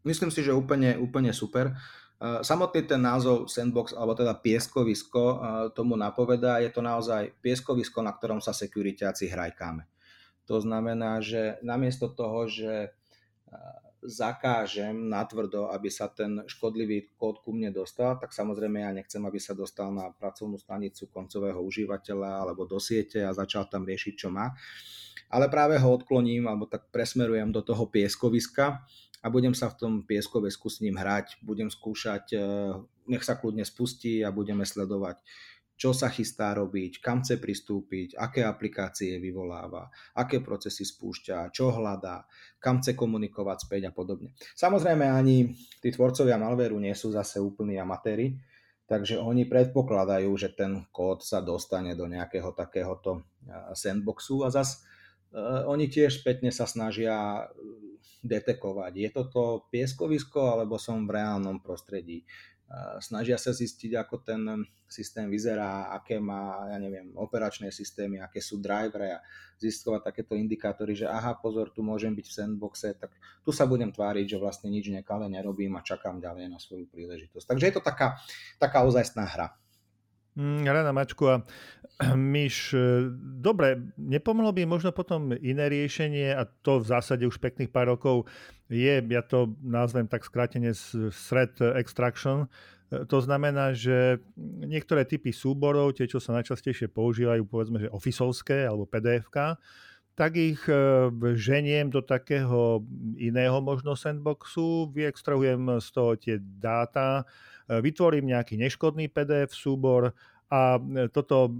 Myslím 0.06 0.30
si, 0.30 0.46
že 0.46 0.54
úplne, 0.54 0.98
úplne 0.98 1.34
super. 1.34 1.74
Samotný 2.18 2.82
ten 2.82 2.98
názov 2.98 3.46
sandbox, 3.46 3.94
alebo 3.94 4.18
teda 4.18 4.34
pieskovisko, 4.34 5.22
tomu 5.74 5.94
napovedá, 5.94 6.58
je 6.58 6.70
to 6.74 6.82
naozaj 6.82 7.30
pieskovisko, 7.38 8.02
na 8.02 8.10
ktorom 8.10 8.42
sa 8.42 8.50
sekuritáci 8.50 9.30
hrajkáme. 9.30 9.86
To 10.50 10.58
znamená, 10.58 11.22
že 11.22 11.62
namiesto 11.62 12.10
toho, 12.10 12.50
že 12.50 12.90
zakážem 13.98 15.10
natvrdo, 15.10 15.74
aby 15.74 15.90
sa 15.90 16.06
ten 16.06 16.46
škodlivý 16.46 17.18
kód 17.18 17.42
ku 17.42 17.50
mne 17.50 17.74
dostal, 17.74 18.14
tak 18.18 18.30
samozrejme 18.30 18.78
ja 18.82 18.94
nechcem, 18.94 19.18
aby 19.26 19.42
sa 19.42 19.58
dostal 19.58 19.90
na 19.90 20.14
pracovnú 20.14 20.54
stanicu 20.54 21.10
koncového 21.10 21.58
užívateľa 21.58 22.46
alebo 22.46 22.62
do 22.62 22.78
siete 22.78 23.26
a 23.26 23.34
začal 23.34 23.66
tam 23.66 23.82
riešiť, 23.82 24.14
čo 24.14 24.30
má. 24.30 24.54
Ale 25.28 25.50
práve 25.50 25.76
ho 25.82 25.88
odkloním 25.90 26.46
alebo 26.46 26.70
tak 26.70 26.88
presmerujem 26.94 27.50
do 27.50 27.60
toho 27.60 27.90
pieskoviska 27.90 28.86
a 29.22 29.26
budem 29.30 29.54
sa 29.54 29.70
v 29.70 29.78
tom 29.78 29.92
pieskovisku 30.06 30.70
s 30.70 30.82
ním 30.84 30.98
hrať, 30.98 31.42
budem 31.42 31.70
skúšať, 31.70 32.24
eh, 32.32 32.40
nech 33.08 33.24
sa 33.24 33.38
kľudne 33.38 33.66
spustí 33.66 34.22
a 34.22 34.34
budeme 34.34 34.62
sledovať 34.62 35.22
čo 35.78 35.94
sa 35.94 36.10
chystá 36.10 36.50
robiť, 36.58 36.98
kam 36.98 37.22
chce 37.22 37.38
pristúpiť, 37.38 38.18
aké 38.18 38.42
aplikácie 38.42 39.22
vyvoláva, 39.22 39.86
aké 40.18 40.42
procesy 40.42 40.82
spúšťa, 40.82 41.54
čo 41.54 41.70
hľadá, 41.70 42.26
kam 42.58 42.82
chce 42.82 42.98
komunikovať 42.98 43.70
späť 43.70 43.82
a 43.88 43.92
podobne. 43.94 44.34
Samozrejme 44.58 45.06
ani 45.06 45.54
tí 45.78 45.94
tvorcovia 45.94 46.34
malvéru 46.34 46.82
nie 46.82 46.92
sú 46.98 47.14
zase 47.14 47.38
úplní 47.38 47.78
amatéri, 47.78 48.34
takže 48.90 49.22
oni 49.22 49.46
predpokladajú, 49.46 50.30
že 50.34 50.50
ten 50.50 50.82
kód 50.90 51.22
sa 51.22 51.38
dostane 51.38 51.94
do 51.94 52.10
nejakého 52.10 52.50
takéhoto 52.58 53.22
sandboxu 53.70 54.42
a 54.42 54.50
zase 54.50 54.82
oni 55.70 55.86
tiež 55.86 56.26
spätne 56.26 56.50
sa 56.50 56.66
snažia 56.66 57.46
detekovať, 58.24 58.92
je 58.98 59.08
toto 59.14 59.70
pieskovisko 59.70 60.58
alebo 60.58 60.76
som 60.76 61.06
v 61.06 61.18
reálnom 61.18 61.62
prostredí 61.62 62.26
snažia 63.00 63.40
sa 63.40 63.56
zistiť, 63.56 63.96
ako 63.96 64.14
ten 64.20 64.44
systém 64.88 65.28
vyzerá, 65.28 65.88
aké 65.92 66.20
má, 66.20 66.68
ja 66.68 66.76
neviem, 66.76 67.12
operačné 67.16 67.72
systémy, 67.72 68.20
aké 68.20 68.44
sú 68.44 68.60
drivery 68.60 69.16
a 69.16 69.24
zistovať 69.56 70.00
takéto 70.04 70.36
indikátory, 70.36 70.92
že 70.92 71.08
aha, 71.08 71.36
pozor, 71.40 71.72
tu 71.72 71.80
môžem 71.80 72.12
byť 72.12 72.26
v 72.28 72.36
sandboxe, 72.36 72.88
tak 72.96 73.12
tu 73.44 73.50
sa 73.52 73.64
budem 73.64 73.88
tváriť, 73.88 74.36
že 74.36 74.38
vlastne 74.40 74.68
nič 74.68 74.92
nekalé 74.92 75.32
nerobím 75.32 75.76
a 75.76 75.84
čakám 75.84 76.20
ďalej 76.20 76.52
na 76.52 76.60
svoju 76.60 76.88
príležitosť. 76.92 77.48
Takže 77.48 77.64
je 77.68 77.74
to 77.74 77.82
taká, 77.84 78.20
taká 78.60 78.84
ozajstná 78.84 79.24
hra. 79.24 79.56
Mm, 80.38 80.62
Rana 80.62 80.94
Mačku 80.94 81.26
a 81.26 81.42
Myš, 82.14 82.70
e, 82.70 83.10
dobre, 83.42 83.90
nepomohlo 83.98 84.54
by 84.54 84.70
možno 84.70 84.94
potom 84.94 85.34
iné 85.34 85.66
riešenie 85.66 86.30
a 86.30 86.46
to 86.62 86.78
v 86.78 86.86
zásade 86.86 87.26
už 87.26 87.42
pekných 87.42 87.74
pár 87.74 87.90
rokov 87.90 88.30
je, 88.70 89.02
ja 89.02 89.22
to 89.26 89.58
nazvem 89.66 90.06
tak 90.06 90.22
skrátene 90.22 90.70
thread 91.10 91.58
extraction, 91.74 92.46
e, 92.94 93.02
to 93.10 93.18
znamená, 93.18 93.74
že 93.74 94.22
niektoré 94.62 95.10
typy 95.10 95.34
súborov, 95.34 95.98
tie, 95.98 96.06
čo 96.06 96.22
sa 96.22 96.38
najčastejšie 96.38 96.86
používajú, 96.86 97.42
povedzme, 97.42 97.82
že 97.82 97.90
ofisovské 97.90 98.62
alebo 98.62 98.86
pdf 98.86 99.26
tak 100.18 100.34
ich 100.38 100.62
e, 100.70 100.74
ženiem 101.34 101.90
do 101.90 102.02
takého 102.02 102.82
iného 103.18 103.58
možno 103.58 103.98
sandboxu, 103.98 104.90
vyextrahujem 104.94 105.82
z 105.82 105.88
toho 105.90 106.14
tie 106.14 106.38
dáta, 106.38 107.26
vytvorím 107.68 108.32
nejaký 108.32 108.56
neškodný 108.56 109.12
PDF 109.12 109.52
súbor 109.52 110.16
a 110.48 110.80
e, 110.80 111.12
toto 111.12 111.52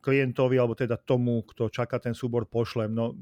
klientovi, 0.00 0.56
alebo 0.56 0.72
teda 0.72 0.96
tomu, 0.96 1.44
kto 1.44 1.68
čaká 1.68 2.00
ten 2.00 2.16
súbor, 2.16 2.48
pošlem. 2.48 2.88
No, 2.88 3.12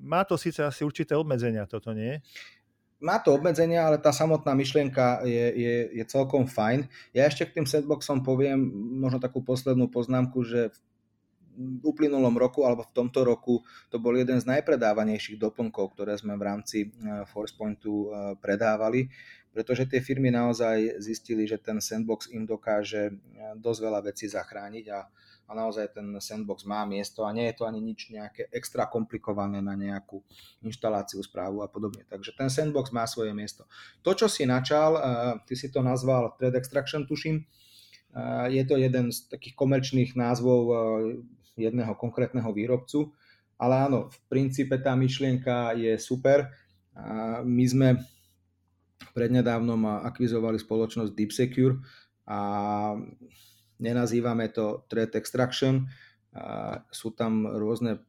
má 0.00 0.24
to 0.24 0.40
síce 0.40 0.64
asi 0.64 0.88
určité 0.88 1.12
obmedzenia, 1.12 1.68
toto 1.68 1.92
nie? 1.92 2.16
Má 3.02 3.20
to 3.20 3.34
obmedzenia, 3.34 3.84
ale 3.84 3.98
tá 3.98 4.14
samotná 4.14 4.54
myšlienka 4.54 5.26
je, 5.26 5.46
je, 5.52 5.74
je 6.00 6.04
celkom 6.06 6.46
fajn. 6.48 6.86
Ja 7.12 7.26
ešte 7.28 7.50
k 7.50 7.60
tým 7.60 7.66
setboxom 7.66 8.22
poviem 8.22 8.62
možno 9.02 9.18
takú 9.18 9.42
poslednú 9.42 9.90
poznámku, 9.90 10.46
že 10.46 10.70
v 10.70 10.76
uplynulom 11.84 12.34
roku 12.40 12.64
alebo 12.64 12.84
v 12.86 12.94
tomto 12.96 13.22
roku 13.22 13.60
to 13.92 14.00
bol 14.00 14.16
jeden 14.16 14.40
z 14.40 14.48
najpredávanejších 14.48 15.36
doplnkov, 15.36 15.92
ktoré 15.92 16.16
sme 16.16 16.36
v 16.36 16.42
rámci 16.42 16.78
e, 16.84 16.88
ForcePointu 17.28 17.92
e, 17.92 18.06
predávali 18.40 19.12
pretože 19.52 19.84
tie 19.84 20.00
firmy 20.00 20.32
naozaj 20.32 20.96
zistili, 20.98 21.44
že 21.44 21.60
ten 21.60 21.76
sandbox 21.76 22.32
im 22.32 22.48
dokáže 22.48 23.12
eh, 23.12 23.16
dosť 23.60 23.80
veľa 23.84 24.00
vecí 24.08 24.26
zachrániť 24.26 24.84
a, 24.88 25.00
a 25.46 25.52
naozaj 25.52 25.92
ten 25.92 26.08
sandbox 26.16 26.64
má 26.64 26.88
miesto 26.88 27.28
a 27.28 27.30
nie 27.36 27.52
je 27.52 27.60
to 27.60 27.68
ani 27.68 27.84
nič 27.84 28.08
nejaké 28.08 28.48
extra 28.48 28.88
komplikované 28.88 29.60
na 29.60 29.76
nejakú 29.76 30.24
inštaláciu, 30.64 31.20
správu 31.20 31.60
a 31.60 31.68
podobne. 31.68 32.08
Takže 32.08 32.32
ten 32.32 32.48
sandbox 32.48 32.90
má 32.90 33.04
svoje 33.04 33.36
miesto. 33.36 33.68
To, 34.00 34.16
čo 34.16 34.26
si 34.32 34.48
načal, 34.48 34.96
ty 35.44 35.52
si 35.52 35.68
to 35.68 35.84
nazval 35.84 36.32
Thread 36.40 36.56
Extraction, 36.56 37.04
tuším, 37.04 37.44
je 38.48 38.62
to 38.64 38.80
jeden 38.80 39.12
z 39.12 39.28
takých 39.28 39.52
komerčných 39.52 40.16
názvov 40.16 40.60
jedného 41.56 41.92
konkrétneho 41.94 42.48
výrobcu, 42.52 43.12
ale 43.60 43.86
áno, 43.86 44.10
v 44.10 44.18
princípe 44.26 44.74
tá 44.80 44.96
myšlienka 44.98 45.76
je 45.78 45.94
super. 46.00 46.50
My 47.46 47.64
sme 47.68 47.88
Prednedávnom 49.12 50.06
akvizovali 50.08 50.56
spoločnosť 50.56 51.12
Deep 51.12 51.32
Secure 51.34 51.82
a 52.24 52.38
nenazývame 53.82 54.48
to 54.54 54.86
threat 54.88 55.12
extraction, 55.18 55.90
sú 56.88 57.12
tam 57.12 57.44
rôzne 57.44 58.00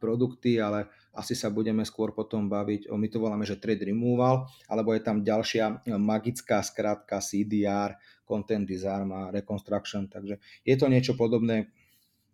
produkty, 0.00 0.56
ale 0.56 0.88
asi 1.12 1.36
sa 1.36 1.52
budeme 1.52 1.84
skôr 1.84 2.16
potom 2.16 2.48
baviť 2.48 2.88
o, 2.88 2.96
my 2.96 3.08
to 3.12 3.20
voláme, 3.20 3.44
že 3.44 3.60
thread 3.60 3.84
removal, 3.84 4.48
alebo 4.72 4.96
je 4.96 5.02
tam 5.04 5.20
ďalšia 5.20 5.84
magická 6.00 6.64
skratka 6.64 7.20
CDR, 7.20 7.92
content 8.24 8.64
disarm 8.64 9.12
a 9.12 9.28
reconstruction, 9.28 10.08
takže 10.08 10.40
je 10.64 10.74
to 10.80 10.88
niečo 10.88 11.12
podobné, 11.12 11.68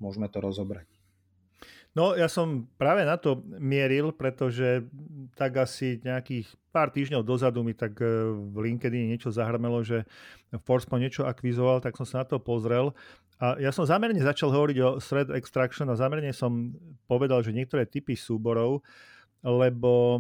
môžeme 0.05 0.29
to 0.29 0.45
rozobrať. 0.45 0.85
No 1.95 2.19
ja 2.19 2.27
som 2.27 2.67
práve 2.75 3.07
na 3.07 3.15
to 3.15 3.39
mieril, 3.47 4.11
pretože 4.11 4.83
tak 5.39 5.63
asi 5.63 6.03
nejakých 6.03 6.51
pár 6.75 6.91
týždňov 6.91 7.23
dozadu 7.23 7.63
mi 7.63 7.71
tak 7.71 7.95
e, 8.03 8.35
v 8.35 8.57
LinkedIn 8.67 9.15
niečo 9.15 9.31
zahrmelo, 9.31 9.79
že 9.87 10.03
Forcepoint 10.67 11.07
niečo 11.07 11.23
akvizoval, 11.23 11.79
tak 11.79 11.95
som 11.95 12.03
sa 12.03 12.27
na 12.27 12.27
to 12.27 12.43
pozrel. 12.43 12.91
A 13.39 13.55
ja 13.63 13.71
som 13.71 13.87
zamerne 13.87 14.19
začal 14.19 14.51
hovoriť 14.51 14.79
o 14.83 14.99
thread 14.99 15.31
extraction 15.39 15.87
a 15.87 15.95
zamerne 15.95 16.35
som 16.35 16.75
povedal, 17.07 17.47
že 17.47 17.55
niektoré 17.55 17.87
typy 17.87 18.19
súborov, 18.19 18.83
lebo 19.47 20.19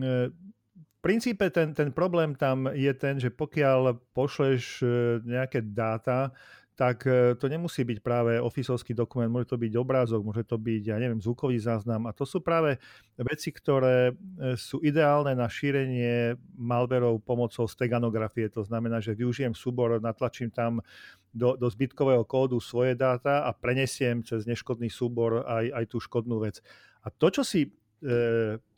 e, 0.00 0.32
v 0.72 0.98
princípe 1.04 1.44
ten, 1.52 1.76
ten 1.76 1.92
problém 1.92 2.32
tam 2.32 2.72
je 2.72 2.92
ten, 2.96 3.20
že 3.20 3.28
pokiaľ 3.28 4.00
pošleš 4.16 4.80
e, 4.80 4.86
nejaké 5.28 5.60
dáta, 5.60 6.32
tak 6.76 7.08
e, 7.08 7.32
to 7.40 7.48
nemusí 7.48 7.88
byť 7.88 7.98
práve 8.04 8.36
ofisovský 8.36 8.92
dokument, 8.92 9.32
môže 9.32 9.48
to 9.48 9.56
byť 9.56 9.72
obrázok, 9.80 10.20
môže 10.20 10.44
to 10.44 10.60
byť, 10.60 10.92
ja 10.92 11.00
neviem, 11.00 11.24
zvukový 11.24 11.56
záznam 11.56 12.04
a 12.04 12.12
to 12.12 12.28
sú 12.28 12.44
práve 12.44 12.76
veci, 13.16 13.48
ktoré 13.48 14.12
e, 14.12 14.14
sú 14.60 14.84
ideálne 14.84 15.32
na 15.32 15.48
šírenie 15.48 16.36
malverov 16.60 17.24
pomocou 17.24 17.64
steganografie, 17.64 18.52
to 18.52 18.60
znamená, 18.60 19.00
že 19.00 19.16
využijem 19.16 19.56
súbor, 19.56 19.96
natlačím 20.04 20.52
tam 20.52 20.84
do, 21.32 21.56
do 21.56 21.64
zbytkového 21.64 22.28
kódu 22.28 22.60
svoje 22.60 22.92
dáta 22.92 23.48
a 23.48 23.56
prenesiem 23.56 24.20
cez 24.20 24.44
neškodný 24.44 24.92
súbor 24.92 25.48
aj, 25.48 25.72
aj 25.72 25.84
tú 25.88 25.96
škodnú 25.96 26.44
vec. 26.44 26.60
A 27.00 27.08
to, 27.08 27.32
čo 27.32 27.40
si 27.40 27.64
e, 27.64 27.70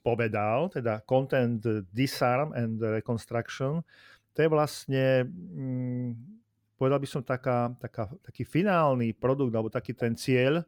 povedal, 0.07 0.71
teda 0.71 1.03
content 1.03 1.59
disarm 1.91 2.55
and 2.55 2.79
reconstruction, 2.79 3.83
to 4.39 4.47
je 4.47 4.49
vlastne 4.55 5.27
mm, 5.27 6.38
povedal 6.79 7.03
by 7.03 7.09
som, 7.11 7.27
taká, 7.27 7.75
taká, 7.83 8.07
taký 8.23 8.47
finálny 8.47 9.11
produkt 9.11 9.51
alebo 9.51 9.67
taký 9.67 9.93
ten 9.93 10.15
cieľ, 10.15 10.63
e, 10.63 10.65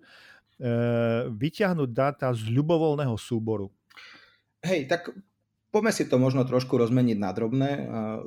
vyťahnuť 1.31 1.91
dáta 1.95 2.35
z 2.35 2.51
ľubovoľného 2.51 3.15
súboru. 3.15 3.71
Hej, 4.67 4.91
tak 4.91 5.15
poďme 5.71 5.95
si 5.95 6.11
to 6.11 6.19
možno 6.19 6.43
trošku 6.43 6.75
rozmeniť 6.75 7.17
na 7.17 7.31
drobné. 7.31 7.71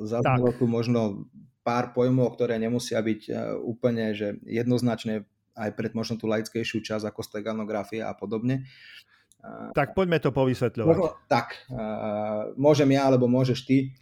Zaznelo 0.02 0.56
tu 0.56 0.64
možno 0.64 1.28
pár 1.62 1.92
pojmov, 1.92 2.34
ktoré 2.34 2.56
nemusia 2.56 2.98
byť 3.04 3.20
e, 3.28 3.32
úplne 3.60 4.16
že 4.16 4.40
jednoznačne 4.48 5.28
aj 5.54 5.70
pred 5.78 5.94
možno 5.94 6.18
tú 6.18 6.26
laickejšiu 6.26 6.82
časť 6.82 7.06
ako 7.06 7.20
steganografia 7.22 8.10
a 8.10 8.16
podobne. 8.18 8.66
Tak 9.76 9.92
poďme 9.92 10.18
to 10.18 10.32
povysvetľovať. 10.32 10.88
Možno, 10.88 11.14
tak, 11.28 11.68
môžem 12.56 12.90
ja, 12.96 13.06
alebo 13.06 13.28
môžeš 13.28 13.68
ty. 13.68 13.92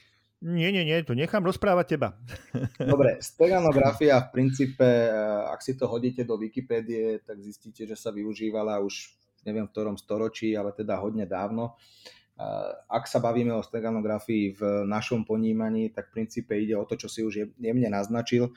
Nie, 0.43 0.74
nie, 0.74 0.82
nie, 0.82 0.99
to 1.07 1.14
nechám 1.14 1.47
rozprávať 1.47 1.86
teba. 1.95 2.18
Dobre, 2.82 3.22
steganografia 3.22 4.18
v 4.26 4.43
princípe, 4.43 4.86
ak 5.47 5.62
si 5.62 5.78
to 5.78 5.86
hodíte 5.86 6.26
do 6.26 6.34
Wikipédie, 6.34 7.22
tak 7.22 7.38
zistíte, 7.38 7.86
že 7.86 7.95
sa 7.95 8.11
využívala 8.11 8.82
už 8.82 9.22
neviem 9.47 9.66
v 9.66 9.72
ktorom 9.74 9.97
storočí, 9.99 10.55
ale 10.55 10.74
teda 10.74 10.99
hodne 10.99 11.26
dávno. 11.26 11.78
Ak 12.90 13.07
sa 13.07 13.22
bavíme 13.22 13.55
o 13.55 13.62
steganografii 13.62 14.57
v 14.57 14.62
našom 14.88 15.22
ponímaní, 15.22 15.95
tak 15.95 16.11
v 16.11 16.22
princípe 16.22 16.59
ide 16.59 16.74
o 16.74 16.86
to, 16.88 16.99
čo 16.99 17.07
si 17.07 17.22
už 17.22 17.55
jemne 17.59 17.88
naznačil 17.93 18.51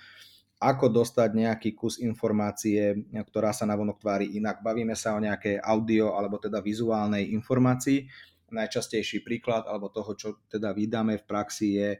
ako 0.56 0.88
dostať 0.88 1.30
nejaký 1.36 1.70
kus 1.76 2.00
informácie, 2.00 2.96
ktorá 3.12 3.52
sa 3.52 3.68
navonok 3.68 4.00
tvári 4.00 4.40
inak. 4.40 4.64
Bavíme 4.64 4.96
sa 4.96 5.14
o 5.14 5.22
nejakej 5.22 5.60
audio 5.60 6.16
alebo 6.16 6.40
teda 6.40 6.64
vizuálnej 6.64 7.36
informácii. 7.36 8.08
Najčastejší 8.54 9.26
príklad 9.26 9.66
alebo 9.66 9.90
toho, 9.90 10.14
čo 10.14 10.30
teda 10.46 10.74
vydáme 10.76 11.18
v 11.18 11.26
praxi 11.26 11.68
je 11.82 11.90
e, 11.98 12.00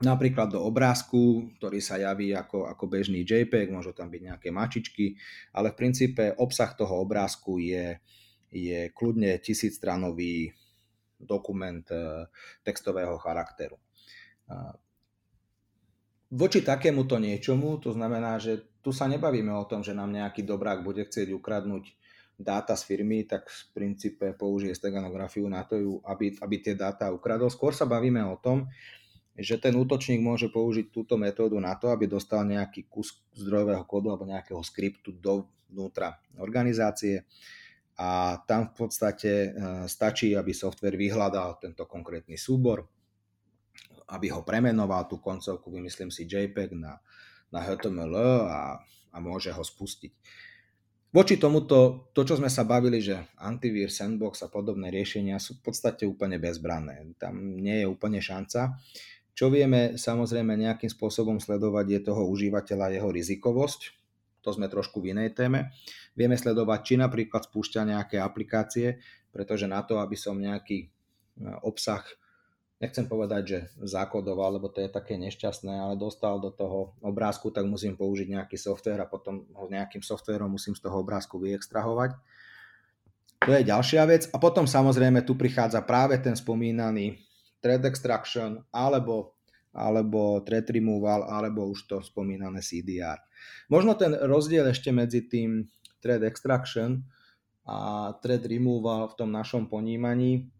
napríklad 0.00 0.54
do 0.54 0.64
obrázku, 0.64 1.52
ktorý 1.60 1.82
sa 1.84 2.00
javí 2.00 2.32
ako, 2.32 2.64
ako 2.70 2.84
bežný 2.88 3.26
JPEG, 3.28 3.68
môžu 3.68 3.92
tam 3.92 4.08
byť 4.08 4.22
nejaké 4.24 4.48
mačičky, 4.48 5.18
ale 5.52 5.74
v 5.74 5.78
princípe 5.78 6.24
obsah 6.40 6.72
toho 6.72 7.02
obrázku 7.04 7.60
je, 7.60 8.00
je 8.48 8.88
kľudne 8.96 9.36
tisícstranový 9.42 10.54
dokument 11.18 11.84
e, 11.90 12.24
textového 12.64 13.18
charakteru. 13.20 13.76
Voči 16.28 16.60
takémuto 16.60 17.16
niečomu, 17.16 17.80
to 17.80 17.92
znamená, 17.92 18.36
že 18.36 18.80
tu 18.84 18.92
sa 18.92 19.08
nebavíme 19.08 19.52
o 19.52 19.64
tom, 19.64 19.80
že 19.80 19.96
nám 19.96 20.12
nejaký 20.12 20.44
dobrák 20.44 20.84
bude 20.84 21.04
chcieť 21.04 21.32
ukradnúť 21.32 21.88
dáta 22.38 22.78
z 22.78 22.86
firmy, 22.86 23.26
tak 23.26 23.50
v 23.50 23.62
princípe 23.74 24.30
použije 24.38 24.78
steganografiu 24.78 25.50
na 25.50 25.66
to, 25.66 25.98
aby, 26.06 26.38
aby 26.38 26.56
tie 26.62 26.78
dáta 26.78 27.10
ukradol. 27.10 27.50
Skôr 27.50 27.74
sa 27.74 27.82
bavíme 27.84 28.22
o 28.22 28.38
tom, 28.38 28.70
že 29.34 29.58
ten 29.58 29.74
útočník 29.74 30.22
môže 30.22 30.46
použiť 30.50 30.94
túto 30.94 31.18
metódu 31.18 31.58
na 31.58 31.74
to, 31.74 31.90
aby 31.90 32.06
dostal 32.06 32.46
nejaký 32.46 32.86
kus 32.86 33.18
zdrojového 33.34 33.82
kódu 33.86 34.14
alebo 34.14 34.26
nejakého 34.26 34.62
skriptu 34.62 35.14
dovnútra 35.18 36.18
organizácie 36.38 37.26
a 37.98 38.38
tam 38.46 38.70
v 38.70 38.74
podstate 38.78 39.30
e, 39.30 39.48
stačí, 39.90 40.30
aby 40.38 40.54
software 40.54 40.94
vyhľadal 40.94 41.58
tento 41.58 41.82
konkrétny 41.90 42.38
súbor, 42.38 42.86
aby 44.14 44.30
ho 44.30 44.46
premenoval, 44.46 45.10
tú 45.10 45.18
koncovku, 45.18 45.66
vymyslím 45.70 46.14
si 46.14 46.22
JPEG 46.22 46.78
na, 46.78 47.02
na 47.50 47.60
HTML 47.66 48.14
a, 48.46 48.78
a 49.10 49.16
môže 49.18 49.50
ho 49.50 49.62
spustiť. 49.66 50.14
Voči 51.08 51.40
tomuto, 51.40 52.12
to 52.12 52.20
čo 52.20 52.36
sme 52.36 52.52
sa 52.52 52.68
bavili, 52.68 53.00
že 53.00 53.16
antivír, 53.40 53.88
sandbox 53.88 54.44
a 54.44 54.52
podobné 54.52 54.92
riešenia 54.92 55.40
sú 55.40 55.56
v 55.56 55.72
podstate 55.72 56.04
úplne 56.04 56.36
bezbranné. 56.36 57.00
Tam 57.16 57.56
nie 57.56 57.80
je 57.80 57.86
úplne 57.88 58.20
šanca. 58.20 58.76
Čo 59.32 59.48
vieme 59.48 59.96
samozrejme 59.96 60.52
nejakým 60.52 60.92
spôsobom 60.92 61.40
sledovať 61.40 61.86
je 61.88 62.00
toho 62.12 62.28
užívateľa 62.28 62.92
jeho 62.92 63.08
rizikovosť. 63.08 63.80
To 64.44 64.52
sme 64.52 64.68
trošku 64.68 65.00
v 65.00 65.16
inej 65.16 65.32
téme. 65.32 65.72
Vieme 66.12 66.36
sledovať, 66.36 66.80
či 66.84 66.94
napríklad 67.00 67.48
spúšťa 67.48 67.88
nejaké 67.88 68.20
aplikácie, 68.20 69.00
pretože 69.32 69.64
na 69.64 69.80
to, 69.80 70.04
aby 70.04 70.12
som 70.12 70.36
nejaký 70.36 70.92
obsah 71.64 72.04
nechcem 72.78 73.10
povedať, 73.10 73.42
že 73.42 73.58
zakodoval, 73.82 74.58
lebo 74.58 74.70
to 74.70 74.78
je 74.78 74.90
také 74.90 75.18
nešťastné, 75.18 75.74
ale 75.74 75.94
dostal 75.98 76.38
do 76.38 76.54
toho 76.54 76.94
obrázku, 77.02 77.50
tak 77.50 77.66
musím 77.66 77.98
použiť 77.98 78.30
nejaký 78.30 78.54
software 78.54 79.02
a 79.02 79.10
potom 79.10 79.50
ho 79.54 79.66
nejakým 79.66 80.02
softverom 80.02 80.54
musím 80.54 80.78
z 80.78 80.86
toho 80.86 81.02
obrázku 81.02 81.42
vyextrahovať. 81.42 82.14
To 83.46 83.50
je 83.54 83.62
ďalšia 83.66 84.02
vec. 84.06 84.26
A 84.34 84.38
potom 84.38 84.66
samozrejme 84.66 85.22
tu 85.26 85.34
prichádza 85.38 85.82
práve 85.82 86.18
ten 86.18 86.34
spomínaný 86.34 87.18
thread 87.58 87.82
extraction 87.86 88.62
alebo, 88.70 89.34
alebo 89.74 90.42
thread 90.42 90.70
removal 90.70 91.26
alebo 91.26 91.66
už 91.70 91.86
to 91.90 91.96
spomínané 92.02 92.62
CDR. 92.62 93.18
Možno 93.70 93.94
ten 93.98 94.14
rozdiel 94.14 94.66
ešte 94.70 94.90
medzi 94.94 95.26
tým 95.26 95.66
thread 95.98 96.22
extraction 96.22 97.02
a 97.66 98.10
thread 98.22 98.46
removal 98.46 99.10
v 99.12 99.16
tom 99.18 99.30
našom 99.34 99.66
ponímaní 99.66 100.50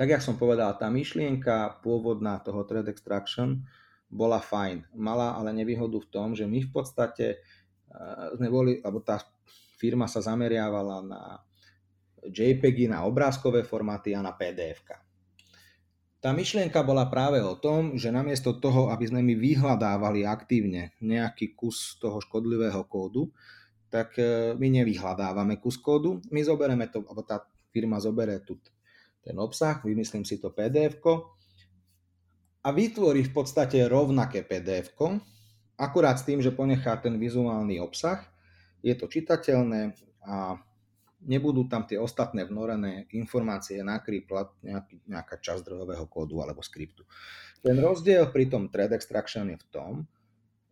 tak 0.00 0.16
jak 0.16 0.24
som 0.24 0.40
povedal, 0.40 0.80
tá 0.80 0.88
myšlienka 0.88 1.84
pôvodná 1.84 2.40
toho 2.40 2.64
thread 2.64 2.88
extraction 2.88 3.68
bola 4.08 4.40
fajn. 4.40 4.96
Mala 4.96 5.36
ale 5.36 5.52
nevýhodu 5.52 6.00
v 6.00 6.08
tom, 6.08 6.32
že 6.32 6.48
my 6.48 6.64
v 6.64 6.70
podstate 6.72 7.36
eh, 7.36 8.26
sme 8.32 8.48
boli, 8.48 8.80
alebo 8.80 9.04
tá 9.04 9.20
firma 9.76 10.08
sa 10.08 10.24
zameriavala 10.24 11.04
na 11.04 11.22
JPEGy, 12.24 12.88
na 12.88 13.04
obrázkové 13.04 13.60
formáty 13.60 14.16
a 14.16 14.24
na 14.24 14.32
pdf. 14.32 14.88
Tá 16.16 16.32
myšlienka 16.32 16.80
bola 16.80 17.04
práve 17.12 17.44
o 17.44 17.60
tom, 17.60 18.00
že 18.00 18.08
namiesto 18.08 18.56
toho, 18.56 18.88
aby 18.88 19.04
sme 19.04 19.20
my 19.20 19.36
vyhľadávali 19.36 20.24
aktívne 20.24 20.96
nejaký 21.04 21.52
kus 21.52 22.00
toho 22.00 22.24
škodlivého 22.24 22.88
kódu, 22.88 23.28
tak 23.92 24.16
eh, 24.16 24.56
my 24.56 24.80
nevyhľadávame 24.80 25.60
kus 25.60 25.76
kódu, 25.76 26.24
my 26.32 26.40
zoberieme 26.40 26.88
to, 26.88 27.04
alebo 27.04 27.20
tá 27.20 27.44
firma 27.68 28.00
zoberie 28.00 28.40
tú 28.40 28.56
ten 29.20 29.36
obsah, 29.36 29.80
vymyslím 29.84 30.24
si 30.24 30.40
to 30.40 30.48
pdf 30.50 31.00
a 32.60 32.68
vytvorí 32.68 33.24
v 33.24 33.32
podstate 33.32 33.80
rovnaké 33.88 34.44
pdf 34.44 34.92
akurát 35.80 36.20
s 36.20 36.28
tým, 36.28 36.44
že 36.44 36.52
ponechá 36.52 37.00
ten 37.00 37.16
vizuálny 37.16 37.80
obsah, 37.80 38.20
je 38.84 38.92
to 38.92 39.08
čitateľné 39.08 39.96
a 40.24 40.60
nebudú 41.24 41.68
tam 41.68 41.84
tie 41.84 42.00
ostatné 42.00 42.48
vnorené 42.48 43.08
informácie 43.12 43.80
nakrípať 43.80 44.56
nejaký, 44.64 44.94
nejaká 45.08 45.36
časť 45.40 45.64
zdrojového 45.64 46.04
kódu 46.08 46.40
alebo 46.40 46.64
skriptu. 46.64 47.04
Ten 47.60 47.76
rozdiel 47.76 48.28
pri 48.32 48.48
tom 48.48 48.72
thread 48.72 48.92
extraction 48.96 49.52
je 49.52 49.56
v 49.60 49.66
tom, 49.68 49.92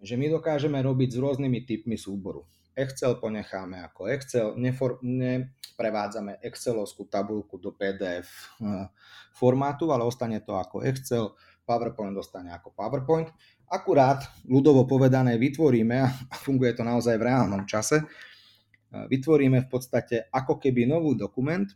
že 0.01 0.16
my 0.16 0.32
dokážeme 0.32 0.80
robiť 0.80 1.16
s 1.16 1.18
rôznymi 1.20 1.59
typmi 1.68 1.96
súboru. 2.01 2.49
Excel 2.79 3.18
ponecháme 3.18 3.83
ako 3.83 4.07
Excel, 4.07 4.55
nefor, 4.55 5.03
neprevádzame 5.03 6.39
Excelovskú 6.47 7.11
tabulku 7.11 7.59
do 7.59 7.74
PDF 7.74 8.55
eh, 8.62 8.87
formátu, 9.35 9.91
ale 9.91 10.07
ostane 10.07 10.39
to 10.47 10.55
ako 10.55 10.87
Excel, 10.87 11.35
PowerPoint 11.66 12.14
dostane 12.14 12.55
ako 12.55 12.70
PowerPoint. 12.72 13.29
Akurát, 13.68 14.24
ľudovo 14.47 14.87
povedané, 14.87 15.37
vytvoríme, 15.37 15.99
a 16.33 16.35
funguje 16.39 16.72
to 16.72 16.87
naozaj 16.87 17.18
v 17.18 17.26
reálnom 17.26 17.66
čase, 17.66 17.99
eh, 17.99 19.05
vytvoríme 19.11 19.66
v 19.66 19.68
podstate 19.68 20.31
ako 20.31 20.62
keby 20.62 20.87
nový 20.87 21.18
dokument 21.18 21.66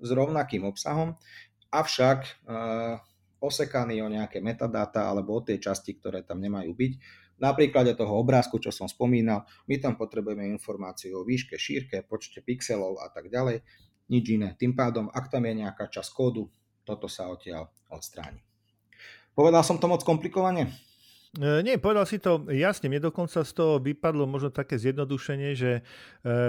s 0.00 0.08
rovnakým 0.08 0.64
obsahom, 0.64 1.20
avšak 1.68 2.18
eh, 2.24 2.96
osekaný 3.36 4.00
o 4.00 4.08
nejaké 4.08 4.40
metadáta 4.40 5.04
alebo 5.04 5.36
o 5.36 5.44
tie 5.44 5.60
časti, 5.60 6.00
ktoré 6.00 6.24
tam 6.24 6.40
nemajú 6.40 6.72
byť, 6.72 6.92
na 7.36 7.52
príklade 7.52 7.92
toho 7.92 8.16
obrázku, 8.16 8.56
čo 8.56 8.72
som 8.72 8.88
spomínal, 8.88 9.44
my 9.68 9.76
tam 9.76 9.94
potrebujeme 9.96 10.48
informáciu 10.48 11.20
o 11.20 11.26
výške, 11.26 11.60
šírke, 11.60 12.04
počte 12.08 12.40
pixelov 12.40 13.00
a 13.04 13.12
tak 13.12 13.28
ďalej. 13.28 13.60
Nič 14.06 14.24
iné. 14.30 14.54
Tým 14.54 14.72
pádom, 14.72 15.10
ak 15.10 15.28
tam 15.28 15.44
je 15.44 15.66
nejaká 15.66 15.90
časť 15.90 16.10
kódu, 16.14 16.48
toto 16.86 17.10
sa 17.10 17.26
odtiaľ 17.26 17.68
odstráni. 17.90 18.38
Povedal 19.36 19.60
som 19.66 19.76
to 19.76 19.90
moc 19.90 20.00
komplikovane? 20.00 20.70
E, 21.36 21.60
nie, 21.60 21.76
povedal 21.76 22.08
si 22.08 22.16
to 22.16 22.48
jasne. 22.48 22.88
Mne 22.88 23.12
dokonca 23.12 23.44
z 23.44 23.52
toho 23.52 23.76
vypadlo 23.76 24.24
možno 24.24 24.48
také 24.48 24.80
zjednodušenie, 24.80 25.52
že 25.52 25.72
e, 25.80 25.82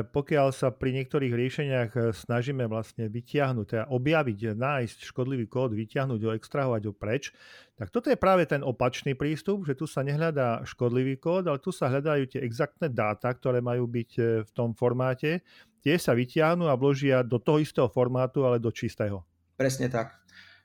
pokiaľ 0.07 0.55
sa 0.55 0.71
pri 0.71 0.95
niektorých 0.95 1.33
riešeniach 1.35 1.89
e, 1.91 1.99
snažíme 2.15 2.63
vlastne 2.71 3.11
vyťahnuť, 3.11 3.65
teda 3.67 3.85
objaviť, 3.91 4.55
nájsť 4.55 4.97
škodlivý 5.11 5.51
kód, 5.51 5.75
vyťahnuť 5.75 6.19
ho, 6.23 6.31
extrahovať 6.39 6.81
ho 6.87 6.93
preč, 6.95 7.35
tak 7.75 7.91
toto 7.91 8.07
je 8.07 8.17
práve 8.17 8.47
ten 8.47 8.63
opačný 8.63 9.11
prístup, 9.13 9.67
že 9.67 9.75
tu 9.75 9.83
sa 9.85 10.07
nehľadá 10.07 10.63
škodlivý 10.63 11.19
kód, 11.19 11.51
ale 11.51 11.59
tu 11.59 11.75
sa 11.75 11.91
hľadajú 11.91 12.31
tie 12.31 12.41
exaktné 12.47 12.87
dáta, 12.87 13.27
ktoré 13.27 13.59
majú 13.59 13.85
byť 13.85 14.11
v 14.47 14.51
tom 14.55 14.71
formáte. 14.73 15.45
Tie 15.83 15.93
sa 15.99 16.17
vyťahnú 16.17 16.65
a 16.65 16.79
vložia 16.79 17.21
do 17.21 17.37
toho 17.37 17.61
istého 17.61 17.85
formátu, 17.85 18.49
ale 18.49 18.57
do 18.57 18.73
čistého. 18.73 19.21
Presne 19.53 19.93
tak. 19.93 20.17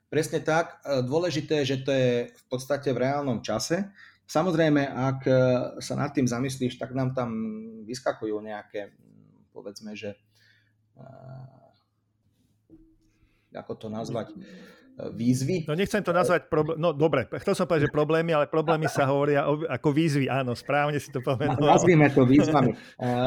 Presne 0.09 0.41
tak. 0.41 0.81
Dôležité 1.05 1.65
je, 1.65 1.77
že 1.77 1.79
to 1.85 1.93
je 1.93 2.13
v 2.33 2.45
podstate 2.49 2.97
v 2.97 3.01
reálnom 3.05 3.45
čase 3.45 3.93
Samozrejme, 4.27 4.83
ak 4.89 5.21
e, 5.29 5.33
sa 5.83 5.95
nad 5.99 6.11
tým 6.15 6.25
zamyslíš, 6.25 6.81
tak 6.81 6.97
nám 6.97 7.13
tam 7.13 7.31
vyskakujú 7.85 8.41
nejaké, 8.41 8.95
povedzme, 9.53 9.93
že 9.93 10.17
e, 10.97 11.07
ako 13.53 13.73
to 13.77 13.87
nazvať, 13.93 14.33
e, 14.33 14.37
výzvy. 15.13 15.69
No 15.69 15.77
nechcem 15.77 16.01
to 16.01 16.17
nazvať, 16.17 16.49
problém, 16.49 16.81
no 16.81 16.97
dobre, 16.97 17.29
chcel 17.45 17.53
som 17.53 17.69
povedať, 17.69 17.93
že 17.93 17.93
problémy, 17.93 18.33
ale 18.33 18.49
problémy 18.49 18.89
sa 18.89 19.05
hovoria 19.05 19.45
ako 19.45 19.89
výzvy, 19.93 20.33
áno, 20.33 20.57
správne 20.57 20.97
si 20.97 21.13
to 21.13 21.21
povedal. 21.21 21.61
Nazvime 21.61 22.09
to 22.09 22.25
výzvami. 22.25 22.73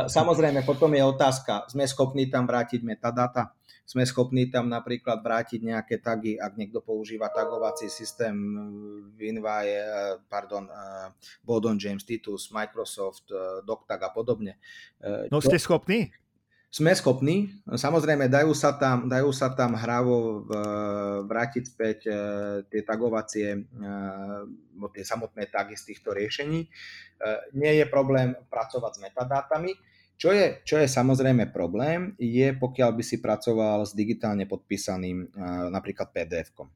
Samozrejme, 0.09 0.65
potom 0.65 0.89
je 0.95 1.03
otázka, 1.05 1.69
sme 1.69 1.85
schopní 1.85 2.33
tam 2.33 2.49
vrátiť 2.49 2.81
metadata, 2.81 3.53
sme 3.85 4.01
schopní 4.01 4.49
tam 4.49 4.65
napríklad 4.65 5.21
vrátiť 5.21 5.61
nejaké 5.61 6.01
tagy, 6.01 6.41
ak 6.41 6.57
niekto 6.57 6.81
používa 6.81 7.29
tagovací 7.29 7.85
systém 7.85 8.33
Winvy, 9.13 9.77
pardon, 10.25 10.65
Bodon 11.45 11.77
James 11.77 12.01
Titus, 12.01 12.49
Microsoft, 12.49 13.29
DocTag 13.61 14.01
a 14.01 14.09
podobne. 14.09 14.57
No 15.29 15.37
ste 15.37 15.61
schopní? 15.61 16.09
sme 16.75 16.91
schopní. 16.91 17.55
Samozrejme, 17.71 18.27
dajú 18.27 18.51
sa 18.51 18.75
tam, 18.75 19.07
dajú 19.07 19.31
sa 19.31 19.55
tam 19.55 19.79
hravo 19.79 20.43
vrátiť 21.23 21.63
späť 21.63 21.99
tie 22.67 22.81
tagovacie, 22.83 23.63
e, 23.63 24.87
tie 24.91 25.03
samotné 25.07 25.47
tagy 25.47 25.79
z 25.79 25.95
týchto 25.95 26.11
riešení. 26.11 26.67
Nie 27.55 27.79
je 27.79 27.85
problém 27.87 28.35
pracovať 28.51 28.91
s 28.91 28.99
metadátami. 29.07 29.71
Čo 30.15 30.31
je, 30.31 30.63
čo 30.63 30.79
je 30.79 30.87
samozrejme 30.87 31.51
problém, 31.51 32.15
je 32.15 32.55
pokiaľ 32.55 32.89
by 32.95 33.03
si 33.03 33.19
pracoval 33.19 33.83
s 33.83 33.91
digitálne 33.91 34.47
podpísaným 34.47 35.35
napríklad 35.69 36.15
PDF-kom. 36.15 36.71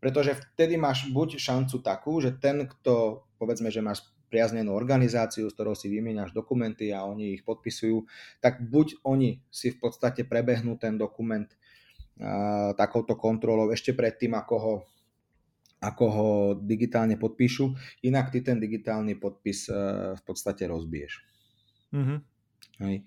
Pretože 0.00 0.36
vtedy 0.36 0.80
máš 0.80 1.08
buď 1.12 1.40
šancu 1.40 1.80
takú, 1.80 2.20
že 2.20 2.32
ten, 2.36 2.64
kto 2.68 3.24
povedzme, 3.40 3.72
že 3.72 3.84
máš 3.84 4.04
priaznenú 4.30 4.72
organizáciu, 4.72 5.50
s 5.50 5.56
ktorou 5.58 5.74
si 5.74 5.90
vymieňaš 5.90 6.30
dokumenty 6.30 6.94
a 6.94 7.02
oni 7.02 7.36
ich 7.36 7.42
podpisujú, 7.42 8.06
tak 8.38 8.62
buď 8.62 9.02
oni 9.02 9.42
si 9.50 9.74
v 9.74 9.78
podstate 9.82 10.22
prebehnú 10.22 10.78
ten 10.78 10.94
dokument 10.94 11.50
uh, 11.50 12.70
takouto 12.78 13.18
kontrolou 13.18 13.74
ešte 13.74 13.90
predtým, 13.90 14.38
ako 14.38 14.54
ho, 14.56 14.74
ako 15.82 16.04
ho 16.06 16.30
digitálne 16.54 17.18
podpíšu, 17.18 17.74
inak 18.06 18.30
ty 18.30 18.40
ten 18.40 18.62
digitálny 18.62 19.18
podpis 19.18 19.66
uh, 19.66 20.14
v 20.14 20.22
podstate 20.22 20.70
rozbiješ. 20.70 21.12
Mm-hmm. 21.90 22.18
Hej. 22.80 23.04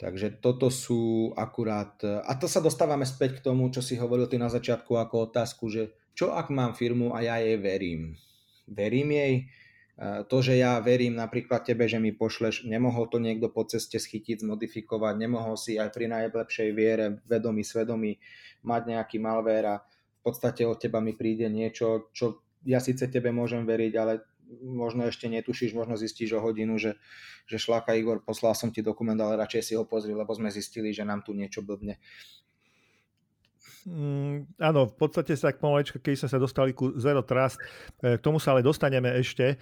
Takže 0.00 0.40
toto 0.40 0.72
sú 0.72 1.32
akurát... 1.36 2.00
A 2.04 2.32
to 2.40 2.48
sa 2.48 2.64
dostávame 2.64 3.04
späť 3.04 3.40
k 3.40 3.44
tomu, 3.44 3.68
čo 3.68 3.84
si 3.84 4.00
hovoril 4.00 4.28
ty 4.32 4.40
na 4.40 4.48
začiatku 4.48 4.96
ako 4.96 5.28
otázku, 5.28 5.68
že 5.68 5.92
čo 6.16 6.32
ak 6.32 6.48
mám 6.48 6.72
firmu 6.72 7.12
a 7.12 7.20
ja 7.20 7.36
jej 7.36 7.60
verím? 7.60 8.16
Verím 8.64 9.12
jej, 9.12 9.34
to, 10.00 10.40
že 10.40 10.56
ja 10.56 10.80
verím 10.80 11.20
napríklad 11.20 11.60
tebe, 11.60 11.84
že 11.84 12.00
mi 12.00 12.16
pošleš, 12.16 12.64
nemohol 12.64 13.12
to 13.12 13.20
niekto 13.20 13.52
po 13.52 13.68
ceste 13.68 14.00
schytiť, 14.00 14.40
zmodifikovať, 14.40 15.14
nemohol 15.20 15.60
si 15.60 15.76
aj 15.76 15.92
pri 15.92 16.08
najlepšej 16.08 16.70
viere, 16.72 17.20
vedomí, 17.28 17.60
svedomí 17.60 18.16
mať 18.64 18.96
nejaký 18.96 19.20
malware 19.20 19.66
a 19.68 19.76
v 19.84 20.20
podstate 20.24 20.64
od 20.64 20.80
teba 20.80 21.04
mi 21.04 21.12
príde 21.12 21.52
niečo, 21.52 22.08
čo 22.16 22.40
ja 22.64 22.80
síce 22.80 23.12
tebe 23.12 23.28
môžem 23.28 23.68
veriť, 23.68 23.92
ale 24.00 24.24
možno 24.58 25.06
ešte 25.06 25.30
netušíš, 25.30 25.72
možno 25.72 25.94
zistíš 25.94 26.34
o 26.36 26.42
hodinu, 26.42 26.76
že, 26.76 26.98
že 27.46 27.56
šláka 27.56 27.94
Igor, 27.94 28.20
poslal 28.20 28.58
som 28.58 28.74
ti 28.74 28.82
dokument, 28.82 29.18
ale 29.22 29.38
radšej 29.38 29.62
si 29.62 29.72
ho 29.78 29.86
pozri, 29.86 30.10
lebo 30.10 30.30
sme 30.34 30.50
zistili, 30.50 30.90
že 30.90 31.06
nám 31.06 31.22
tu 31.22 31.30
niečo 31.32 31.62
blbne. 31.62 32.02
Mm, 33.88 34.60
áno, 34.60 34.92
v 34.92 34.94
podstate 34.96 35.32
sa 35.38 35.52
tak 35.52 35.62
pomalečka, 35.62 36.02
keď 36.02 36.26
sme 36.26 36.28
sa 36.28 36.38
dostali 36.42 36.76
ku 36.76 36.92
Zero 37.00 37.24
Trust, 37.24 37.56
eh, 38.04 38.20
k 38.20 38.24
tomu 38.24 38.36
sa 38.36 38.52
ale 38.52 38.60
dostaneme 38.60 39.08
ešte. 39.16 39.56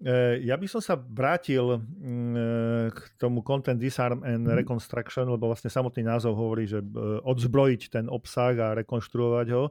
Eh, 0.00 0.42
ja 0.42 0.56
by 0.58 0.66
som 0.66 0.82
sa 0.82 0.98
vrátil 0.98 1.78
mm, 1.78 2.34
eh, 2.34 2.86
k 2.90 2.98
tomu 3.20 3.46
Content 3.46 3.78
Disarm 3.78 4.26
and 4.26 4.42
mhm. 4.42 4.58
Reconstruction, 4.64 5.30
lebo 5.30 5.46
vlastne 5.46 5.70
samotný 5.70 6.02
názov 6.02 6.34
hovorí, 6.34 6.66
že 6.66 6.82
odzbrojiť 7.22 7.82
ten 7.94 8.06
obsah 8.10 8.56
a 8.58 8.74
rekonštruovať 8.82 9.46
ho. 9.54 9.70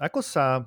Ako 0.00 0.20
sa 0.24 0.64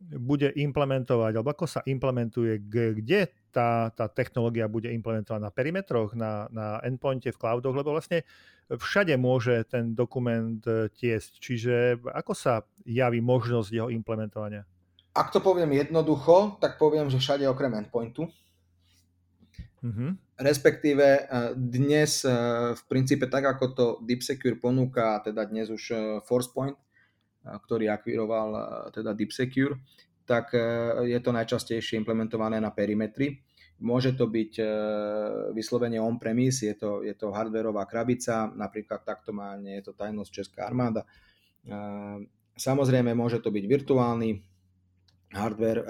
bude 0.00 0.52
implementovať, 0.52 1.32
alebo 1.36 1.50
ako 1.52 1.66
sa 1.66 1.80
implementuje, 1.88 2.60
kde 2.68 3.32
tá, 3.48 3.88
tá 3.96 4.06
technológia 4.06 4.68
bude 4.68 4.92
implementovaná 4.92 5.48
na 5.48 5.54
perimetroch, 5.54 6.12
na, 6.12 6.46
na 6.52 6.80
endpointe, 6.84 7.32
v 7.32 7.40
cloudoch, 7.40 7.72
lebo 7.72 7.96
vlastne 7.96 8.22
všade 8.68 9.16
môže 9.16 9.64
ten 9.70 9.96
dokument 9.96 10.60
tiesť. 10.92 11.32
Čiže 11.40 11.74
ako 12.12 12.32
sa 12.36 12.66
javí 12.84 13.24
možnosť 13.24 13.70
jeho 13.72 13.88
implementovania? 13.88 14.68
Ak 15.16 15.32
to 15.32 15.40
poviem 15.40 15.72
jednoducho, 15.72 16.60
tak 16.60 16.76
poviem, 16.76 17.08
že 17.08 17.16
všade 17.16 17.48
okrem 17.48 17.72
endpointu. 17.80 18.28
Mm-hmm. 19.80 20.10
Respektíve 20.36 21.06
eh, 21.06 21.24
dnes 21.56 22.26
eh, 22.26 22.32
v 22.76 22.82
princípe 22.90 23.24
tak, 23.30 23.56
ako 23.56 23.64
to 23.72 23.86
DeepSecure 24.04 24.60
ponúka, 24.60 25.24
teda 25.24 25.48
dnes 25.48 25.72
už 25.72 25.94
ForcePoint, 26.28 26.76
ktorý 27.46 27.92
akviroval 27.92 28.48
teda 28.90 29.14
DeepSecure, 29.14 29.78
tak 30.26 30.50
je 31.06 31.18
to 31.22 31.30
najčastejšie 31.30 31.94
implementované 32.02 32.58
na 32.58 32.74
perimetri. 32.74 33.38
Môže 33.78 34.16
to 34.18 34.26
byť 34.26 34.58
vyslovene 35.54 36.02
on-premise, 36.02 36.66
je 36.66 36.74
to, 36.74 37.06
je 37.06 37.14
to 37.14 37.30
hardwareová 37.30 37.86
krabica, 37.86 38.50
napríklad 38.50 39.06
takto 39.06 39.30
má, 39.30 39.54
nie 39.54 39.78
je 39.78 39.86
to 39.86 39.92
tajnosť 39.94 40.30
Česká 40.32 40.66
armáda. 40.66 41.06
Samozrejme 42.56 43.12
môže 43.12 43.38
to 43.38 43.52
byť 43.52 43.64
virtuálny 43.68 44.40
hardware. 45.36 45.84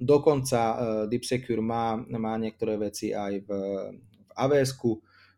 Dokonca 0.00 0.60
e, 0.60 0.76
DeepSecure 1.12 1.60
má, 1.60 1.98
má 1.98 2.34
niektoré 2.40 2.80
veci 2.80 3.12
aj 3.12 3.44
v, 3.44 3.50
v 3.98 4.30
avs 4.32 4.72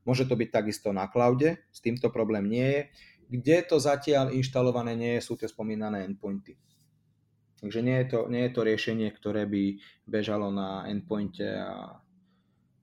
môže 0.06 0.24
to 0.28 0.38
byť 0.38 0.48
takisto 0.48 0.94
na 0.94 1.10
cloude, 1.10 1.58
s 1.58 1.78
týmto 1.82 2.08
problém 2.12 2.46
nie 2.46 2.68
je. 2.70 2.82
Kde 3.30 3.62
to 3.62 3.78
zatiaľ 3.78 4.34
inštalované 4.34 4.98
nie 4.98 5.22
sú 5.22 5.38
tie 5.38 5.46
spomínané 5.46 6.02
endpointy. 6.02 6.58
Takže 7.60 7.80
nie 7.84 7.96
je 8.02 8.06
to, 8.10 8.20
nie 8.26 8.42
je 8.48 8.52
to 8.56 8.66
riešenie, 8.66 9.08
ktoré 9.14 9.46
by 9.46 9.78
bežalo 10.08 10.50
na 10.50 10.88
endpointe 10.90 11.44
a, 11.44 12.02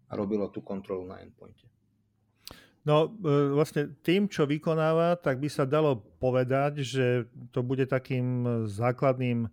a 0.07 0.11
robilo 0.15 0.47
tú 0.53 0.63
kontrolu 0.63 1.03
na 1.03 1.19
endpointe. 1.19 1.67
No 2.87 3.11
e, 3.11 3.51
vlastne 3.51 3.91
tým, 3.99 4.31
čo 4.31 4.47
vykonáva, 4.47 5.19
tak 5.19 5.43
by 5.43 5.49
sa 5.51 5.67
dalo 5.67 5.99
povedať, 6.23 6.85
že 6.85 7.27
to 7.51 7.59
bude 7.59 7.83
takým 7.89 8.65
základným 8.69 9.51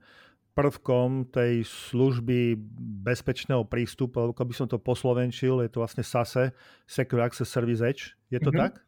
prvkom 0.54 1.34
tej 1.34 1.66
služby 1.66 2.54
bezpečného 3.02 3.66
prístupu, 3.66 4.22
alebo 4.22 4.38
by 4.38 4.54
som 4.54 4.70
to 4.70 4.78
poslovenčil, 4.78 5.66
je 5.66 5.70
to 5.72 5.82
vlastne 5.82 6.06
SASE, 6.06 6.54
Secure 6.86 7.26
Access 7.26 7.50
Service 7.50 7.82
Edge. 7.82 8.14
Je 8.30 8.38
to 8.38 8.54
mm-hmm. 8.54 8.70
tak? 8.70 8.86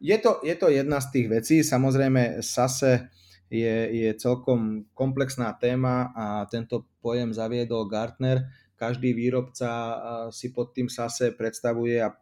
Je 0.00 0.16
to, 0.16 0.40
je 0.40 0.56
to 0.56 0.72
jedna 0.72 0.96
z 0.98 1.08
tých 1.12 1.28
vecí. 1.28 1.56
Samozrejme 1.60 2.40
SASE 2.40 3.12
je, 3.52 3.76
je 3.92 4.10
celkom 4.16 4.88
komplexná 4.96 5.52
téma 5.60 6.08
a 6.16 6.48
tento 6.48 6.88
pojem 7.04 7.36
zaviedol 7.36 7.84
Gartner. 7.84 8.48
Každý 8.80 9.12
výrobca 9.12 9.68
si 10.32 10.56
pod 10.56 10.72
tým 10.72 10.88
SASE 10.88 11.36
predstavuje 11.36 12.00
a 12.00 12.16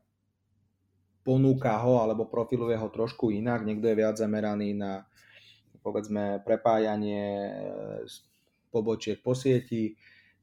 ponúka 1.22 1.78
ho 1.78 2.02
alebo 2.02 2.26
profiluje 2.26 2.74
ho 2.74 2.90
trošku 2.90 3.30
inak. 3.30 3.62
Niekto 3.62 3.86
je 3.86 3.94
viac 3.94 4.18
zameraný 4.18 4.74
na 4.74 5.06
povedzme 5.78 6.42
prepájanie 6.42 7.54
pobočiek 8.68 9.22
po 9.22 9.32
sieti, 9.32 9.94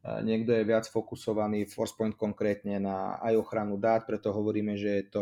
niekto 0.02 0.54
je 0.54 0.64
viac 0.66 0.88
fokusovaný 0.90 1.70
ForcePoint 1.70 2.16
konkrétne 2.18 2.82
na 2.82 3.20
aj 3.22 3.38
ochranu 3.38 3.78
dát, 3.78 4.08
preto 4.08 4.34
hovoríme, 4.34 4.74
že 4.80 4.90
je 5.02 5.04
to, 5.06 5.22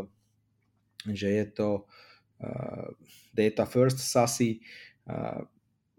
že 1.12 1.28
je 1.28 1.46
to 1.52 1.70
uh, 2.40 2.88
data 3.36 3.68
first 3.68 4.00
SASI. 4.00 4.64
Uh, 5.04 5.44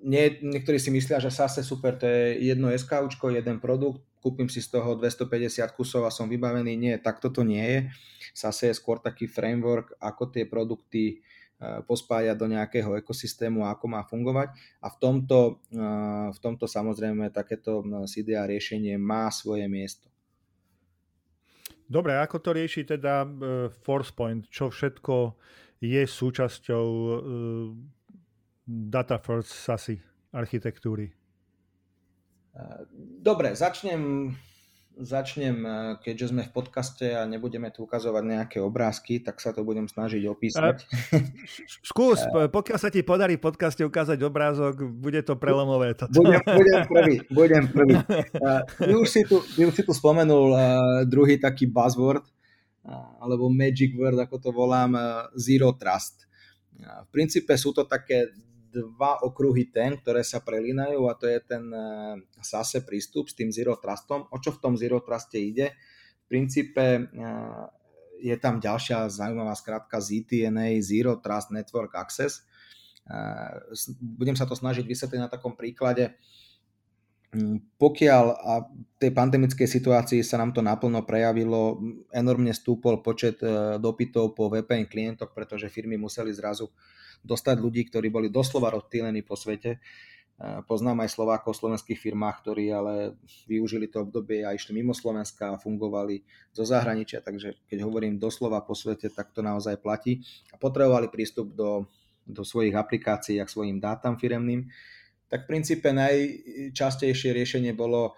nie, 0.05 0.37
niektorí 0.41 0.77
si 0.77 0.93
myslia, 0.93 1.21
že 1.21 1.33
SASE 1.33 1.65
super, 1.65 1.97
to 1.97 2.05
je 2.05 2.53
jedno 2.53 2.69
SK, 2.73 3.09
jeden 3.33 3.57
produkt, 3.61 4.05
kúpim 4.25 4.49
si 4.49 4.65
z 4.65 4.81
toho 4.81 4.97
250 4.97 5.65
kusov 5.77 6.09
a 6.09 6.13
som 6.13 6.29
vybavený. 6.29 6.77
Nie, 6.77 6.95
takto 6.97 7.29
to 7.29 7.45
nie 7.45 7.65
je. 7.65 7.81
SASE 8.33 8.73
je 8.73 8.77
skôr 8.77 9.01
taký 9.01 9.29
framework, 9.29 9.97
ako 10.01 10.33
tie 10.33 10.49
produkty 10.49 11.21
pospájať 11.61 12.37
do 12.37 12.47
nejakého 12.51 12.99
ekosystému 12.99 13.65
a 13.65 13.73
ako 13.77 13.87
má 13.89 14.03
fungovať. 14.05 14.53
A 14.83 14.91
v 14.91 14.97
tomto, 15.01 15.65
v 16.33 16.39
tomto 16.43 16.67
samozrejme 16.69 17.31
takéto 17.31 17.81
CDA 18.11 18.45
riešenie 18.45 18.99
má 19.01 19.31
svoje 19.33 19.65
miesto. 19.71 20.11
Dobre, 21.85 22.17
ako 22.17 22.41
to 22.41 22.51
rieši 22.57 22.89
teda 22.89 23.25
e, 23.25 23.29
ForcePoint? 23.71 24.49
Čo 24.49 24.73
všetko 24.73 25.37
je 25.85 26.03
súčasťou 26.09 26.87
e, 26.89 27.11
Data 28.65 29.21
First 29.21 29.53
SASI 29.53 29.97
architektúry? 30.33 31.13
Dobre, 33.21 33.59
začnem 33.59 34.31
začnem, 34.95 35.57
eh, 35.67 35.73
keďže 35.99 36.31
sme 36.31 36.43
v 36.47 36.53
podcaste 36.55 37.07
a 37.11 37.27
nebudeme 37.27 37.71
tu 37.75 37.83
ukazovať 37.83 38.23
nejaké 38.23 38.59
obrázky, 38.63 39.19
tak 39.19 39.43
sa 39.43 39.51
to 39.51 39.67
budem 39.67 39.91
snažiť 39.91 40.23
opísať. 40.31 40.87
Skús, 41.83 42.23
pokiaľ 42.57 42.79
sa 42.79 42.91
ti 42.95 43.03
podarí 43.03 43.37
v 43.37 43.45
podcaste 43.45 43.83
ukázať 43.83 44.23
obrázok, 44.23 44.87
bude 44.87 45.21
to 45.27 45.35
prelomové. 45.35 45.99
Toto. 45.99 46.15
Budem, 46.23 46.41
budem 46.47 46.81
prvý, 46.95 47.17
budem 47.31 47.65
prvý. 47.67 47.95
Ty 48.79 48.95
už 48.95 49.09
si 49.11 49.23
tu, 49.27 49.43
ty 49.59 49.67
už 49.67 49.75
si 49.75 49.83
tu 49.83 49.91
spomenul 49.91 50.55
uh, 50.55 50.61
druhý 51.03 51.43
taký 51.43 51.67
buzzword, 51.67 52.23
alebo 53.19 53.49
magic 53.49 53.97
word, 53.97 54.21
ako 54.21 54.37
to 54.37 54.51
volám, 54.53 54.93
zero 55.41 55.73
trust. 55.73 56.29
V 56.77 57.09
princípe 57.09 57.57
sú 57.57 57.73
to 57.73 57.89
také 57.89 58.29
dva 58.75 59.23
okruhy 59.23 59.71
ten, 59.71 59.95
ktoré 59.95 60.27
sa 60.27 60.43
prelínajú 60.43 61.07
a 61.07 61.15
to 61.15 61.31
je 61.31 61.39
ten 61.47 61.65
eh, 61.71 62.19
SASE 62.43 62.83
prístup 62.83 63.31
s 63.31 63.39
tým 63.39 63.55
Zero 63.55 63.79
Trustom. 63.79 64.27
O 64.35 64.37
čo 64.43 64.51
v 64.51 64.61
tom 64.61 64.75
Zero 64.75 64.99
Truste 64.99 65.39
ide? 65.39 65.79
V 66.27 66.35
princípe 66.35 67.07
eh, 67.07 67.65
je 68.19 68.37
tam 68.43 68.59
ďalšia 68.59 69.07
zaujímavá 69.07 69.55
skratka 69.55 70.03
ZTNA, 70.03 70.81
Zero 70.83 71.21
Trust 71.21 71.53
Network 71.53 71.93
Access. 71.93 72.47
Budem 74.01 74.33
sa 74.33 74.49
to 74.49 74.57
snažiť 74.57 74.81
vysvetliť 74.89 75.21
na 75.21 75.29
takom 75.29 75.53
príklade. 75.53 76.17
Mm, 77.35 77.75
pokiaľ 77.83 78.25
a 78.31 78.53
v 78.63 78.97
tej 79.03 79.11
pandemickej 79.11 79.67
situácii 79.67 80.23
sa 80.23 80.39
nám 80.39 80.55
to 80.55 80.63
naplno 80.63 81.03
prejavilo, 81.03 81.83
enormne 82.15 82.55
stúpol 82.55 83.03
počet 83.03 83.43
e, 83.43 83.75
dopytov 83.83 84.39
po 84.39 84.47
VPN 84.47 84.87
klientoch, 84.87 85.35
pretože 85.35 85.67
firmy 85.67 85.99
museli 85.99 86.31
zrazu 86.31 86.71
dostať 87.25 87.57
ľudí, 87.59 87.89
ktorí 87.89 88.13
boli 88.13 88.29
doslova 88.29 88.69
rozptýlení 88.71 89.25
po 89.25 89.35
svete. 89.35 89.77
E, 89.77 89.79
poznám 90.69 91.09
aj 91.09 91.17
Slovákov 91.17 91.57
v 91.57 91.61
slovenských 91.65 91.99
firmách, 91.99 92.37
ktorí 92.45 92.69
ale 92.71 93.17
využili 93.49 93.89
to 93.89 94.05
obdobie 94.05 94.45
a 94.45 94.53
išli 94.53 94.77
mimo 94.77 94.93
Slovenska 94.93 95.57
a 95.57 95.61
fungovali 95.61 96.21
zo 96.53 96.69
zahraničia, 96.69 97.25
takže 97.25 97.65
keď 97.67 97.83
hovorím 97.83 98.21
doslova 98.21 98.61
po 98.63 98.77
svete, 98.77 99.09
tak 99.09 99.33
to 99.33 99.41
naozaj 99.41 99.81
platí. 99.81 100.21
A 100.53 100.61
potrebovali 100.61 101.09
prístup 101.09 101.57
do, 101.57 101.89
do 102.29 102.45
svojich 102.45 102.77
aplikácií 102.77 103.41
a 103.41 103.49
k 103.49 103.55
svojim 103.57 103.81
dátam 103.81 104.21
firemným 104.21 104.69
tak 105.35 105.51
v 105.51 105.57
princípe 105.57 105.91
najčastejšie 105.91 107.35
riešenie 107.35 107.73
bolo 107.75 108.15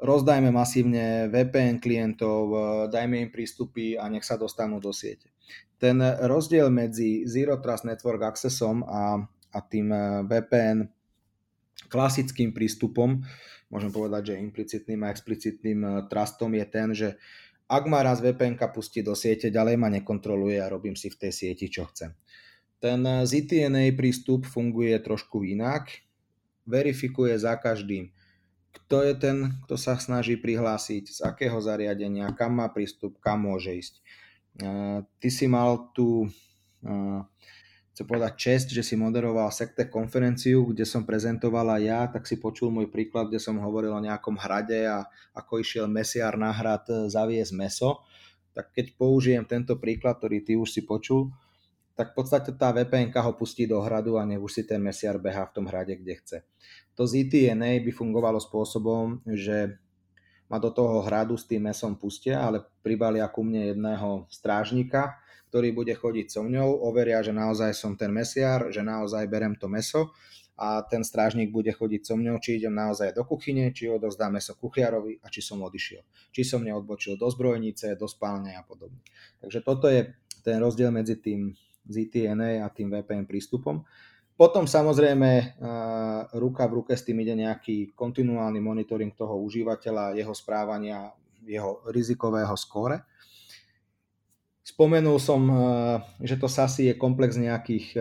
rozdajme 0.00 0.48
masívne 0.48 1.28
VPN 1.28 1.76
klientov, 1.76 2.40
e, 2.48 2.56
dajme 2.88 3.20
im 3.20 3.30
prístupy 3.30 4.00
a 4.00 4.08
nech 4.08 4.24
sa 4.24 4.40
dostanú 4.40 4.80
do 4.80 4.88
siete. 4.88 5.33
Ten 5.78 6.00
rozdiel 6.02 6.70
medzi 6.70 7.26
Zero 7.28 7.58
Trust 7.60 7.84
Network 7.84 8.22
Accessom 8.22 8.86
a, 8.86 9.20
a 9.52 9.58
tým 9.60 9.90
e, 9.90 10.24
VPN 10.24 10.88
klasickým 11.90 12.54
prístupom, 12.54 13.20
môžem 13.68 13.92
povedať, 13.92 14.32
že 14.32 14.42
implicitným 14.42 15.04
a 15.04 15.12
explicitným 15.12 15.80
e, 15.82 15.90
trustom 16.08 16.54
je 16.54 16.66
ten, 16.66 16.88
že 16.94 17.08
ak 17.68 17.84
ma 17.88 18.04
raz 18.04 18.20
VPN 18.20 18.60
pustí 18.70 19.00
do 19.00 19.16
siete, 19.16 19.52
ďalej 19.52 19.76
ma 19.76 19.88
nekontroluje 19.88 20.60
a 20.60 20.70
robím 20.70 20.94
si 20.94 21.08
v 21.08 21.18
tej 21.26 21.32
sieti, 21.32 21.66
čo 21.72 21.88
chcem. 21.90 22.12
Ten 22.78 23.00
ZTNA 23.00 23.96
prístup 23.96 24.44
funguje 24.44 24.92
trošku 25.00 25.40
inak 25.48 26.04
verifikuje 26.64 27.36
za 27.36 27.56
každým, 27.56 28.12
kto 28.74 29.06
je 29.06 29.14
ten, 29.14 29.36
kto 29.64 29.76
sa 29.78 29.94
snaží 30.00 30.34
prihlásiť, 30.34 31.04
z 31.08 31.20
akého 31.22 31.56
zariadenia, 31.62 32.34
kam 32.34 32.58
má 32.58 32.66
prístup, 32.72 33.22
kam 33.22 33.46
môže 33.46 33.70
ísť. 33.70 34.02
Ty 34.54 35.28
si 35.28 35.50
mal 35.50 35.90
tu, 35.90 36.30
chcem 37.90 38.06
povedať, 38.06 38.32
čest, 38.38 38.66
že 38.70 38.86
si 38.86 38.94
moderoval 38.94 39.50
sekte 39.50 39.90
konferenciu, 39.90 40.70
kde 40.70 40.86
som 40.86 41.02
prezentovala 41.02 41.82
ja, 41.82 42.06
tak 42.06 42.26
si 42.26 42.38
počul 42.38 42.70
môj 42.70 42.86
príklad, 42.86 43.30
kde 43.30 43.42
som 43.42 43.58
hovoril 43.58 43.90
o 43.90 44.04
nejakom 44.04 44.38
hrade 44.38 44.86
a 44.86 45.06
ako 45.34 45.58
išiel 45.58 45.90
mesiar 45.90 46.38
na 46.38 46.54
hrad 46.54 46.86
zaviesť 46.86 47.52
meso. 47.54 48.06
Tak 48.54 48.70
keď 48.70 48.94
použijem 48.94 49.42
tento 49.42 49.74
príklad, 49.82 50.22
ktorý 50.22 50.46
ty 50.46 50.54
už 50.54 50.70
si 50.70 50.86
počul, 50.86 51.34
tak 51.94 52.10
v 52.10 52.22
podstate 52.22 52.50
tá 52.54 52.74
vpn 52.74 53.10
ho 53.10 53.32
pustí 53.38 53.70
do 53.70 53.78
hradu 53.78 54.18
a 54.18 54.26
nech 54.26 54.42
už 54.42 54.50
si 54.50 54.62
ten 54.66 54.82
mesiar 54.82 55.18
beha 55.18 55.46
v 55.46 55.54
tom 55.54 55.66
hrade, 55.70 55.94
kde 55.94 56.14
chce. 56.18 56.38
To 56.98 57.06
ZTNA 57.06 57.82
by 57.82 57.90
fungovalo 57.94 58.42
spôsobom, 58.42 59.22
že 59.30 59.78
ma 60.54 60.62
do 60.62 60.70
toho 60.70 61.02
hradu 61.02 61.34
s 61.34 61.50
tým 61.50 61.66
mesom 61.66 61.98
pustia, 61.98 62.38
ale 62.38 62.62
pribalia 62.86 63.26
ku 63.26 63.42
mne 63.42 63.74
jedného 63.74 64.30
strážnika, 64.30 65.18
ktorý 65.50 65.74
bude 65.74 65.90
chodiť 65.98 66.30
so 66.30 66.46
mňou, 66.46 66.78
overia, 66.86 67.18
že 67.26 67.34
naozaj 67.34 67.74
som 67.74 67.98
ten 67.98 68.14
mesiar, 68.14 68.70
že 68.70 68.86
naozaj 68.86 69.26
berem 69.26 69.58
to 69.58 69.66
meso 69.66 70.14
a 70.54 70.86
ten 70.86 71.02
strážnik 71.02 71.50
bude 71.50 71.74
chodiť 71.74 72.06
so 72.06 72.14
mňou, 72.14 72.38
či 72.38 72.62
idem 72.62 72.70
naozaj 72.70 73.10
do 73.10 73.26
kuchyne, 73.26 73.74
či 73.74 73.90
odozdám 73.90 74.38
meso 74.38 74.54
kuchiarovi 74.54 75.18
a 75.18 75.26
či 75.26 75.42
som 75.42 75.58
odišiel. 75.58 76.06
Či 76.30 76.46
som 76.46 76.62
neodbočil 76.62 77.18
do 77.18 77.26
zbrojnice, 77.26 77.98
do 77.98 78.06
spálne 78.06 78.54
a 78.54 78.62
podobne. 78.62 79.02
Takže 79.42 79.58
toto 79.66 79.90
je 79.90 80.06
ten 80.46 80.62
rozdiel 80.62 80.94
medzi 80.94 81.18
tým 81.18 81.50
ZTNA 81.90 82.62
a 82.62 82.70
tým 82.70 82.94
VPN 82.94 83.26
prístupom. 83.26 83.82
Potom 84.34 84.66
samozrejme 84.66 85.62
ruka 86.34 86.66
v 86.66 86.82
ruke 86.82 86.98
s 86.98 87.06
tým 87.06 87.22
ide 87.22 87.38
nejaký 87.38 87.94
kontinuálny 87.94 88.58
monitoring 88.58 89.14
toho 89.14 89.38
užívateľa, 89.38 90.18
jeho 90.18 90.34
správania, 90.34 91.14
jeho 91.46 91.86
rizikového 91.86 92.58
skóre. 92.58 93.06
Spomenul 94.64 95.22
som, 95.22 95.46
že 96.18 96.34
to 96.34 96.50
SASI 96.50 96.90
je 96.90 96.94
komplex 96.98 97.38
nejakých 97.38 97.94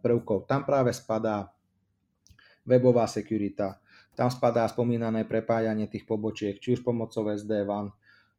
prvkov. 0.00 0.48
Tam 0.48 0.64
práve 0.64 0.96
spadá 0.96 1.52
webová 2.64 3.04
sekurita, 3.04 3.76
tam 4.16 4.32
spadá 4.32 4.64
spomínané 4.72 5.28
prepájanie 5.28 5.92
tých 5.92 6.08
pobočiek, 6.08 6.56
či 6.56 6.78
už 6.78 6.80
pomocou 6.80 7.28
SD-WAN, 7.28 7.92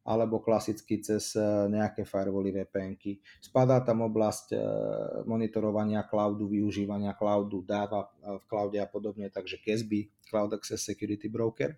alebo 0.08 0.40
klasicky 0.40 1.04
cez 1.04 1.36
e, 1.36 1.44
nejaké 1.68 2.08
firewally 2.08 2.48
vpn 2.48 2.96
-ky. 2.96 3.20
Spadá 3.44 3.84
tam 3.84 4.08
oblasť 4.08 4.56
e, 4.56 4.58
monitorovania 5.28 6.08
cloudu, 6.08 6.48
využívania 6.48 7.12
cloudu, 7.12 7.60
dáva 7.60 8.08
v 8.24 8.44
cloude 8.48 8.80
a 8.80 8.88
podobne, 8.88 9.28
takže 9.28 9.60
CASB, 9.60 10.08
Cloud 10.32 10.56
Access 10.56 10.80
Security 10.80 11.28
Broker. 11.28 11.76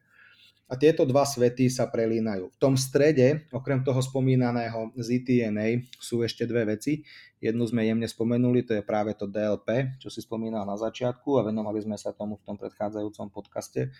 A 0.71 0.79
tieto 0.79 1.03
dva 1.03 1.27
svety 1.27 1.67
sa 1.67 1.91
prelínajú. 1.91 2.55
V 2.55 2.59
tom 2.63 2.79
strede, 2.79 3.51
okrem 3.51 3.83
toho 3.83 3.99
spomínaného 3.99 4.95
ZTNA, 4.95 5.91
sú 5.99 6.23
ešte 6.23 6.47
dve 6.47 6.79
veci. 6.79 7.03
Jednu 7.43 7.67
sme 7.67 7.83
jemne 7.83 8.07
spomenuli, 8.07 8.63
to 8.63 8.79
je 8.79 8.83
práve 8.87 9.19
to 9.19 9.27
DLP, 9.27 9.99
čo 9.99 10.07
si 10.07 10.23
spomínal 10.23 10.63
na 10.63 10.79
začiatku 10.79 11.43
a 11.43 11.47
venovali 11.51 11.83
sme 11.83 11.99
sa 11.99 12.15
tomu 12.15 12.39
v 12.39 12.47
tom 12.47 12.57
predchádzajúcom 12.57 13.27
podcaste 13.35 13.91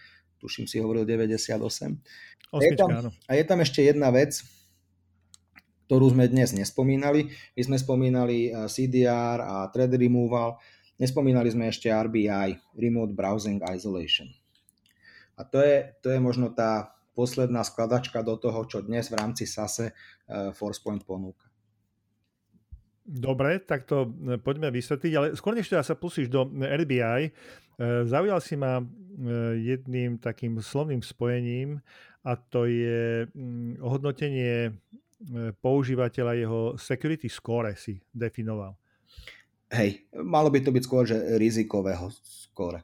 tuším 0.41 0.65
si 0.65 0.81
hovoril 0.81 1.05
98. 1.05 1.61
Osmička, 1.61 2.01
a, 2.51 2.65
je 2.65 2.73
tam, 2.75 2.91
a 3.13 3.33
je 3.37 3.45
tam 3.45 3.59
ešte 3.61 3.85
jedna 3.85 4.09
vec, 4.09 4.41
ktorú 5.87 6.17
sme 6.17 6.27
dnes 6.27 6.57
nespomínali. 6.57 7.29
My 7.55 7.63
sme 7.63 7.77
spomínali 7.77 8.49
eh, 8.49 8.67
CDR 8.67 9.39
a 9.45 9.69
thread 9.71 9.93
removal, 9.95 10.57
nespomínali 10.97 11.53
sme 11.53 11.69
ešte 11.69 11.93
RBI, 11.93 12.75
Remote 12.75 13.13
Browsing 13.13 13.61
Isolation. 13.69 14.33
A 15.41 15.49
to 15.49 15.65
je, 15.65 15.97
to 16.05 16.13
je 16.13 16.21
možno 16.21 16.53
tá 16.53 16.93
posledná 17.17 17.65
skladačka 17.65 18.21
do 18.21 18.37
toho, 18.37 18.61
čo 18.69 18.85
dnes 18.85 19.09
v 19.09 19.17
rámci 19.17 19.49
SASE 19.49 19.91
eh, 19.91 20.53
ForcePoint 20.53 21.01
ponúka. 21.09 21.49
Dobre, 23.09 23.65
tak 23.65 23.89
to 23.89 24.05
eh, 24.05 24.37
poďme 24.37 24.69
vysvetliť, 24.69 25.13
ale 25.17 25.27
skôr 25.33 25.57
než 25.57 25.73
teda 25.73 25.81
sa 25.81 25.97
pusíš 25.97 26.29
do 26.29 26.45
RBI, 26.53 27.33
zaujal 27.81 28.45
si 28.45 28.61
ma 28.61 28.85
E, 29.21 29.61
jedným 29.61 30.17
takým 30.17 30.63
slovným 30.65 31.05
spojením 31.05 31.85
a 32.25 32.41
to 32.41 32.65
je 32.65 33.29
mm, 33.29 33.85
hodnotenie 33.85 34.71
e, 34.71 34.73
používateľa 35.61 36.33
jeho 36.41 36.61
security 36.81 37.29
score 37.29 37.77
si 37.77 38.01
definoval. 38.17 38.73
Hej, 39.69 40.09
malo 40.17 40.49
by 40.49 40.65
to 40.65 40.73
byť 40.73 40.83
skôr, 40.89 41.05
že 41.05 41.37
rizikového 41.37 42.09
score. 42.25 42.81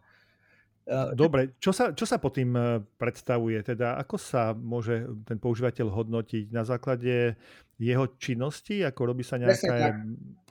E, 0.86 1.18
Dobre, 1.18 1.58
čo 1.58 1.74
sa, 1.74 1.90
čo 1.90 2.06
sa 2.06 2.22
pod 2.22 2.38
tým 2.38 2.54
predstavuje? 2.96 3.58
Teda 3.66 3.98
ako 3.98 4.16
sa 4.16 4.54
môže 4.54 5.10
ten 5.26 5.36
používateľ 5.36 5.90
hodnotiť? 5.90 6.54
Na 6.54 6.62
základe 6.62 7.34
jeho 7.76 8.06
činnosti? 8.16 8.86
Ako 8.86 9.10
robí 9.10 9.26
sa 9.26 9.36
nejaké 9.36 9.66
Presne 9.66 9.74
tak. 9.76 9.94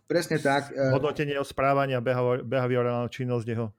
Presne 0.05 0.37
tak. 0.37 0.63
hodnotenie 0.93 1.39
o 1.39 1.45
správania, 1.47 1.97
behaviorálna 2.43 3.09
činnosť 3.09 3.47
jeho? 3.49 3.73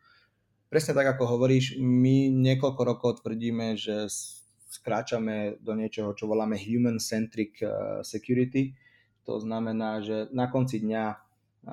presne 0.76 0.92
tak, 0.92 1.16
ako 1.16 1.38
hovoríš, 1.38 1.78
my 1.78 2.28
niekoľko 2.28 2.82
rokov 2.84 3.10
tvrdíme, 3.22 3.78
že 3.78 4.10
skráčame 4.68 5.56
do 5.62 5.72
niečoho, 5.72 6.12
čo 6.12 6.28
voláme 6.28 6.58
human-centric 6.58 7.62
eh, 7.62 7.70
security. 8.04 8.76
To 9.24 9.40
znamená, 9.40 10.04
že 10.04 10.28
na 10.36 10.50
konci 10.50 10.82
dňa, 10.82 11.04
eh, 11.08 11.18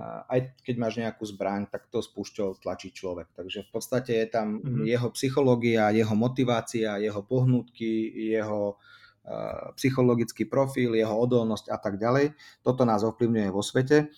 aj 0.02 0.58
keď 0.66 0.76
máš 0.82 0.98
nejakú 0.98 1.22
zbraň, 1.22 1.70
tak 1.70 1.86
to 1.94 2.02
spúšťou 2.02 2.58
tlačí 2.58 2.89
človek. 2.89 3.30
Takže 3.38 3.70
v 3.70 3.70
podstate 3.70 4.12
je 4.26 4.28
tam 4.28 4.58
mm-hmm. 4.58 4.89
jeho 4.89 5.08
psychológia, 5.14 5.94
jeho 5.94 6.16
motivácia, 6.18 6.98
jeho 6.98 7.22
pohnutky, 7.22 8.10
jeho 8.34 8.82
eh, 9.30 9.70
psychologický 9.78 10.50
profil, 10.50 10.98
jeho 10.98 11.14
odolnosť 11.14 11.70
a 11.70 11.78
tak 11.78 12.02
ďalej. 12.02 12.34
Toto 12.66 12.89
nás 12.89 13.06
ovplyvňuje 13.06 13.50
vo 13.54 13.62
svete 13.62 14.10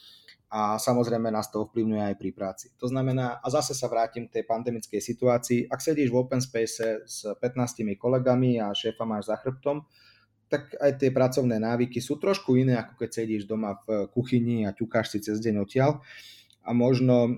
a 0.47 0.79
samozrejme 0.79 1.27
nás 1.27 1.51
to 1.51 1.67
ovplyvňuje 1.67 2.03
aj 2.07 2.15
pri 2.15 2.31
práci. 2.31 2.65
To 2.79 2.87
znamená, 2.87 3.43
a 3.43 3.47
zase 3.51 3.75
sa 3.75 3.91
vrátim 3.91 4.31
k 4.31 4.39
tej 4.39 4.43
pandemickej 4.47 5.03
situácii, 5.03 5.67
ak 5.67 5.83
sedíš 5.83 6.07
v 6.07 6.23
open 6.23 6.39
space 6.39 7.03
s 7.03 7.27
15 7.27 7.83
kolegami 7.99 8.63
a 8.63 8.71
šéfa 8.71 9.03
máš 9.03 9.27
za 9.27 9.35
chrbtom, 9.35 9.83
tak 10.55 10.71
aj 10.79 10.91
tie 11.03 11.11
pracovné 11.11 11.59
návyky 11.59 11.99
sú 11.99 12.15
trošku 12.15 12.55
iné, 12.55 12.79
ako 12.79 12.95
keď 13.03 13.09
sedíš 13.11 13.43
doma 13.43 13.75
v 13.83 14.07
kuchyni 14.15 14.63
a 14.63 14.71
ťukáš 14.71 15.11
si 15.11 15.19
cez 15.19 15.43
deň 15.43 15.67
odtiaľ. 15.67 15.99
A 16.65 16.73
možno 16.73 17.27
e, 17.27 17.31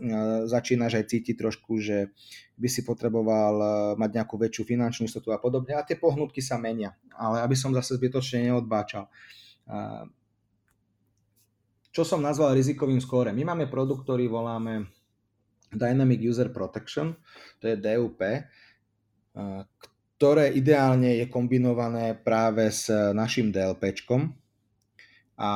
začínaš 0.48 1.02
aj 1.02 1.06
cítiť 1.12 1.36
trošku, 1.36 1.82
že 1.82 2.14
by 2.56 2.70
si 2.70 2.86
potreboval 2.86 3.56
e, 3.58 3.68
mať 4.00 4.10
nejakú 4.22 4.40
väčšiu 4.40 4.64
finančnú 4.70 5.04
istotu 5.10 5.34
a 5.34 5.42
podobne. 5.42 5.76
A 5.76 5.84
tie 5.84 5.98
pohnutky 5.98 6.40
sa 6.40 6.62
menia. 6.62 6.94
Ale 7.18 7.42
aby 7.42 7.58
som 7.58 7.74
zase 7.76 7.98
zbytočne 7.98 8.48
neodbáčal. 8.48 9.10
Čo 11.92 12.06
som 12.08 12.24
nazval 12.24 12.56
rizikovým 12.56 13.04
skóre. 13.04 13.36
My 13.36 13.52
máme 13.52 13.68
produkt, 13.68 14.08
ktorý 14.08 14.32
voláme 14.32 14.88
Dynamic 15.76 16.24
User 16.24 16.48
Protection, 16.54 17.20
to 17.60 17.68
je 17.68 17.76
DUP, 17.76 18.22
ktoré 20.18 20.50
ideálne 20.50 21.22
je 21.22 21.30
kombinované 21.30 22.18
práve 22.18 22.74
s 22.74 22.90
našim 22.90 23.54
DLPčkom. 23.54 24.34
A 25.38 25.50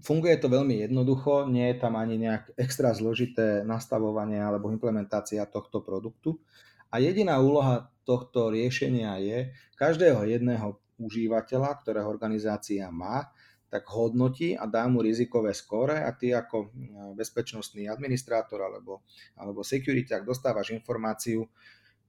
funguje 0.00 0.40
to 0.40 0.48
veľmi 0.48 0.88
jednoducho, 0.88 1.44
nie 1.52 1.68
je 1.68 1.76
tam 1.84 2.00
ani 2.00 2.16
nejak 2.16 2.56
extra 2.56 2.96
zložité 2.96 3.60
nastavovanie 3.60 4.40
alebo 4.40 4.72
implementácia 4.72 5.44
tohto 5.44 5.84
produktu. 5.84 6.40
A 6.88 6.96
jediná 6.96 7.36
úloha 7.44 7.92
tohto 8.08 8.48
riešenia 8.48 9.20
je 9.20 9.38
každého 9.76 10.24
jedného 10.24 10.80
užívateľa, 10.96 11.84
ktorého 11.84 12.08
organizácia 12.08 12.88
má, 12.88 13.28
tak 13.68 13.84
hodnotí 13.86 14.56
a 14.56 14.64
dá 14.66 14.88
mu 14.88 15.04
rizikové 15.04 15.52
skóre 15.52 16.02
a 16.02 16.10
ty 16.16 16.32
ako 16.34 16.72
mm, 16.72 17.14
bezpečnostný 17.14 17.86
administrátor 17.86 18.64
alebo, 18.64 19.06
alebo 19.36 19.60
security, 19.60 20.10
ak 20.10 20.26
dostávaš 20.26 20.74
informáciu 20.74 21.46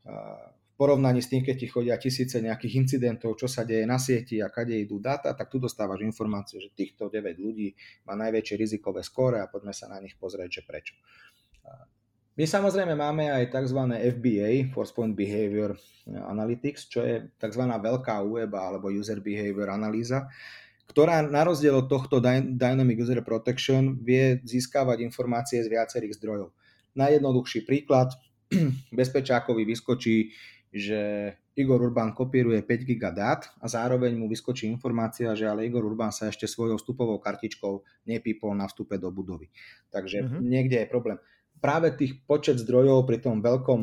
v 0.01 0.60
porovnaní 0.81 1.21
s 1.21 1.29
tým, 1.29 1.45
keď 1.45 1.55
ti 1.61 1.69
chodia 1.69 1.93
tisíce 2.01 2.41
nejakých 2.41 2.73
incidentov, 2.81 3.37
čo 3.37 3.45
sa 3.45 3.61
deje 3.61 3.85
na 3.85 4.01
sieti 4.01 4.41
a 4.41 4.49
kade 4.49 4.73
idú 4.73 4.97
dáta, 4.97 5.29
tak 5.37 5.53
tu 5.53 5.61
dostávaš 5.61 6.01
informáciu, 6.01 6.57
že 6.57 6.73
týchto 6.73 7.05
9 7.05 7.37
ľudí 7.37 7.77
má 8.09 8.17
najväčšie 8.17 8.57
rizikové 8.57 9.05
skóre 9.05 9.37
a 9.37 9.45
poďme 9.45 9.77
sa 9.77 9.85
na 9.93 10.01
nich 10.01 10.17
pozrieť, 10.17 10.49
že 10.49 10.61
prečo. 10.65 10.97
My 12.33 12.49
samozrejme 12.49 12.97
máme 12.97 13.29
aj 13.29 13.53
tzv. 13.53 13.77
FBA, 14.17 14.73
Force 14.73 14.89
Point 14.89 15.13
Behavior 15.13 15.77
Analytics, 16.09 16.89
čo 16.89 17.05
je 17.05 17.29
tzv. 17.37 17.61
veľká 17.61 18.25
web 18.25 18.49
alebo 18.49 18.89
User 18.89 19.21
Behavior 19.21 19.69
analýza, 19.69 20.33
ktorá 20.89 21.21
na 21.21 21.45
rozdiel 21.45 21.77
od 21.77 21.93
tohto 21.93 22.17
Dynamic 22.57 22.97
User 22.97 23.21
Protection 23.21 24.01
vie 24.01 24.41
získavať 24.41 25.05
informácie 25.05 25.61
z 25.61 25.69
viacerých 25.69 26.17
zdrojov. 26.17 26.49
Najjednoduchší 26.97 27.69
príklad, 27.69 28.17
bezpečákovi 28.97 29.61
vyskočí, 29.61 30.33
že 30.71 31.31
Igor 31.51 31.83
Urban 31.83 32.15
kopíruje 32.15 32.63
5 32.63 32.87
GB 32.87 33.11
dát 33.11 33.43
a 33.59 33.67
zároveň 33.67 34.15
mu 34.15 34.31
vyskočí 34.31 34.71
informácia, 34.71 35.35
že 35.35 35.43
ale 35.43 35.67
Igor 35.67 35.83
Urban 35.83 36.15
sa 36.15 36.31
ešte 36.31 36.47
svojou 36.47 36.79
vstupovou 36.79 37.19
kartičkou 37.19 38.07
nepípol 38.07 38.55
na 38.55 38.71
vstupe 38.71 38.95
do 38.95 39.11
budovy. 39.11 39.51
Takže 39.91 40.23
uh-huh. 40.23 40.39
niekde 40.39 40.79
je 40.79 40.87
problém 40.87 41.19
práve 41.61 41.93
tých 41.93 42.17
počet 42.25 42.57
zdrojov 42.57 43.05
pri 43.05 43.21
tom 43.21 43.39
veľkom, 43.39 43.81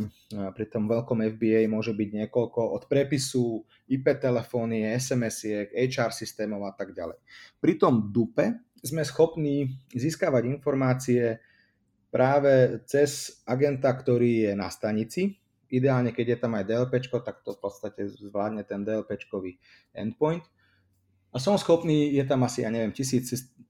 pri 0.53 0.67
tom 0.67 0.91
veľkom 0.91 1.23
FBA 1.39 1.71
môže 1.71 1.95
byť 1.95 2.09
niekoľko 2.27 2.61
od 2.75 2.83
prepisu, 2.91 3.63
IP 3.87 4.19
telefónie, 4.19 4.91
SMS-iek, 4.99 5.71
HR 5.73 6.11
systémov 6.11 6.67
a 6.67 6.75
tak 6.75 6.93
ďalej. 6.93 7.23
Pri 7.63 7.79
tom 7.79 8.11
dupe 8.11 8.67
sme 8.83 9.07
schopní 9.07 9.79
získavať 9.95 10.43
informácie 10.51 11.39
práve 12.11 12.83
cez 12.91 13.41
agenta, 13.47 13.95
ktorý 13.95 14.51
je 14.51 14.53
na 14.59 14.69
stanici. 14.69 15.39
Ideálne, 15.69 16.17
keď 16.17 16.27
je 16.35 16.39
tam 16.41 16.57
aj 16.57 16.65
DLP, 16.65 16.93
tak 17.25 17.45
to 17.45 17.53
v 17.53 17.61
podstate 17.61 18.09
zvládne 18.09 18.65
ten 18.65 18.83
DLP 18.83 19.21
endpoint. 19.93 20.45
A 21.29 21.37
som 21.37 21.61
schopný, 21.61 22.17
je 22.17 22.25
tam 22.25 22.41
asi, 22.49 22.65
ja 22.65 22.73
neviem, 22.73 22.89
1700 22.89 23.69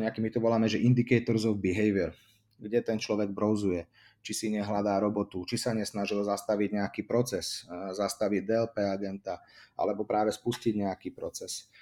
nejaký, 0.00 0.18
my 0.24 0.30
to 0.32 0.40
voláme, 0.40 0.64
že 0.64 0.80
indicators 0.80 1.44
of 1.44 1.60
behavior 1.60 2.16
kde 2.60 2.84
ten 2.84 3.00
človek 3.00 3.32
browsuje, 3.32 3.88
či 4.20 4.32
si 4.36 4.46
nehľadá 4.52 5.00
robotu, 5.00 5.48
či 5.48 5.56
sa 5.56 5.72
nesnažil 5.72 6.20
zastaviť 6.20 6.76
nejaký 6.76 7.02
proces, 7.08 7.64
zastaviť 7.96 8.44
DLP 8.44 8.76
agenta, 8.84 9.40
alebo 9.80 10.04
práve 10.04 10.28
spustiť 10.28 10.76
nejaký 10.76 11.16
proces, 11.16 11.72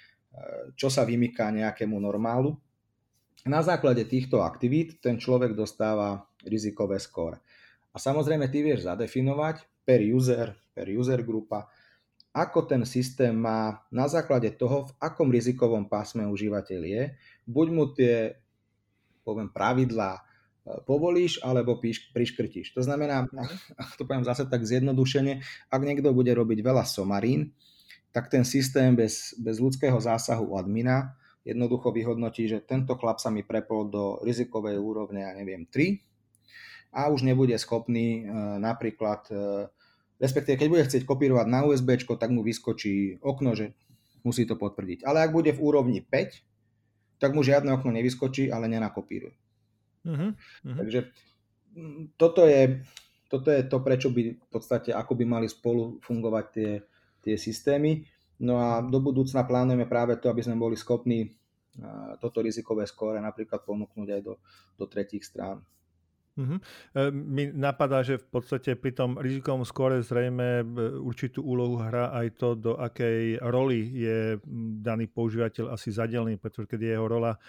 čo 0.79 0.87
sa 0.87 1.03
vymyká 1.03 1.51
nejakému 1.51 1.99
normálu. 1.99 2.55
Na 3.43 3.59
základe 3.59 4.07
týchto 4.07 4.39
aktivít 4.43 5.03
ten 5.03 5.19
človek 5.19 5.55
dostáva 5.55 6.27
rizikové 6.47 6.99
skóre. 6.99 7.43
A 7.99 8.03
samozrejme 8.07 8.47
ty 8.47 8.63
vieš 8.63 8.87
zadefinovať 8.87 9.83
per 9.83 9.99
user, 9.99 10.55
per 10.71 10.87
user 10.87 11.19
grupa, 11.27 11.67
ako 12.31 12.63
ten 12.63 12.87
systém 12.87 13.35
má 13.35 13.83
na 13.91 14.07
základe 14.07 14.55
toho, 14.55 14.87
v 14.87 14.95
akom 15.03 15.27
rizikovom 15.27 15.91
pásme 15.91 16.23
užívateľ 16.23 16.81
je, 16.87 17.03
buď 17.43 17.67
mu 17.75 17.91
tie 17.91 18.39
poviem, 19.27 19.51
pravidlá 19.51 20.23
povolíš 20.87 21.43
alebo 21.43 21.75
píš, 21.75 22.07
priškrtíš. 22.15 22.71
To 22.79 22.81
znamená, 22.87 23.27
ak 23.75 23.91
to 23.99 24.07
poviem 24.07 24.23
zase 24.23 24.47
tak 24.47 24.63
zjednodušene, 24.63 25.43
ak 25.67 25.81
niekto 25.83 26.15
bude 26.15 26.31
robiť 26.31 26.63
veľa 26.63 26.87
somarín, 26.87 27.51
tak 28.15 28.31
ten 28.31 28.47
systém 28.47 28.95
bez, 28.95 29.35
bez 29.35 29.59
ľudského 29.59 29.99
zásahu 29.99 30.55
admina 30.55 31.19
jednoducho 31.43 31.91
vyhodnotí, 31.91 32.47
že 32.47 32.63
tento 32.63 32.95
chlap 32.95 33.19
sa 33.19 33.27
mi 33.27 33.43
prepol 33.43 33.91
do 33.91 34.23
rizikovej 34.23 34.79
úrovne, 34.79 35.27
ja 35.27 35.35
neviem, 35.35 35.67
3 35.67 36.08
a 36.89 37.09
už 37.09 37.21
nebude 37.21 37.53
schopný 37.61 38.25
e, 38.25 38.33
napríklad, 38.57 39.29
e, 39.29 39.69
respektíve 40.17 40.57
keď 40.57 40.69
bude 40.69 40.83
chcieť 40.85 41.03
kopírovať 41.05 41.47
na 41.49 41.65
USB, 41.65 42.01
tak 42.01 42.29
mu 42.33 42.41
vyskočí 42.41 43.21
okno, 43.21 43.53
že 43.53 43.77
musí 44.25 44.43
to 44.49 44.57
potvrdiť. 44.57 45.05
Ale 45.05 45.23
ak 45.23 45.31
bude 45.31 45.53
v 45.53 45.61
úrovni 45.61 46.01
5, 46.01 47.21
tak 47.21 47.35
mu 47.35 47.45
žiadne 47.45 47.69
okno 47.75 47.93
nevyskočí, 47.93 48.49
ale 48.49 48.71
nenakopíruje. 48.71 49.35
Uh-huh, 50.07 50.31
uh-huh. 50.31 50.77
Takže 50.79 51.11
mm, 51.75 52.15
toto 52.15 52.47
je, 52.47 52.81
toto 53.27 53.51
je 53.51 53.61
to, 53.67 53.77
prečo 53.83 54.09
by 54.09 54.21
v 54.33 54.47
podstate, 54.49 54.95
ako 54.95 55.13
by 55.19 55.25
mali 55.27 55.47
spolu 55.51 55.99
fungovať 55.99 56.45
tie, 56.51 56.71
tie 57.21 57.35
systémy. 57.35 58.07
No 58.39 58.55
a 58.55 58.79
do 58.79 59.03
budúcna 59.03 59.43
plánujeme 59.43 59.83
práve 59.83 60.15
to, 60.15 60.31
aby 60.31 60.39
sme 60.39 60.55
boli 60.55 60.79
schopní 60.79 61.35
toto 62.19 62.43
rizikové 62.43 62.83
skóre 62.83 63.23
napríklad 63.23 63.63
ponúknuť 63.63 64.07
aj 64.11 64.21
do, 64.23 64.33
do 64.75 64.85
tretích 64.89 65.23
strán. 65.23 65.63
Uh-huh. 66.39 66.59
Mi 67.11 67.51
napadá, 67.51 67.99
že 67.99 68.15
v 68.15 68.39
podstate 68.39 68.79
pri 68.79 68.95
tom 68.95 69.19
rizikovom 69.19 69.67
skore 69.67 69.99
zrejme 69.99 70.63
e, 70.63 70.65
určitú 71.03 71.43
úlohu 71.43 71.83
hrá 71.83 72.15
aj 72.15 72.27
to, 72.39 72.55
do 72.55 72.71
akej 72.79 73.43
roli 73.43 73.91
je 73.91 74.39
daný 74.79 75.11
používateľ 75.11 75.75
asi 75.75 75.91
zadelený, 75.91 76.39
pretože 76.39 76.71
keď 76.71 76.79
je 76.79 76.91
jeho 76.95 77.07
rola 77.11 77.35
e, 77.35 77.39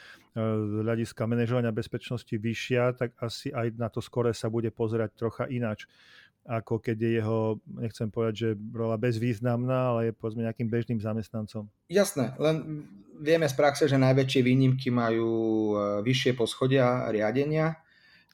z 0.42 0.72
hľadiska 0.82 1.22
manažovania 1.30 1.70
bezpečnosti 1.70 2.34
vyššia, 2.34 2.98
tak 2.98 3.14
asi 3.22 3.54
aj 3.54 3.78
na 3.78 3.86
to 3.86 4.02
skore 4.02 4.34
sa 4.34 4.50
bude 4.50 4.74
pozerať 4.74 5.14
trocha 5.14 5.46
ináč 5.46 5.86
ako 6.48 6.80
keď 6.80 6.96
je 6.96 7.10
jeho, 7.20 7.60
nechcem 7.68 8.08
povedať, 8.08 8.34
že 8.34 8.48
rola 8.72 8.96
bezvýznamná, 8.96 9.92
ale 9.92 10.00
je 10.10 10.16
povedzme 10.16 10.42
nejakým 10.48 10.72
bežným 10.72 10.96
zamestnancom. 10.96 11.68
Jasné, 11.92 12.32
len 12.40 12.88
vieme 13.20 13.44
z 13.44 13.54
praxe, 13.54 13.84
že 13.84 14.00
najväčšie 14.00 14.40
výnimky 14.40 14.88
majú 14.88 15.30
vyššie 16.00 16.32
poschodia 16.32 17.12
riadenia, 17.12 17.76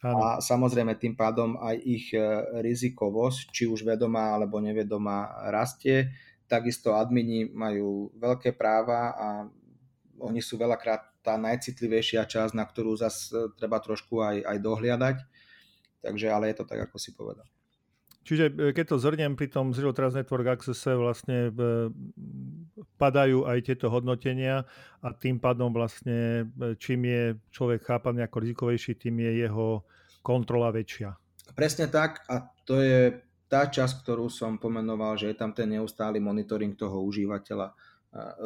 Ano. 0.07 0.23
A 0.23 0.29
samozrejme 0.39 0.95
tým 0.95 1.19
pádom 1.19 1.59
aj 1.59 1.77
ich 1.83 2.15
e, 2.15 2.23
rizikovosť, 2.63 3.51
či 3.51 3.67
už 3.67 3.83
vedomá 3.83 4.39
alebo 4.39 4.63
nevedomá, 4.63 5.51
rastie. 5.51 6.15
Takisto 6.47 6.95
admini 6.95 7.51
majú 7.51 8.15
veľké 8.15 8.55
práva 8.55 9.19
a 9.19 9.29
oni 10.23 10.39
sú 10.39 10.55
veľakrát 10.55 11.27
tá 11.27 11.35
najcitlivejšia 11.35 12.23
časť, 12.23 12.55
na 12.55 12.63
ktorú 12.63 12.95
zase 12.95 13.51
treba 13.59 13.83
trošku 13.83 14.23
aj, 14.23 14.47
aj 14.47 14.59
dohliadať. 14.63 15.17
Takže 16.07 16.27
ale 16.31 16.55
je 16.55 16.57
to 16.63 16.65
tak, 16.71 16.87
ako 16.87 17.03
si 17.03 17.11
povedal. 17.11 17.43
Čiže 18.23 18.45
e, 18.55 18.71
keď 18.71 18.95
to 18.95 19.03
zhrniem, 19.03 19.35
pri 19.35 19.51
tom 19.51 19.75
Zero 19.75 19.91
Trust 19.91 20.15
Network 20.15 20.47
Access 20.47 20.87
vlastne 20.87 21.51
e, 21.51 21.91
padajú 22.95 23.43
aj 23.43 23.59
tieto 23.67 23.91
hodnotenia 23.91 24.63
a 25.03 25.09
tým 25.11 25.43
pádom 25.43 25.75
vlastne 25.75 26.47
čím 26.79 27.11
je 27.11 27.23
človek 27.51 27.83
chápaný 27.83 28.23
ako 28.23 28.37
rizikovejší, 28.47 29.03
tým 29.03 29.19
je 29.19 29.33
jeho 29.47 29.83
kontrola 30.27 30.75
väčšia. 30.75 31.15
Presne 31.55 31.87
tak 31.87 32.27
a 32.27 32.43
to 32.67 32.83
je 32.83 33.23
tá 33.47 33.71
časť, 33.71 34.03
ktorú 34.03 34.27
som 34.27 34.59
pomenoval, 34.59 35.15
že 35.15 35.31
je 35.31 35.39
tam 35.39 35.55
ten 35.55 35.71
neustály 35.71 36.19
monitoring 36.19 36.75
toho 36.75 36.99
užívateľa 37.07 37.71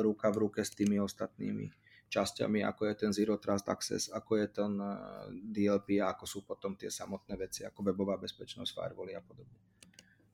ruka 0.04 0.28
v 0.28 0.36
ruke 0.44 0.60
s 0.60 0.76
tými 0.76 1.00
ostatnými 1.00 1.72
časťami, 2.10 2.60
ako 2.66 2.90
je 2.90 2.94
ten 2.98 3.10
Zero 3.14 3.38
Trust 3.40 3.70
Access, 3.70 4.12
ako 4.12 4.44
je 4.44 4.46
ten 4.50 4.72
DLP 5.30 6.04
a 6.04 6.12
ako 6.12 6.24
sú 6.26 6.38
potom 6.44 6.76
tie 6.76 6.92
samotné 6.92 7.38
veci, 7.40 7.64
ako 7.64 7.80
webová 7.86 8.20
bezpečnosť, 8.20 8.76
firewally 8.76 9.16
a 9.16 9.22
podobne. 9.24 9.56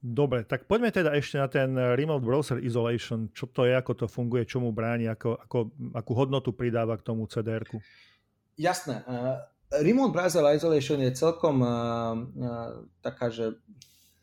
Dobre, 0.01 0.42
tak 0.49 0.64
poďme 0.66 0.88
teda 0.90 1.12
ešte 1.14 1.36
na 1.36 1.49
ten 1.53 1.76
Remote 1.76 2.24
Browser 2.24 2.59
Isolation. 2.62 3.28
Čo 3.36 3.51
to 3.53 3.68
je, 3.68 3.74
ako 3.74 3.92
to 3.92 4.07
funguje, 4.09 4.49
čo 4.49 4.62
mu 4.62 4.72
bráni, 4.72 5.07
ako, 5.11 5.36
ako, 5.36 5.59
akú 5.94 6.12
hodnotu 6.16 6.51
pridáva 6.57 6.97
k 6.97 7.07
tomu 7.07 7.28
CDR-ku? 7.28 7.82
Jasné. 8.57 9.05
Remote 9.83 10.12
Browser 10.12 10.45
Isolation 10.53 11.01
je 11.03 11.12
celkom 11.12 11.61
uh, 11.61 11.68
uh, 11.68 12.85
taká, 13.01 13.33
že 13.33 13.57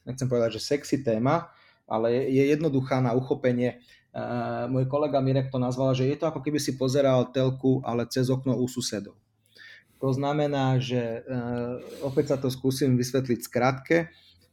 nechcem 0.06 0.28
povedať, 0.28 0.58
že 0.60 0.66
sexy 0.66 1.02
téma, 1.02 1.52
ale 1.90 2.14
je, 2.14 2.24
je 2.40 2.44
jednoduchá 2.54 3.04
na 3.04 3.18
uchopenie. 3.18 3.82
Uh, 4.14 4.70
môj 4.70 4.86
kolega 4.86 5.18
Mirek 5.22 5.50
to 5.50 5.58
nazval, 5.58 5.98
že 5.98 6.06
je 6.06 6.18
to 6.18 6.30
ako 6.30 6.46
keby 6.46 6.62
si 6.62 6.78
pozeral 6.78 7.34
telku, 7.34 7.82
ale 7.82 8.06
cez 8.06 8.30
okno 8.30 8.54
u 8.58 8.70
susedov. 8.70 9.18
To 9.98 10.10
znamená, 10.12 10.78
že 10.78 11.24
uh, 11.24 11.80
opäť 12.06 12.36
sa 12.36 12.38
to 12.38 12.52
skúsim 12.54 12.94
vysvetliť 13.00 13.40
skratke. 13.42 13.98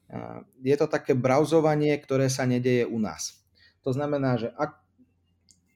Uh, 0.08 0.46
je 0.64 0.76
to 0.78 0.88
také 0.88 1.12
brauzovanie, 1.12 1.92
ktoré 2.00 2.32
sa 2.32 2.48
nedeje 2.48 2.88
u 2.88 2.96
nás. 2.96 3.40
To 3.84 3.92
znamená, 3.92 4.36
že 4.36 4.48
ak, 4.56 4.76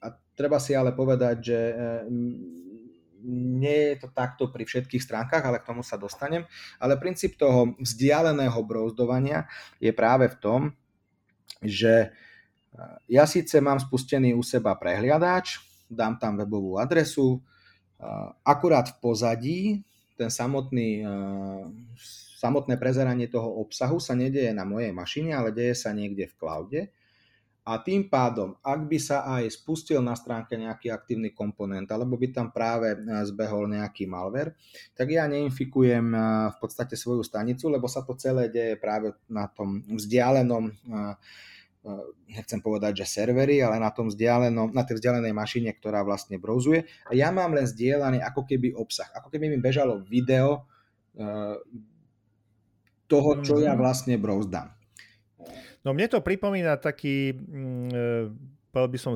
a 0.01 0.07
treba 0.37 0.61
si 0.61 0.77
ale 0.77 0.93
povedať, 0.93 1.37
že 1.41 1.59
nie 3.27 3.95
je 3.95 4.05
to 4.05 4.09
takto 4.12 4.53
pri 4.53 4.68
všetkých 4.68 5.03
stránkach, 5.03 5.43
ale 5.43 5.61
k 5.61 5.68
tomu 5.72 5.81
sa 5.81 5.97
dostanem. 5.97 6.45
Ale 6.77 7.01
princíp 7.01 7.41
toho 7.41 7.75
vzdialeného 7.81 8.61
browsdovania 8.62 9.49
je 9.81 9.91
práve 9.97 10.29
v 10.29 10.37
tom, 10.39 10.61
že 11.64 12.12
ja 13.09 13.25
síce 13.25 13.59
mám 13.64 13.81
spustený 13.81 14.37
u 14.37 14.43
seba 14.45 14.77
prehliadač, 14.77 15.62
dám 15.89 16.18
tam 16.20 16.37
webovú 16.37 16.77
adresu, 16.77 17.41
Akurát 18.45 18.91
v 18.91 18.97
pozadí 19.01 19.61
ten 20.14 20.31
samotný, 20.31 21.03
samotné 22.39 22.79
prezeranie 22.79 23.27
toho 23.27 23.64
obsahu 23.64 23.99
sa 23.99 24.14
nedieje 24.14 24.53
na 24.55 24.62
mojej 24.62 24.93
mašine, 24.95 25.35
ale 25.35 25.51
deje 25.51 25.75
sa 25.75 25.91
niekde 25.91 26.29
v 26.31 26.35
cloude 26.39 26.81
a 27.64 27.80
tým 27.80 28.12
pádom, 28.12 28.60
ak 28.60 28.80
by 28.84 28.98
sa 29.00 29.24
aj 29.24 29.48
spustil 29.56 30.04
na 30.04 30.12
stránke 30.12 30.52
nejaký 30.52 30.92
aktívny 30.92 31.32
komponent, 31.32 31.88
alebo 31.88 32.20
by 32.20 32.28
tam 32.28 32.52
práve 32.52 32.92
e, 32.92 32.98
zbehol 33.24 33.72
nejaký 33.72 34.04
malware, 34.04 34.52
tak 34.92 35.08
ja 35.08 35.24
neinfikujem 35.24 36.12
e, 36.12 36.20
v 36.52 36.56
podstate 36.60 36.92
svoju 36.92 37.24
stanicu, 37.24 37.72
lebo 37.72 37.88
sa 37.88 38.04
to 38.04 38.12
celé 38.20 38.52
deje 38.52 38.76
práve 38.76 39.16
na 39.32 39.48
tom 39.48 39.80
vzdialenom 39.80 40.68
e, 40.68 40.72
nechcem 42.32 42.60
povedať, 42.64 43.04
že 43.04 43.20
servery, 43.20 43.60
ale 43.60 43.76
na, 43.76 43.92
tom 43.92 44.08
vzdialenom, 44.08 44.72
na 44.72 44.84
tej 44.88 45.00
vzdialenej 45.00 45.36
mašine, 45.36 45.68
ktorá 45.72 46.00
vlastne 46.00 46.40
browzuje. 46.40 46.84
A 47.08 47.12
ja 47.12 47.28
mám 47.28 47.52
len 47.52 47.68
zdieľaný 47.68 48.24
ako 48.24 48.48
keby 48.48 48.72
obsah. 48.72 49.12
Ako 49.12 49.28
keby 49.28 49.52
mi 49.52 49.60
bežalo 49.60 50.00
video 50.00 50.64
toho, 53.04 53.30
čo 53.44 53.60
ja 53.60 53.76
mhm. 53.76 53.80
vlastne 53.84 54.16
browsdám. 54.16 54.72
No 55.85 55.93
mne 55.93 56.09
to 56.09 56.24
pripomína 56.24 56.80
taký, 56.80 57.37
mm, 57.37 57.89
e, 57.93 58.07
povedal 58.72 58.91
by 58.91 58.99
som, 58.99 59.14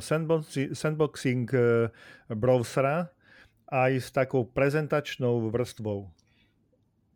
sandboxing 0.77 1.49
e, 1.49 1.89
browsera 2.29 3.09
aj 3.69 3.93
s 3.97 4.09
takou 4.13 4.45
prezentačnou 4.45 5.49
vrstvou. 5.49 6.13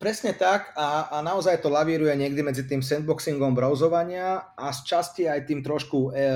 Presne 0.02 0.34
tak 0.34 0.74
a, 0.74 1.14
a 1.14 1.22
naozaj 1.22 1.62
to 1.62 1.70
lavíruje 1.70 2.10
niekdy 2.18 2.42
medzi 2.42 2.66
tým 2.66 2.82
sandboxingom 2.82 3.54
browsovania 3.54 4.50
a 4.58 4.74
z 4.74 4.80
časti 4.82 5.30
aj 5.30 5.46
tým 5.46 5.62
trošku 5.62 6.10
e, 6.10 6.26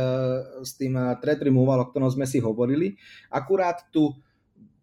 s 0.62 0.78
tým 0.78 0.94
e, 0.94 1.18
thread 1.18 1.42
removal, 1.42 1.82
o 1.82 1.88
ktorom 1.90 2.06
sme 2.06 2.30
si 2.30 2.38
hovorili. 2.38 2.94
Akurát 3.34 3.90
tu 3.90 4.14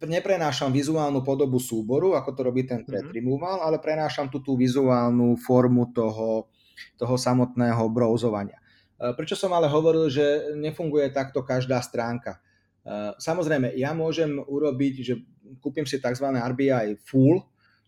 neprenášam 0.04 0.68
vizuálnu 0.76 1.24
podobu 1.24 1.64
súboru, 1.64 2.12
ako 2.12 2.30
to 2.36 2.42
robí 2.44 2.68
ten 2.68 2.84
thread 2.84 3.08
mm-hmm. 3.08 3.24
removal, 3.24 3.64
ale 3.64 3.80
prenášam 3.80 4.28
tu 4.28 4.44
tú 4.44 4.60
vizuálnu 4.60 5.40
formu 5.40 5.96
toho, 5.96 6.52
toho 6.98 7.16
samotného 7.18 7.84
browsovania. 7.90 8.60
E, 8.98 9.12
prečo 9.14 9.36
som 9.36 9.52
ale 9.52 9.68
hovoril, 9.68 10.08
že 10.08 10.56
nefunguje 10.56 11.12
takto 11.12 11.44
každá 11.44 11.82
stránka? 11.84 12.40
E, 12.84 13.18
samozrejme, 13.20 13.76
ja 13.76 13.92
môžem 13.92 14.40
urobiť, 14.40 14.94
že 15.04 15.14
kúpim 15.60 15.84
si 15.84 16.00
tzv. 16.00 16.26
RBI 16.32 17.00
full 17.04 17.44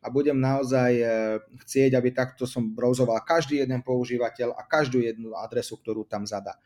a 0.05 0.07
budem 0.13 0.37
naozaj 0.37 0.91
e, 1.01 1.05
chcieť, 1.65 1.97
aby 1.97 2.09
takto 2.13 2.45
som 2.45 2.77
browsoval 2.77 3.17
každý 3.25 3.65
jeden 3.65 3.81
používateľ 3.81 4.53
a 4.53 4.61
každú 4.67 5.01
jednu 5.01 5.33
adresu, 5.33 5.81
ktorú 5.81 6.05
tam 6.05 6.29
zadá. 6.29 6.61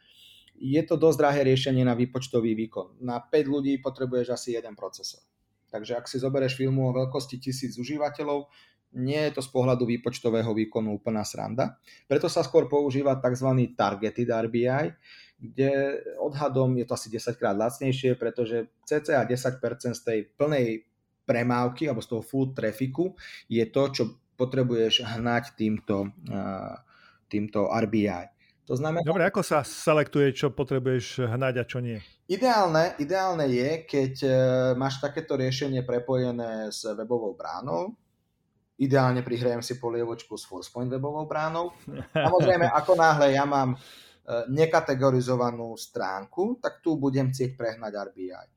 Je 0.60 0.84
to 0.84 1.00
dosť 1.00 1.18
drahé 1.24 1.42
riešenie 1.48 1.88
na 1.88 1.96
výpočtový 1.96 2.52
výkon. 2.52 3.00
Na 3.00 3.24
5 3.24 3.48
ľudí 3.48 3.80
potrebuješ 3.80 4.36
asi 4.36 4.60
jeden 4.60 4.76
procesor. 4.76 5.24
Takže 5.72 5.96
ak 5.96 6.10
si 6.12 6.20
zoberieš 6.20 6.60
filmu 6.60 6.90
o 6.90 6.96
veľkosti 6.98 7.40
tisíc 7.40 7.80
užívateľov, 7.80 8.50
nie 8.94 9.22
je 9.30 9.38
to 9.38 9.42
z 9.46 9.50
pohľadu 9.54 9.86
výpočtového 9.86 10.50
výkonu 10.54 10.98
úplná 10.98 11.22
sranda. 11.22 11.78
Preto 12.10 12.26
sa 12.26 12.42
skôr 12.42 12.66
používa 12.66 13.22
tzv. 13.22 13.50
targeted 13.78 14.30
RBI, 14.30 14.98
kde 15.40 16.02
odhadom 16.18 16.76
je 16.76 16.86
to 16.90 16.94
asi 16.98 17.08
10 17.14 17.40
krát 17.40 17.56
lacnejšie, 17.56 18.18
pretože 18.18 18.74
cca 18.84 19.24
10% 19.24 19.94
z 19.94 20.02
tej 20.02 20.20
plnej 20.36 20.90
premávky 21.24 21.86
alebo 21.86 22.02
z 22.02 22.10
toho 22.10 22.24
full 22.26 22.52
trafiku 22.58 23.14
je 23.46 23.62
to, 23.70 23.84
čo 23.94 24.04
potrebuješ 24.34 25.06
hnať 25.06 25.54
týmto, 25.54 26.10
týmto 27.30 27.70
RBI. 27.70 28.40
To 28.70 28.78
znamená... 28.78 29.02
Dobre, 29.02 29.26
ako 29.26 29.42
sa 29.42 29.66
selektuje, 29.66 30.30
čo 30.30 30.54
potrebuješ 30.54 31.26
hnať 31.26 31.54
a 31.58 31.64
čo 31.66 31.82
nie? 31.82 31.98
Ideálne, 32.30 32.94
ideálne 33.02 33.50
je, 33.50 33.82
keď 33.82 34.14
e, 34.22 34.30
máš 34.78 35.02
takéto 35.02 35.34
riešenie 35.34 35.82
prepojené 35.82 36.70
s 36.70 36.86
webovou 36.94 37.34
bránou, 37.34 37.98
Ideálne 38.80 39.20
prihrajem 39.28 39.60
si 39.60 39.76
polievočku 39.76 40.40
s 40.40 40.48
Forcepoint 40.48 40.88
webovou 40.88 41.28
bránou. 41.28 41.76
Samozrejme, 42.16 42.72
ako 42.72 42.96
náhle 42.96 43.36
ja 43.36 43.44
mám 43.44 43.76
e, 43.76 43.78
nekategorizovanú 44.48 45.76
stránku, 45.76 46.64
tak 46.64 46.80
tu 46.80 46.96
budem 46.96 47.28
chcieť 47.28 47.60
prehnať 47.60 47.92
RBI. 47.92 48.32
E, 48.32 48.52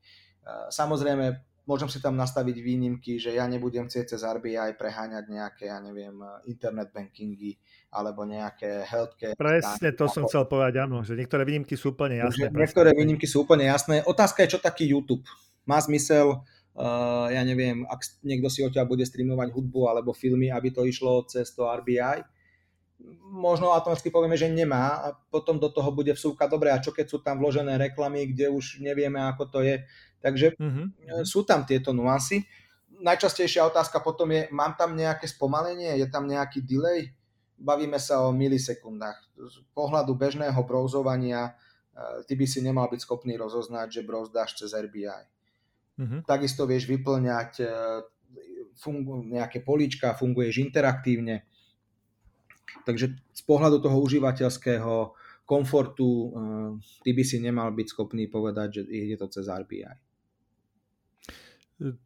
samozrejme, 0.71 1.43
môžem 1.67 1.87
si 1.91 1.99
tam 1.99 2.15
nastaviť 2.15 2.55
výnimky, 2.59 3.19
že 3.19 3.35
ja 3.35 3.47
nebudem 3.47 3.87
chcieť 3.87 4.15
cez 4.15 4.21
RBI 4.23 4.75
preháňať 4.75 5.25
nejaké, 5.27 5.67
ja 5.71 5.79
neviem, 5.79 6.15
internet 6.47 6.91
bankingy 6.91 7.59
alebo 7.91 8.27
nejaké 8.27 8.83
healthcare. 8.87 9.35
Presne 9.35 9.91
to 9.95 10.07
som 10.11 10.27
chcel 10.27 10.47
povedať, 10.47 10.83
áno, 10.83 11.03
že 11.03 11.15
niektoré 11.15 11.47
výnimky 11.47 11.79
sú 11.79 11.95
úplne 11.95 12.19
jasné. 12.19 12.51
Niektoré 12.51 12.91
výnimky 12.95 13.27
sú 13.27 13.47
úplne 13.47 13.67
jasné. 13.67 14.03
Otázka 14.03 14.43
je, 14.43 14.57
čo 14.57 14.59
taký 14.59 14.91
YouTube. 14.91 15.23
Má 15.63 15.79
zmysel 15.79 16.43
uh, 16.77 17.29
ja 17.29 17.41
neviem, 17.45 17.85
ak 17.85 18.23
niekto 18.25 18.49
si 18.49 18.65
odtiaľ 18.65 18.89
bude 18.89 19.05
streamovať 19.05 19.53
hudbu 19.53 19.89
alebo 19.89 20.13
filmy, 20.13 20.49
aby 20.49 20.73
to 20.73 20.85
išlo 20.85 21.25
cez 21.25 21.53
to 21.53 21.65
RBI, 21.65 22.25
možno 23.33 23.73
automaticky 23.73 24.13
povieme, 24.13 24.37
že 24.37 24.47
nemá 24.47 25.03
a 25.03 25.07
potom 25.31 25.59
do 25.59 25.67
toho 25.67 25.91
bude 25.91 26.13
vsúka 26.15 26.47
dobre 26.47 26.71
a 26.71 26.79
čo 26.79 26.95
keď 26.95 27.05
sú 27.09 27.17
tam 27.19 27.41
vložené 27.41 27.75
reklamy, 27.75 28.31
kde 28.31 28.53
už 28.53 28.79
nevieme, 28.79 29.19
ako 29.19 29.43
to 29.49 29.59
je. 29.65 29.83
Takže 30.23 30.55
mm-hmm. 30.55 30.85
sú 31.27 31.43
tam 31.43 31.67
tieto 31.67 31.91
nuancy. 31.91 32.47
Najčastejšia 33.03 33.67
otázka 33.67 33.99
potom 33.99 34.31
je, 34.31 34.47
mám 34.55 34.79
tam 34.79 34.95
nejaké 34.95 35.27
spomalenie, 35.27 35.99
je 35.99 36.07
tam 36.07 36.29
nejaký 36.29 36.63
delay? 36.63 37.11
Bavíme 37.59 37.99
sa 37.99 38.23
o 38.23 38.31
milisekundách. 38.31 39.19
Z 39.35 39.55
pohľadu 39.75 40.15
bežného 40.15 40.57
browsovania 40.63 41.51
eh, 41.51 42.23
ty 42.23 42.39
by 42.39 42.45
si 42.47 42.63
nemal 42.63 42.87
byť 42.87 43.03
schopný 43.03 43.35
rozoznať, 43.35 43.99
že 43.99 44.07
browsdáš 44.07 44.63
cez 44.63 44.71
RBI. 44.71 45.27
Mm-hmm. 45.93 46.25
Takisto 46.25 46.65
vieš 46.65 46.89
vyplňať 46.89 47.51
e, 47.61 47.65
fungu, 48.77 49.21
nejaké 49.29 49.61
políčka, 49.61 50.17
funguješ 50.17 50.61
interaktívne. 50.61 51.45
Takže 52.83 53.13
z 53.13 53.41
pohľadu 53.45 53.77
toho 53.79 54.01
užívateľského 54.01 55.13
komfortu 55.45 56.09
e, 56.09 56.27
ty 57.05 57.13
by 57.13 57.23
si 57.23 57.37
nemal 57.37 57.69
byť 57.69 57.87
schopný 57.93 58.25
povedať, 58.25 58.81
že 58.81 58.81
ide 58.89 59.15
to 59.21 59.29
cez 59.29 59.45
RBI. 59.45 59.93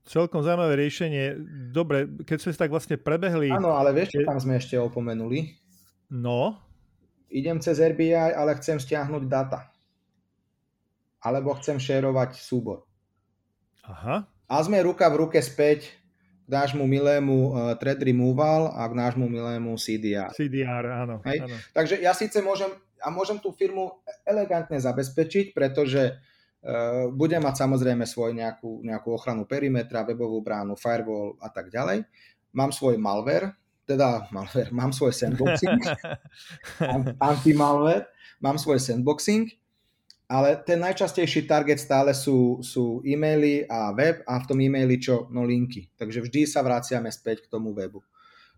Celkom 0.09 0.41
zaujímavé 0.41 0.79
riešenie. 0.79 1.38
Dobre, 1.69 2.09
keď 2.25 2.38
sme 2.41 2.51
si 2.55 2.59
tak 2.59 2.73
vlastne 2.73 2.97
prebehli... 2.97 3.53
Áno, 3.53 3.77
ale 3.77 3.93
vieš, 3.93 4.17
čo 4.17 4.25
tam 4.25 4.39
sme 4.41 4.57
ešte 4.57 4.79
opomenuli? 4.79 5.53
No? 6.09 6.57
Idem 7.29 7.59
cez 7.59 7.77
RBI, 7.77 8.33
ale 8.33 8.57
chcem 8.57 8.79
stiahnuť 8.79 9.23
data. 9.27 9.69
Alebo 11.21 11.53
chcem 11.59 11.77
šerovať 11.77 12.39
súbor. 12.39 12.88
Aha. 13.88 14.27
A 14.47 14.55
sme 14.63 14.79
ruka 14.83 15.07
v 15.07 15.27
ruke 15.27 15.39
späť 15.39 15.95
k 16.47 16.49
nášmu 16.51 16.88
milému 16.88 17.38
uh, 17.51 17.75
thread 17.75 17.99
removal 17.99 18.71
a 18.71 18.88
k 18.88 18.93
nášmu 18.95 19.27
milému 19.27 19.75
CDR. 19.75 20.31
CDR, 20.31 20.83
áno, 20.88 21.19
Hej? 21.27 21.43
áno. 21.43 21.55
Takže 21.75 21.99
ja 21.99 22.15
síce 22.15 22.39
môžem, 22.39 22.71
a 23.03 23.11
môžem 23.11 23.35
tú 23.43 23.51
firmu 23.51 23.99
elegantne 24.23 24.79
zabezpečiť, 24.79 25.51
pretože 25.51 26.15
uh, 26.15 27.11
budem 27.11 27.43
mať 27.43 27.67
samozrejme 27.67 28.07
svoj 28.07 28.31
nejakú, 28.31 28.79
nejakú 28.88 29.11
ochranu 29.11 29.43
perimetra, 29.43 30.07
webovú 30.07 30.39
bránu, 30.39 30.79
firewall 30.79 31.35
a 31.43 31.51
tak 31.51 31.67
ďalej. 31.67 32.07
Mám 32.55 32.71
svoj 32.71 32.95
malware, 32.95 33.59
teda 33.83 34.31
malware, 34.31 34.71
mám 34.79 34.95
svoj 34.95 35.11
sandboxing, 35.11 35.83
anti-malware, 37.27 38.07
mám 38.39 38.55
svoj 38.55 38.79
sandboxing 38.79 39.51
ale 40.28 40.59
ten 40.59 40.84
najčastejší 40.84 41.47
target 41.47 41.80
stále 41.80 42.11
sú, 42.11 42.59
sú 42.59 42.99
e-maily 43.07 43.63
a 43.63 43.95
web 43.95 44.28
a 44.28 44.36
v 44.43 44.47
tom 44.47 44.59
e-maili 44.59 44.99
čo? 44.99 45.32
No 45.32 45.47
linky. 45.47 45.87
Takže 45.95 46.20
vždy 46.28 46.43
sa 46.43 46.59
vraciame 46.59 47.08
späť 47.08 47.47
k 47.47 47.51
tomu 47.51 47.71
webu. 47.71 48.04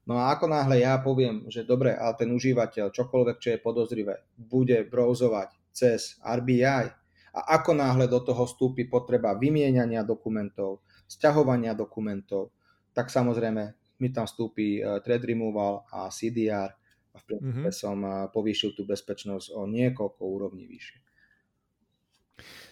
No 0.10 0.18
a 0.18 0.34
ako 0.34 0.50
náhle 0.50 0.82
ja 0.82 0.98
poviem, 0.98 1.46
že 1.46 1.62
dobre, 1.62 1.94
ale 1.94 2.18
ten 2.18 2.34
užívateľ, 2.34 2.90
čokoľvek, 2.90 3.38
čo 3.38 3.50
je 3.54 3.62
podozrivé, 3.62 4.26
bude 4.34 4.82
browsovať 4.90 5.54
cez 5.70 6.18
RBI 6.26 6.90
a 7.30 7.40
ako 7.62 7.78
náhle 7.78 8.10
do 8.10 8.18
toho 8.18 8.50
vstúpi 8.50 8.90
potreba 8.90 9.38
vymieniania 9.38 10.02
dokumentov, 10.02 10.82
sťahovania 11.06 11.78
dokumentov, 11.78 12.50
tak 12.90 13.14
samozrejme 13.14 13.78
mi 14.02 14.10
tam 14.10 14.26
vstúpi 14.26 14.82
uh, 14.82 14.98
thread 15.06 15.22
removal 15.22 15.86
a 15.94 16.10
CDR 16.10 16.74
a 17.14 17.16
v 17.22 17.24
princípe 17.30 17.70
mm-hmm. 17.70 17.78
som 17.78 17.98
uh, 18.02 18.26
povýšil 18.34 18.74
tú 18.74 18.90
bezpečnosť 18.90 19.54
o 19.54 19.70
niekoľko 19.70 20.22
úrovní 20.26 20.66
vyššie. 20.66 21.09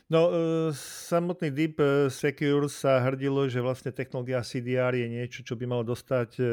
No, 0.07 0.31
e, 0.31 0.72
samotný 1.07 1.52
Deep 1.52 1.77
e, 1.84 2.07
Secure 2.07 2.72
sa 2.72 3.03
hrdilo, 3.03 3.44
že 3.52 3.60
vlastne 3.60 3.91
technológia 3.91 4.39
CDR 4.39 4.95
je 4.95 5.07
niečo, 5.11 5.44
čo 5.44 5.60
by 5.60 5.68
malo 5.68 5.84
dostať 5.84 6.39
e, 6.39 6.44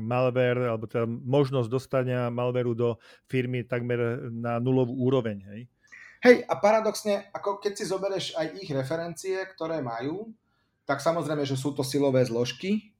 malware, 0.00 0.72
alebo 0.72 0.88
teda 0.88 1.04
možnosť 1.04 1.68
dostania 1.68 2.32
malwareu 2.32 2.72
do 2.72 2.96
firmy 3.28 3.68
takmer 3.68 4.32
na 4.32 4.56
nulovú 4.56 4.96
úroveň. 5.04 5.36
Hej? 5.52 5.60
Hej, 6.24 6.36
a 6.48 6.56
paradoxne, 6.56 7.28
ako 7.28 7.60
keď 7.60 7.72
si 7.76 7.84
zoberieš 7.84 8.26
aj 8.32 8.46
ich 8.56 8.72
referencie, 8.72 9.36
ktoré 9.52 9.84
majú, 9.84 10.32
tak 10.88 11.04
samozrejme, 11.04 11.44
že 11.44 11.60
sú 11.60 11.76
to 11.76 11.84
silové 11.84 12.24
zložky, 12.24 12.92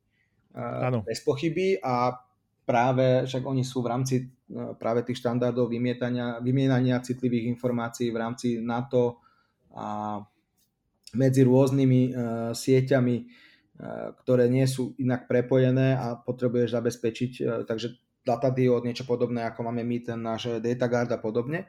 ano. 0.52 1.01
bez 1.06 1.24
pochyby 1.24 1.81
a 1.81 2.12
práve, 2.70 3.26
však 3.26 3.42
oni 3.42 3.66
sú 3.66 3.82
v 3.82 3.90
rámci 3.90 4.30
práve 4.78 5.02
tých 5.02 5.18
štandardov 5.18 5.66
vymienania 6.38 7.02
citlivých 7.02 7.51
informácií 7.51 8.14
v 8.14 8.20
rámci 8.22 8.62
NATO, 8.62 9.18
a 9.74 10.18
medzi 11.14 11.42
rôznymi 11.42 12.02
uh, 12.10 12.14
sieťami, 12.55 13.16
uh, 13.18 14.14
ktoré 14.22 14.47
nie 14.47 14.66
sú 14.70 14.94
inak 14.98 15.26
prepojené 15.26 15.98
a 15.98 16.14
potrebuješ 16.14 16.74
zabezpečiť, 16.74 17.32
takže 17.66 17.98
datadiód, 18.22 18.86
niečo 18.86 19.09
podobné, 19.09 19.47
ako 19.47 19.66
máme 19.66 19.82
my, 19.82 19.98
ten 20.06 20.18
náš 20.20 20.62
DataGuard 20.62 21.10
a 21.10 21.18
podobne. 21.18 21.66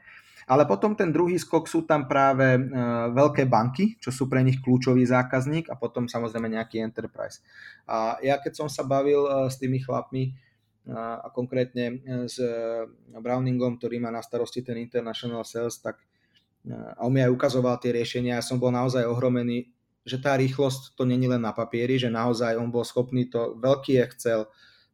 Ale 0.50 0.66
potom 0.66 0.98
ten 0.98 1.14
druhý 1.14 1.38
skok 1.38 1.70
sú 1.70 1.86
tam 1.86 2.10
práve 2.10 2.58
veľké 3.14 3.46
banky, 3.46 3.94
čo 4.02 4.10
sú 4.10 4.26
pre 4.26 4.42
nich 4.42 4.58
kľúčový 4.58 5.06
zákazník 5.06 5.70
a 5.70 5.78
potom 5.78 6.10
samozrejme 6.10 6.50
nejaký 6.50 6.82
enterprise. 6.82 7.46
A 7.86 8.18
ja 8.18 8.42
keď 8.42 8.58
som 8.58 8.68
sa 8.68 8.82
bavil 8.82 9.22
s 9.46 9.62
tými 9.62 9.78
chlapmi 9.78 10.34
a 10.90 11.30
konkrétne 11.30 12.02
s 12.26 12.42
Browningom, 13.14 13.78
ktorý 13.78 14.02
má 14.02 14.10
na 14.10 14.18
starosti 14.18 14.66
ten 14.66 14.82
international 14.82 15.46
sales, 15.46 15.78
tak 15.78 16.02
a 16.66 17.02
on 17.02 17.10
mi 17.10 17.18
aj 17.18 17.34
ukazoval 17.34 17.78
tie 17.82 17.90
riešenia 17.90 18.38
a 18.38 18.46
som 18.46 18.58
bol 18.58 18.70
naozaj 18.70 19.02
ohromený, 19.02 19.66
že 20.06 20.18
tá 20.22 20.38
rýchlosť 20.38 20.94
to 20.94 21.02
není 21.02 21.26
len 21.26 21.42
na 21.42 21.50
papieri, 21.50 21.98
že 21.98 22.06
naozaj 22.06 22.54
on 22.54 22.70
bol 22.70 22.86
schopný 22.86 23.26
to 23.26 23.58
veľký 23.58 23.98
Excel 23.98 24.46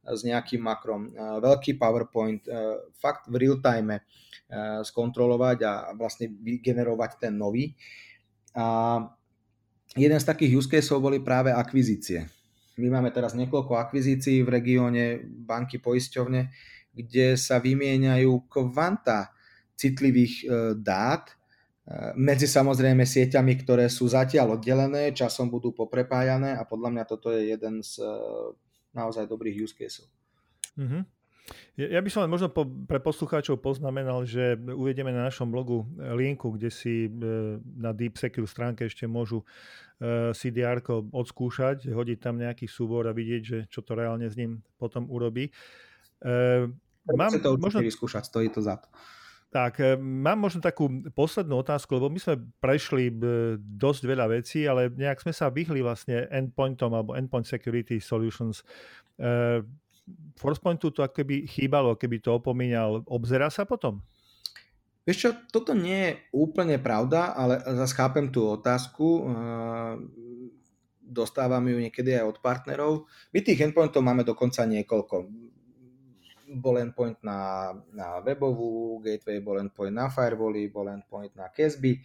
s 0.04 0.20
nejakým 0.24 0.64
makrom, 0.64 1.12
veľký 1.16 1.76
PowerPoint, 1.76 2.40
fakt 2.96 3.28
v 3.28 3.36
real 3.36 3.60
time 3.60 4.00
skontrolovať 4.80 5.58
a 5.64 5.72
vlastne 5.92 6.32
vygenerovať 6.32 7.20
ten 7.20 7.36
nový. 7.36 7.76
A 8.56 9.04
jeden 9.92 10.16
z 10.20 10.24
takých 10.24 10.56
use 10.56 10.68
caseov 10.72 11.04
boli 11.04 11.20
práve 11.20 11.52
akvizície. 11.52 12.28
My 12.78 12.88
máme 12.98 13.10
teraz 13.10 13.34
niekoľko 13.34 13.74
akvizícií 13.74 14.46
v 14.46 14.52
regióne 14.54 15.04
banky 15.22 15.82
poisťovne, 15.82 16.48
kde 16.94 17.34
sa 17.34 17.58
vymieňajú 17.58 18.50
kvanta 18.50 19.34
citlivých 19.78 20.34
e, 20.42 20.44
dát 20.78 21.38
medzi 22.20 22.44
samozrejme 22.44 23.08
sieťami, 23.08 23.64
ktoré 23.64 23.88
sú 23.88 24.12
zatiaľ 24.12 24.60
oddelené, 24.60 25.16
časom 25.16 25.48
budú 25.48 25.72
poprepájané 25.72 26.52
a 26.52 26.68
podľa 26.68 26.92
mňa 26.92 27.04
toto 27.08 27.32
je 27.32 27.56
jeden 27.56 27.80
z 27.80 28.04
e, 28.04 28.12
naozaj 28.92 29.24
dobrých 29.24 29.56
use 29.64 29.72
caseov. 29.72 30.12
Mm-hmm. 30.76 31.02
Ja 31.78 32.02
by 32.02 32.10
som 32.10 32.26
len 32.26 32.32
možno 32.32 32.50
po, 32.50 32.66
pre 32.66 32.98
poslucháčov 32.98 33.62
poznamenal, 33.62 34.26
že 34.26 34.58
uvedieme 34.58 35.14
na 35.14 35.30
našom 35.30 35.46
blogu 35.46 35.86
linku, 35.96 36.50
kde 36.58 36.74
si 36.74 37.06
e, 37.06 37.10
na 37.62 37.94
Deep 37.94 38.18
Secure 38.18 38.50
stránke 38.50 38.90
ešte 38.90 39.06
môžu 39.06 39.46
e, 40.02 40.34
CDR 40.34 40.82
odskúšať, 41.14 41.86
hodiť 41.86 42.18
tam 42.18 42.42
nejaký 42.42 42.66
súbor 42.66 43.06
a 43.06 43.14
vidieť, 43.14 43.42
že 43.42 43.58
čo 43.70 43.86
to 43.86 43.94
reálne 43.94 44.26
s 44.26 44.34
ním 44.34 44.58
potom 44.74 45.06
urobí. 45.06 45.54
Mám, 47.08 47.30
to 47.38 47.54
možno 47.56 47.78
vyskúšať, 47.78 48.26
stojí 48.26 48.50
to 48.50 48.58
za 48.58 48.82
to. 48.82 48.90
Tak, 49.48 49.80
mám 49.96 50.44
možno 50.44 50.60
takú 50.60 50.92
poslednú 51.16 51.64
otázku, 51.64 51.96
lebo 51.96 52.12
my 52.12 52.20
sme 52.20 52.36
prešli 52.60 53.08
dosť 53.56 54.02
veľa 54.04 54.26
vecí, 54.28 54.68
ale 54.68 54.92
nejak 54.92 55.24
sme 55.24 55.32
sa 55.32 55.48
vyhli 55.48 55.80
vlastne 55.80 56.28
endpointom 56.28 56.92
alebo 56.92 57.16
endpoint 57.16 57.48
security 57.48 57.96
solutions. 57.96 58.60
Forcepointu 60.38 60.94
to 60.94 61.02
keby 61.02 61.50
chýbalo, 61.50 61.98
keby 61.98 62.22
to 62.22 62.38
opomínal. 62.38 63.02
Obzerá 63.10 63.50
sa 63.50 63.66
potom? 63.66 63.98
Vieš 65.02 65.18
čo, 65.18 65.30
toto 65.48 65.72
nie 65.72 65.96
je 65.96 66.12
úplne 66.36 66.76
pravda, 66.76 67.32
ale 67.32 67.58
zase 67.64 67.96
chápem 67.96 68.28
tú 68.28 68.44
otázku. 68.44 69.24
Dostávam 71.00 71.64
ju 71.64 71.80
niekedy 71.80 72.12
aj 72.12 72.36
od 72.36 72.38
partnerov. 72.44 72.92
My 73.32 73.40
tých 73.40 73.64
endpointov 73.64 74.04
máme 74.04 74.22
dokonca 74.22 74.68
niekoľko 74.68 75.48
bol 76.48 76.80
endpoint 76.80 77.20
na, 77.20 77.72
na 77.92 78.24
webovú, 78.24 79.04
gateway 79.04 79.36
bol 79.44 79.60
endpoint 79.60 79.92
na 79.92 80.08
firewally, 80.08 80.72
bol 80.72 80.88
endpoint 80.88 81.36
na 81.36 81.52
CASB. 81.52 82.00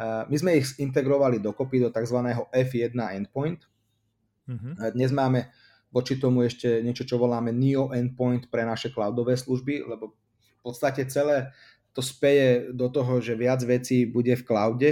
My 0.00 0.36
sme 0.36 0.60
ich 0.60 0.76
integrovali 0.80 1.40
dokopy 1.40 1.80
do 1.80 1.88
tzv. 1.88 2.18
F1 2.52 2.92
endpoint. 2.92 3.64
Uh-huh. 4.48 4.72
Dnes 4.92 5.12
máme 5.12 5.48
voči 5.90 6.16
tomu 6.16 6.46
ešte 6.46 6.80
niečo, 6.80 7.06
čo 7.06 7.18
voláme 7.18 7.50
NEO 7.50 7.90
endpoint 7.94 8.46
pre 8.48 8.62
naše 8.62 8.94
cloudové 8.94 9.34
služby, 9.34 9.86
lebo 9.86 10.14
v 10.14 10.60
podstate 10.62 11.06
celé 11.10 11.50
to 11.90 12.00
speje 12.00 12.70
do 12.70 12.86
toho, 12.86 13.18
že 13.18 13.34
viac 13.34 13.62
vecí 13.66 14.06
bude 14.06 14.34
v 14.38 14.46
cloude. 14.46 14.90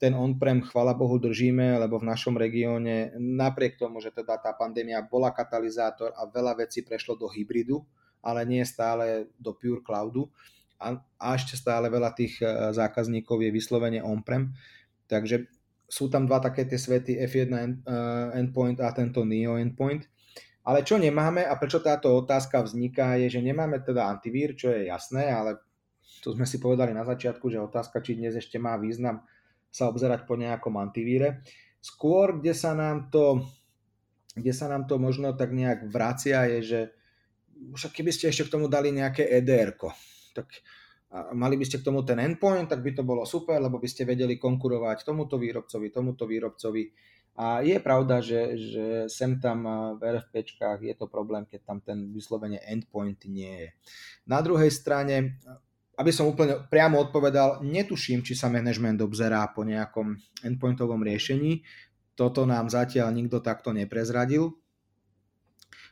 Ten 0.00 0.16
on-prem, 0.16 0.64
chvala 0.64 0.96
Bohu, 0.96 1.20
držíme, 1.20 1.76
lebo 1.78 2.00
v 2.00 2.08
našom 2.08 2.34
regióne, 2.34 3.14
napriek 3.20 3.76
tomu, 3.76 4.00
že 4.00 4.10
teda 4.10 4.40
tá 4.40 4.50
pandémia 4.56 5.04
bola 5.04 5.30
katalizátor 5.30 6.10
a 6.16 6.26
veľa 6.26 6.66
vecí 6.66 6.82
prešlo 6.82 7.14
do 7.14 7.28
hybridu, 7.28 7.84
ale 8.24 8.42
nie 8.48 8.64
stále 8.64 9.28
do 9.36 9.52
pure 9.54 9.84
cloudu 9.84 10.26
a, 10.80 10.96
a 11.20 11.26
ešte 11.36 11.60
stále 11.60 11.92
veľa 11.92 12.16
tých 12.16 12.40
e, 12.40 12.72
zákazníkov 12.72 13.44
je 13.44 13.52
vyslovene 13.52 14.00
on-prem. 14.00 14.56
Takže 15.04 15.44
sú 15.84 16.08
tam 16.08 16.24
dva 16.24 16.40
také 16.40 16.64
tie 16.64 16.80
svety 16.80 17.20
F1 17.28 17.52
e, 17.52 17.68
endpoint 18.40 18.80
a 18.80 18.88
tento 18.96 19.20
NEO 19.20 19.60
endpoint. 19.60 20.08
Ale 20.60 20.84
čo 20.84 21.00
nemáme 21.00 21.40
a 21.40 21.56
prečo 21.56 21.80
táto 21.80 22.12
otázka 22.20 22.60
vzniká 22.60 23.16
je, 23.16 23.32
že 23.32 23.40
nemáme 23.40 23.80
teda 23.80 24.06
antivír, 24.12 24.52
čo 24.52 24.68
je 24.70 24.92
jasné, 24.92 25.32
ale 25.32 25.56
to 26.20 26.36
sme 26.36 26.44
si 26.44 26.60
povedali 26.60 26.92
na 26.92 27.02
začiatku, 27.06 27.48
že 27.48 27.64
otázka, 27.64 28.04
či 28.04 28.20
dnes 28.20 28.36
ešte 28.36 28.60
má 28.60 28.76
význam 28.76 29.24
sa 29.72 29.88
obzerať 29.88 30.28
po 30.28 30.36
nejakom 30.36 30.76
antivíre. 30.76 31.40
Skôr, 31.80 32.36
kde 32.36 32.52
sa 32.52 32.76
nám 32.76 33.08
to, 33.08 33.40
kde 34.36 34.52
sa 34.52 34.68
nám 34.68 34.84
to 34.84 35.00
možno 35.00 35.32
tak 35.32 35.54
nejak 35.56 35.88
vracia, 35.88 36.44
je, 36.44 36.58
že 36.60 36.80
však 37.72 38.02
keby 38.02 38.10
ste 38.12 38.28
ešte 38.28 38.50
k 38.50 38.52
tomu 38.60 38.68
dali 38.68 38.92
nejaké 38.92 39.24
EDR, 39.24 39.72
tak 40.36 40.48
mali 41.34 41.58
by 41.58 41.64
ste 41.66 41.82
k 41.82 41.86
tomu 41.88 42.06
ten 42.06 42.20
endpoint, 42.22 42.70
tak 42.70 42.84
by 42.84 42.94
to 42.94 43.02
bolo 43.02 43.26
super, 43.26 43.58
lebo 43.58 43.82
by 43.82 43.88
ste 43.88 44.06
vedeli 44.06 44.36
konkurovať 44.38 45.02
tomuto 45.02 45.40
výrobcovi, 45.40 45.90
tomuto 45.90 46.28
výrobcovi. 46.28 46.82
A 47.40 47.64
je 47.64 47.80
pravda, 47.80 48.20
že, 48.20 48.60
že 48.60 48.86
sem 49.08 49.40
tam 49.40 49.64
v 49.96 50.00
RFPčkách 50.04 50.84
je 50.84 50.92
to 50.92 51.08
problém, 51.08 51.48
keď 51.48 51.60
tam 51.64 51.78
ten 51.80 52.12
vyslovene 52.12 52.60
endpoint 52.68 53.24
nie 53.24 53.48
je. 53.48 53.68
Na 54.28 54.44
druhej 54.44 54.68
strane, 54.68 55.40
aby 55.96 56.12
som 56.12 56.28
úplne 56.28 56.68
priamo 56.68 57.00
odpovedal, 57.00 57.64
netuším, 57.64 58.20
či 58.20 58.36
sa 58.36 58.52
management 58.52 59.00
obzerá 59.00 59.48
po 59.56 59.64
nejakom 59.64 60.20
endpointovom 60.44 61.00
riešení. 61.00 61.64
Toto 62.12 62.44
nám 62.44 62.68
zatiaľ 62.68 63.08
nikto 63.08 63.40
takto 63.40 63.72
neprezradil 63.72 64.60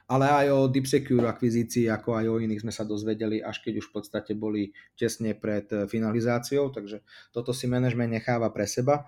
ale 0.08 0.24
aj 0.24 0.46
o 0.48 0.60
DeepSecure 0.72 1.28
akvizícii, 1.28 1.92
ako 1.92 2.16
aj 2.16 2.26
o 2.32 2.40
iných 2.40 2.64
sme 2.64 2.72
sa 2.72 2.88
dozvedeli, 2.88 3.44
až 3.44 3.60
keď 3.60 3.84
už 3.84 3.92
v 3.92 3.94
podstate 4.00 4.32
boli 4.32 4.72
tesne 4.96 5.36
pred 5.36 5.68
eh, 5.68 5.84
finalizáciou, 5.84 6.72
takže 6.72 7.04
toto 7.30 7.52
si 7.52 7.68
management 7.68 8.16
necháva 8.16 8.48
pre 8.48 8.64
seba. 8.64 9.04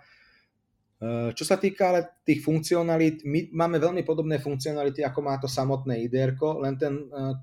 Eh, 1.01 1.33
čo 1.33 1.49
sa 1.49 1.57
týka 1.57 1.97
ale 1.97 2.21
tých 2.29 2.45
funkcionalít, 2.45 3.25
my 3.25 3.57
máme 3.57 3.81
veľmi 3.81 4.05
podobné 4.05 4.37
funkcionality, 4.37 5.01
ako 5.01 5.21
má 5.25 5.41
to 5.41 5.49
samotné 5.49 5.97
IDR, 6.05 6.37
len 6.37 6.77
ten 6.77 7.09
eh, 7.09 7.35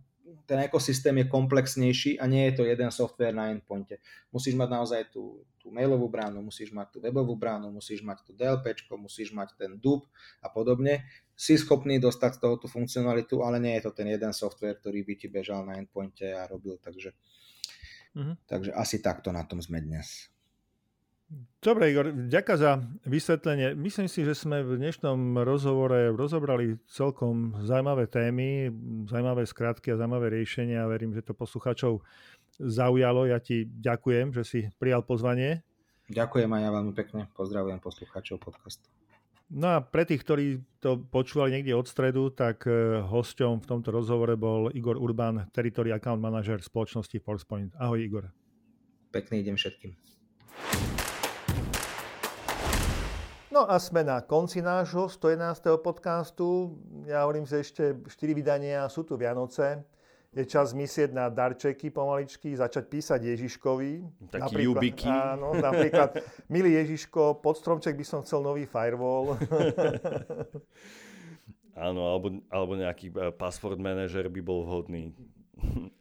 ten 0.48 0.64
ekosystém 0.64 1.12
je 1.18 1.28
komplexnejší 1.28 2.20
a 2.20 2.26
nie 2.26 2.48
je 2.48 2.54
to 2.56 2.64
jeden 2.64 2.88
software 2.88 3.36
na 3.36 3.52
endpointe. 3.52 4.00
Musíš 4.32 4.56
mať 4.56 4.70
naozaj 4.72 5.02
tú, 5.12 5.44
tú 5.60 5.76
mailovú 5.76 6.08
bránu, 6.08 6.40
musíš 6.40 6.72
mať 6.72 6.96
tú 6.96 6.98
webovú 7.04 7.36
bránu, 7.36 7.68
musíš 7.68 8.00
mať 8.00 8.24
tú 8.24 8.32
DLP, 8.32 8.72
musíš 8.96 9.36
mať 9.36 9.60
ten 9.60 9.76
DUB 9.76 10.08
a 10.40 10.48
podobne. 10.48 11.04
Si 11.36 11.60
schopný 11.60 12.00
dostať 12.00 12.40
z 12.40 12.42
toho 12.48 12.56
tú 12.56 12.72
funkcionalitu, 12.72 13.44
ale 13.44 13.60
nie 13.60 13.76
je 13.76 13.92
to 13.92 13.92
ten 13.92 14.08
jeden 14.08 14.32
software, 14.32 14.80
ktorý 14.80 15.04
by 15.04 15.14
ti 15.20 15.28
bežal 15.28 15.68
na 15.68 15.76
endpointe 15.76 16.32
a 16.32 16.48
robil, 16.48 16.80
takže, 16.80 17.12
mm-hmm. 18.16 18.36
takže 18.48 18.72
asi 18.72 19.04
takto 19.04 19.36
na 19.36 19.44
tom 19.44 19.60
sme 19.60 19.84
dnes. 19.84 20.32
Dobre, 21.60 21.92
Igor, 21.92 22.16
ďakujem 22.16 22.60
za 22.64 22.80
vysvetlenie. 23.04 23.76
Myslím 23.76 24.08
si, 24.08 24.24
že 24.24 24.32
sme 24.32 24.64
v 24.64 24.80
dnešnom 24.80 25.44
rozhovore 25.44 26.16
rozobrali 26.16 26.80
celkom 26.88 27.52
zaujímavé 27.68 28.08
témy, 28.08 28.72
zaujímavé 29.12 29.44
skratky 29.44 29.92
a 29.92 30.00
zaujímavé 30.00 30.32
riešenia. 30.32 30.88
Verím, 30.88 31.12
že 31.12 31.28
to 31.28 31.36
posluchačov 31.36 32.00
zaujalo. 32.56 33.28
Ja 33.28 33.44
ti 33.44 33.68
ďakujem, 33.68 34.32
že 34.32 34.48
si 34.48 34.60
prijal 34.80 35.04
pozvanie. 35.04 35.68
Ďakujem 36.08 36.48
aj 36.48 36.62
ja 36.64 36.72
veľmi 36.72 36.94
pekne. 36.96 37.22
Pozdravujem 37.36 37.84
poslucháčov 37.84 38.40
podcastu. 38.40 38.88
No 39.52 39.76
a 39.76 39.78
pre 39.84 40.08
tých, 40.08 40.24
ktorí 40.24 40.64
to 40.80 41.04
počúvali 41.12 41.60
niekde 41.60 41.76
od 41.76 41.88
stredu, 41.88 42.32
tak 42.32 42.64
eh, 42.64 43.04
hosťom 43.04 43.60
v 43.60 43.68
tomto 43.68 43.92
rozhovore 43.92 44.40
bol 44.40 44.72
Igor 44.72 44.96
Urban, 44.96 45.52
Territory 45.52 45.92
Account 45.92 46.24
Manager 46.24 46.64
spoločnosti 46.64 47.20
Forcepoint. 47.20 47.76
Ahoj 47.76 48.00
Igor. 48.00 48.26
Pekný 49.12 49.44
deň 49.44 49.56
všetkým. 49.60 49.92
No 53.58 53.66
a 53.66 53.82
sme 53.82 54.06
na 54.06 54.22
konci 54.22 54.62
nášho 54.62 55.10
111. 55.10 55.82
podcastu. 55.82 56.78
Ja 57.10 57.26
hovorím, 57.26 57.42
že 57.42 57.66
ešte 57.66 57.98
4 58.06 58.38
vydania 58.38 58.86
sú 58.86 59.02
tu 59.02 59.18
Vianoce. 59.18 59.82
Je 60.30 60.46
čas 60.46 60.78
myslieť 60.78 61.10
na 61.10 61.26
darčeky 61.26 61.90
pomaličky, 61.90 62.54
začať 62.54 62.86
písať 62.86 63.18
Ježiškovi. 63.18 64.06
Taký 64.30 64.46
napríklad, 64.46 64.62
jubiky. 64.62 65.10
Áno, 65.10 65.58
napríklad, 65.58 66.22
milý 66.54 66.78
Ježiško, 66.86 67.42
pod 67.42 67.58
stromček 67.58 67.98
by 67.98 68.06
som 68.06 68.22
chcel 68.22 68.46
nový 68.46 68.70
firewall. 68.70 69.42
áno, 71.90 72.14
alebo, 72.14 72.38
alebo 72.54 72.78
nejaký 72.78 73.10
eh, 73.10 73.34
password 73.34 73.82
manager 73.82 74.30
by 74.30 74.42
bol 74.46 74.70
vhodný. 74.70 75.18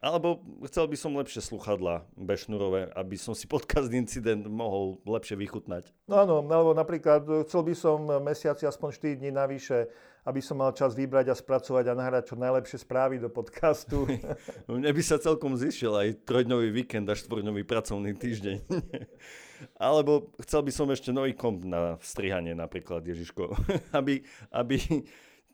Alebo 0.00 0.44
chcel 0.68 0.86
by 0.86 0.96
som 0.96 1.18
lepšie 1.18 1.42
sluchadla 1.42 2.06
bešnurové, 2.14 2.92
aby 2.94 3.16
som 3.18 3.34
si 3.34 3.48
podcast 3.48 3.90
incident 3.90 4.46
mohol 4.46 5.00
lepšie 5.08 5.34
vychutnať. 5.40 5.90
No 6.06 6.22
áno, 6.22 6.44
alebo 6.44 6.76
napríklad 6.76 7.26
chcel 7.48 7.62
by 7.66 7.74
som 7.74 7.98
mesiaci 8.22 8.68
aspoň 8.68 8.88
4 9.16 9.20
dní 9.20 9.30
navyše, 9.34 9.90
aby 10.26 10.42
som 10.42 10.58
mal 10.58 10.74
čas 10.74 10.98
vybrať 10.98 11.30
a 11.30 11.38
spracovať 11.38 11.84
a 11.86 11.94
nahrať 11.94 12.34
čo 12.34 12.36
najlepšie 12.36 12.82
správy 12.82 13.22
do 13.22 13.30
podcastu. 13.30 14.10
Mne 14.66 14.90
by 14.90 15.02
sa 15.02 15.22
celkom 15.22 15.54
zišiel 15.54 15.94
aj 15.94 16.26
trojdňový 16.26 16.74
víkend 16.74 17.06
a 17.06 17.14
štvorňový 17.14 17.62
pracovný 17.62 18.12
týždeň. 18.18 18.56
Alebo 19.80 20.34
chcel 20.42 20.66
by 20.66 20.72
som 20.74 20.90
ešte 20.90 21.14
nový 21.14 21.32
komp 21.32 21.64
na 21.64 21.96
strihanie 22.02 22.52
napríklad, 22.52 23.06
Ježiško, 23.06 23.54
aby, 23.98 24.20
aby 24.50 24.76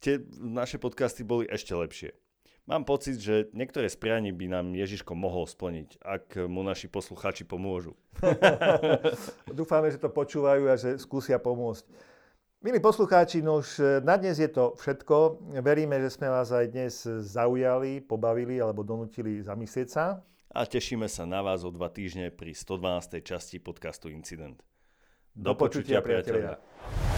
tie 0.03 0.25
naše 0.41 0.81
podcasty 0.81 1.23
boli 1.23 1.47
ešte 1.47 1.77
lepšie. 1.77 2.11
Mám 2.63 2.87
pocit, 2.87 3.19
že 3.19 3.51
niektoré 3.51 3.91
z 3.91 3.99
prianí 3.99 4.31
by 4.31 4.47
nám 4.47 4.67
Ježiško 4.79 5.19
mohol 5.19 5.51
splniť, 5.51 5.99
ak 5.99 6.47
mu 6.47 6.63
naši 6.63 6.87
poslucháči 6.87 7.43
pomôžu. 7.43 7.99
Dúfame, 9.51 9.91
že 9.91 9.99
to 9.99 10.07
počúvajú 10.07 10.71
a 10.71 10.79
že 10.79 10.95
skúsia 11.03 11.43
pomôcť. 11.43 11.83
Milí 12.63 12.79
poslucháči, 12.79 13.43
no 13.43 13.59
už 13.59 14.03
na 14.07 14.15
dnes 14.15 14.39
je 14.39 14.47
to 14.47 14.79
všetko. 14.79 15.43
Veríme, 15.59 15.99
že 15.99 16.15
sme 16.15 16.31
vás 16.31 16.55
aj 16.55 16.71
dnes 16.71 16.95
zaujali, 17.27 17.99
pobavili 17.99 18.63
alebo 18.63 18.87
donútili 18.87 19.43
zamyslieť 19.43 19.89
sa. 19.91 20.23
A 20.55 20.63
tešíme 20.63 21.11
sa 21.11 21.27
na 21.27 21.43
vás 21.43 21.67
o 21.67 21.75
dva 21.75 21.91
týždne 21.91 22.31
pri 22.31 22.55
112. 22.55 23.19
časti 23.27 23.59
podcastu 23.59 24.15
Incident. 24.15 24.63
Do, 25.35 25.51
Do 25.51 25.59
počutia, 25.59 25.99
priatelia. 25.99 26.55
priatelia. 26.55 27.12